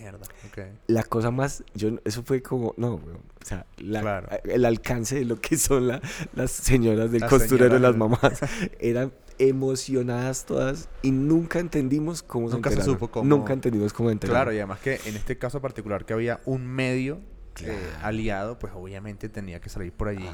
[0.03, 0.25] Mierda.
[0.49, 0.59] Ok.
[0.87, 4.27] La cosa más, yo eso fue como, no, weón, o sea, la- Claro.
[4.43, 6.01] el alcance de lo que son la-
[6.35, 8.39] las señoras del Las costurero, señoras las mamás,
[8.79, 14.35] eran emocionadas todas y nunca entendimos cómo Nunca se supo cómo- Nunca entendimos cómo enteraron.
[14.41, 17.19] Claro, y además que en este caso particular que había un medio
[17.61, 20.27] eh, aliado, pues obviamente tenía que salir por allí.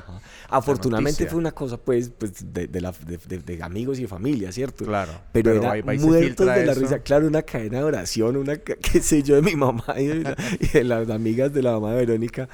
[0.50, 4.86] Afortunadamente fue una cosa, pues, pues de, de la- de- amigos y familia, ¿cierto?
[4.86, 5.12] Claro.
[5.32, 6.82] Pero, era ahí muertos de la eso.
[6.82, 7.00] risa.
[7.00, 10.36] Claro, una cadena de oración, una, qué sé yo, de mi mamá y de, la-
[10.60, 12.50] y de las amigas de la mamá de Verónica.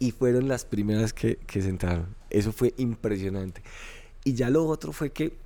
[0.00, 2.14] Y fueron las primeras que, que se entraron.
[2.30, 3.62] Eso fue impresionante.
[4.24, 5.36] Y ya lo otro fue que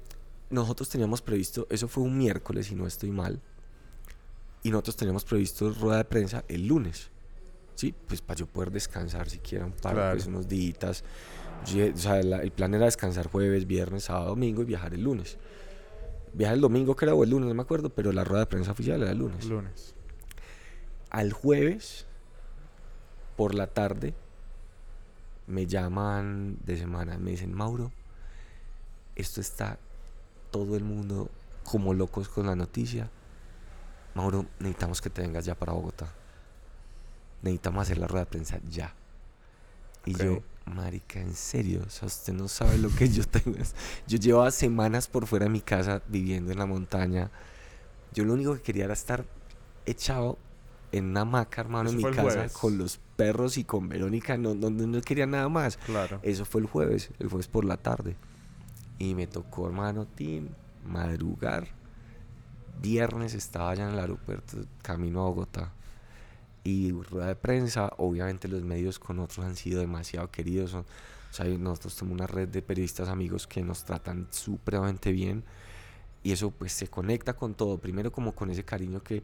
[0.50, 3.40] nosotros teníamos previsto, eso fue un miércoles, si no estoy mal.
[4.62, 7.10] Y nosotros teníamos previsto rueda de prensa el lunes.
[7.74, 10.12] Sí, pues para yo poder descansar siquiera un par, Claro.
[10.16, 11.02] pues unos días.
[11.62, 15.38] O sea, la- el plan era descansar jueves, viernes, sábado, domingo y viajar el lunes.
[16.34, 18.72] Viajar el domingo era o el lunes, no me acuerdo, pero la rueda de prensa
[18.72, 19.44] oficial era el lunes.
[19.46, 19.94] Lunes.
[21.10, 22.06] Al jueves,
[23.36, 24.14] por la tarde,
[25.46, 27.92] me llaman de semana, me dicen, Mauro,
[29.16, 29.78] esto está
[30.50, 31.30] todo el mundo
[31.64, 33.10] como locos con la noticia.
[34.14, 36.12] Mauro, necesitamos que te vengas ya para Bogotá.
[37.42, 38.94] Necesitamos hacer la rueda de prensa ya.
[40.04, 43.56] Y yo, marica, en serio, o sea, usted no sabe lo que yo tengo.
[44.06, 47.30] Yo llevaba semanas por fuera de mi casa viviendo en la montaña.
[48.12, 49.24] Yo lo único que quería era estar
[49.86, 50.38] echado
[50.92, 52.52] en una hamaca, hermano, Eso en mi casa jueves.
[52.52, 54.36] con los perros y con Verónica.
[54.36, 55.76] No, no, no quería nada más.
[55.78, 56.20] Claro.
[56.22, 58.16] Eso fue el jueves, el jueves por la tarde.
[58.98, 60.48] Y me tocó, hermano, Tim,
[60.84, 61.68] madrugar.
[62.80, 65.72] Viernes estaba allá en el aeropuerto, camino a Bogotá.
[66.64, 70.70] Y rueda de prensa, obviamente los medios con otros han sido demasiado queridos.
[70.70, 70.84] son-
[71.30, 75.42] o sea, nosotros tenemos una red de periodistas amigos que nos tratan supremamente bien.
[76.22, 77.78] Y eso pues se conecta con todo.
[77.78, 79.22] Primero como con ese cariño que,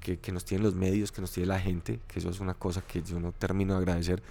[0.00, 2.54] que, que nos tienen los medios, que nos tiene la gente, que eso es una
[2.54, 4.22] cosa que yo no termino de agradecer.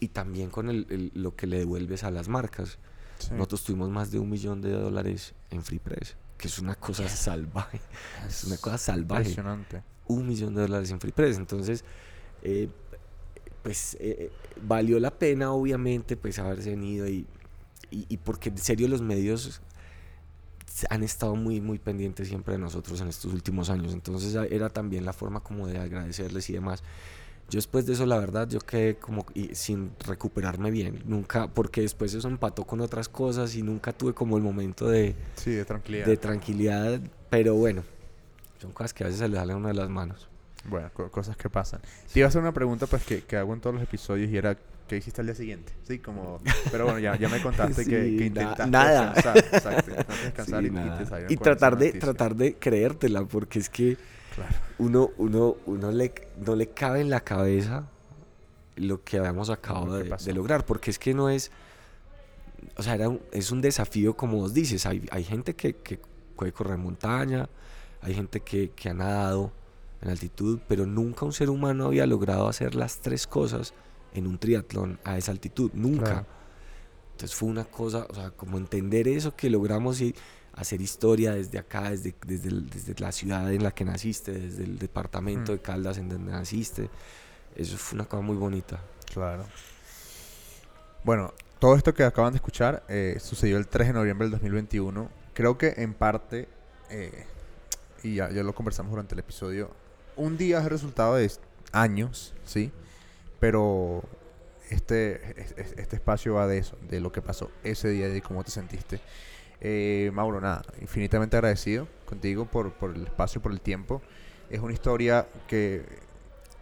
[0.00, 2.78] Y también con el- el- lo que le devuelves a las marcas.
[3.18, 3.30] Sí.
[3.32, 7.08] Nosotros tuvimos más de un millón de dólares en Free Press, que es una cosa
[7.08, 7.80] salvaje.
[8.28, 9.22] Es una cosa salvaje.
[9.30, 9.82] Impresionante.
[10.08, 11.36] Un millón de dólares en Free Press.
[11.36, 11.84] Entonces,
[12.42, 12.68] eh,
[13.62, 14.30] pues eh,
[14.62, 17.26] valió la pena, obviamente, pues haberse venido y,
[17.90, 19.60] y, y porque en serio los medios
[20.90, 23.92] han estado muy, muy pendientes siempre de nosotros en estos últimos años.
[23.92, 26.82] Entonces era también la forma como de agradecerles y demás.
[27.50, 31.02] Yo después de eso, la verdad, yo quedé como y sin recuperarme bien.
[31.06, 35.14] Nunca, porque después eso empató con otras cosas y nunca tuve como el momento de,
[35.36, 36.06] Sí, de tranquilidad.
[36.06, 37.00] de tranquilidad.
[37.30, 37.82] Pero bueno,
[38.58, 40.28] son cosas que a veces se le salen a uno de las manos.
[40.68, 41.80] Bueno, co- cosas que pasan.
[42.12, 44.36] Te iba a hacer una pregunta pues que, que hago en todos los episodios y
[44.36, 44.56] era
[44.88, 45.72] ¿qué hiciste al día siguiente?
[45.86, 46.38] Sí, como...
[46.70, 49.12] Pero bueno, ya, ya me contaste que, Sí, que na- intentaste nada.
[49.14, 49.38] descansar.
[49.38, 52.00] Exacto, intentaste descansar Sí, y, y te Y tratar de, noticia.
[52.00, 53.96] tratar de creértela, porque es que
[54.34, 54.54] Claro.
[54.78, 56.12] uno, uno, uno le,
[56.44, 57.84] no le cabe en la cabeza
[58.76, 61.50] lo que habíamos acabado que de, de lograr, porque es que no es,
[62.76, 65.98] o sea, era un- es un desafío como vos dices, hay, hay gente que, que
[66.36, 67.48] puede correr montaña,
[68.02, 69.52] hay gente que, que ha nadado
[70.02, 73.74] en altitud, pero nunca un ser humano había logrado hacer las tres cosas
[74.14, 76.04] en un triatlón a esa altitud, nunca.
[76.04, 76.26] Claro.
[77.12, 80.14] Entonces fue una cosa, o sea, como entender eso que logramos y
[80.54, 84.64] hacer historia desde acá, desde, desde, el- desde la ciudad en la que naciste, desde
[84.64, 85.54] el departamento Mm.
[85.56, 86.88] de Caldas en donde naciste.
[87.56, 88.80] Eso fue una cosa muy bonita.
[89.12, 89.44] Claro.
[91.04, 95.08] Bueno, todo esto que acaban de escuchar eh, sucedió el 3 de noviembre del 2021.
[95.34, 96.48] Creo que en parte,
[96.90, 97.24] eh,
[98.02, 99.70] y ya, ya lo conversamos durante el episodio,
[100.16, 101.30] un día es el resultado de
[101.72, 102.72] años, ¿sí?
[103.40, 104.02] Pero
[104.70, 108.12] este, es- es- este espacio va de eso, de lo que pasó ese día y
[108.12, 109.00] de cómo te sentiste.
[109.60, 114.02] Eh, Mauro, nada, infinitamente agradecido contigo por, por el espacio, por el tiempo.
[114.50, 115.84] Es una historia que,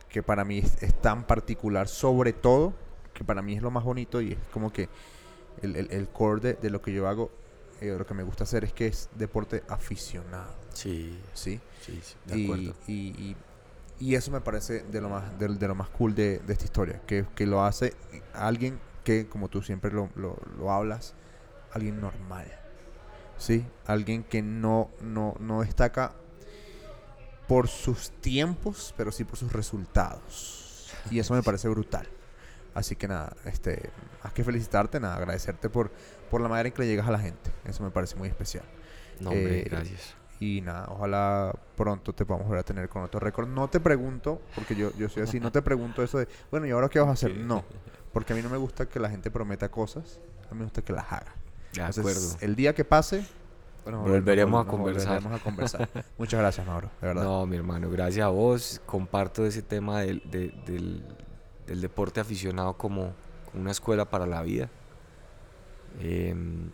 [0.09, 2.73] que para mí es, tan particular, sobre todo,
[3.15, 4.89] que para mí es lo más bonito y es como que
[5.63, 7.31] el, el, el core de, de lo que yo hago,
[7.81, 10.55] eh, lo que me gusta hacer es que es deporte aficionado.
[10.77, 11.61] Sí, ¿sí?
[11.81, 12.75] sí, sí, de y, acuerdo.
[12.87, 13.37] y, y-
[13.99, 16.65] y eso me parece de lo más, de, de lo más cool de, de esta
[16.67, 17.95] historia, que, que lo hace
[18.35, 21.15] alguien que, como tú siempre lo, lo- lo hablas,
[21.73, 22.47] alguien normal,
[23.39, 23.65] ¿sí?
[23.87, 26.13] Alguien que no, no, no destaca
[27.49, 30.93] por sus tiempos, pero sí por sus resultados.
[31.11, 32.07] Y eso me parece brutal.
[32.75, 33.91] Así que nada, este,
[34.23, 35.91] hay que felicitarte, nada, agradecerte por,
[36.31, 37.51] por la manera en que le llegas a la gente.
[37.65, 38.65] Eso me parece muy especial.
[39.21, 40.15] No, hombre, eh, gracias.
[40.39, 43.49] Y nada, ojalá pronto te podamos volver a tener con otro récord.
[43.49, 46.71] No te pregunto, porque yo, yo soy así, no te pregunto eso de, bueno, ¿y
[46.73, 47.37] ahora qué vas a hacer?
[47.37, 47.65] No,
[48.13, 50.83] porque a mí no me gusta que la gente prometa cosas, a mí me gusta
[50.83, 51.35] que las haga.
[51.73, 52.37] De Entonces, acuerdo.
[52.41, 53.25] el día que pase,
[53.85, 55.07] bueno, Volveremos a conversar.
[55.23, 55.89] volveremos a conversar.
[56.19, 57.23] Muchas gracias, Mauro, de verdad.
[57.25, 58.81] No, mi hermano, gracias a vos.
[58.85, 61.03] Comparto ese tema del, de- del,
[61.67, 63.13] del deporte aficionado como,
[63.51, 64.69] como una escuela para la vida.
[66.01, 66.71] Em,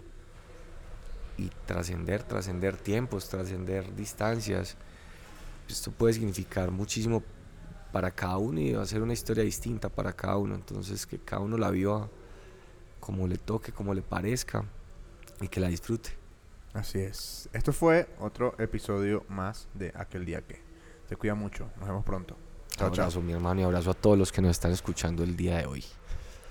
[1.36, 4.76] y trascender, trascender tiempos, trascender distancias.
[5.68, 7.22] Esto puede significar muchísimo
[7.92, 10.54] para cada uno y va a ser una historia distinta para cada uno.
[10.54, 12.08] Entonces, que cada uno la viva
[13.00, 14.64] como le toque, como le parezca
[15.40, 16.10] y que la disfrute.
[16.72, 17.48] Así es.
[17.52, 20.60] Esto fue otro episodio más de Aquel Día Que.
[21.08, 22.36] Te cuida mucho, nos vemos pronto.
[22.70, 23.04] Chao, chao.
[23.04, 25.66] abrazo, mi hermano, y abrazo a todos los que nos están escuchando el día de
[25.66, 25.84] hoy.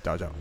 [0.03, 0.31] Chao, chao.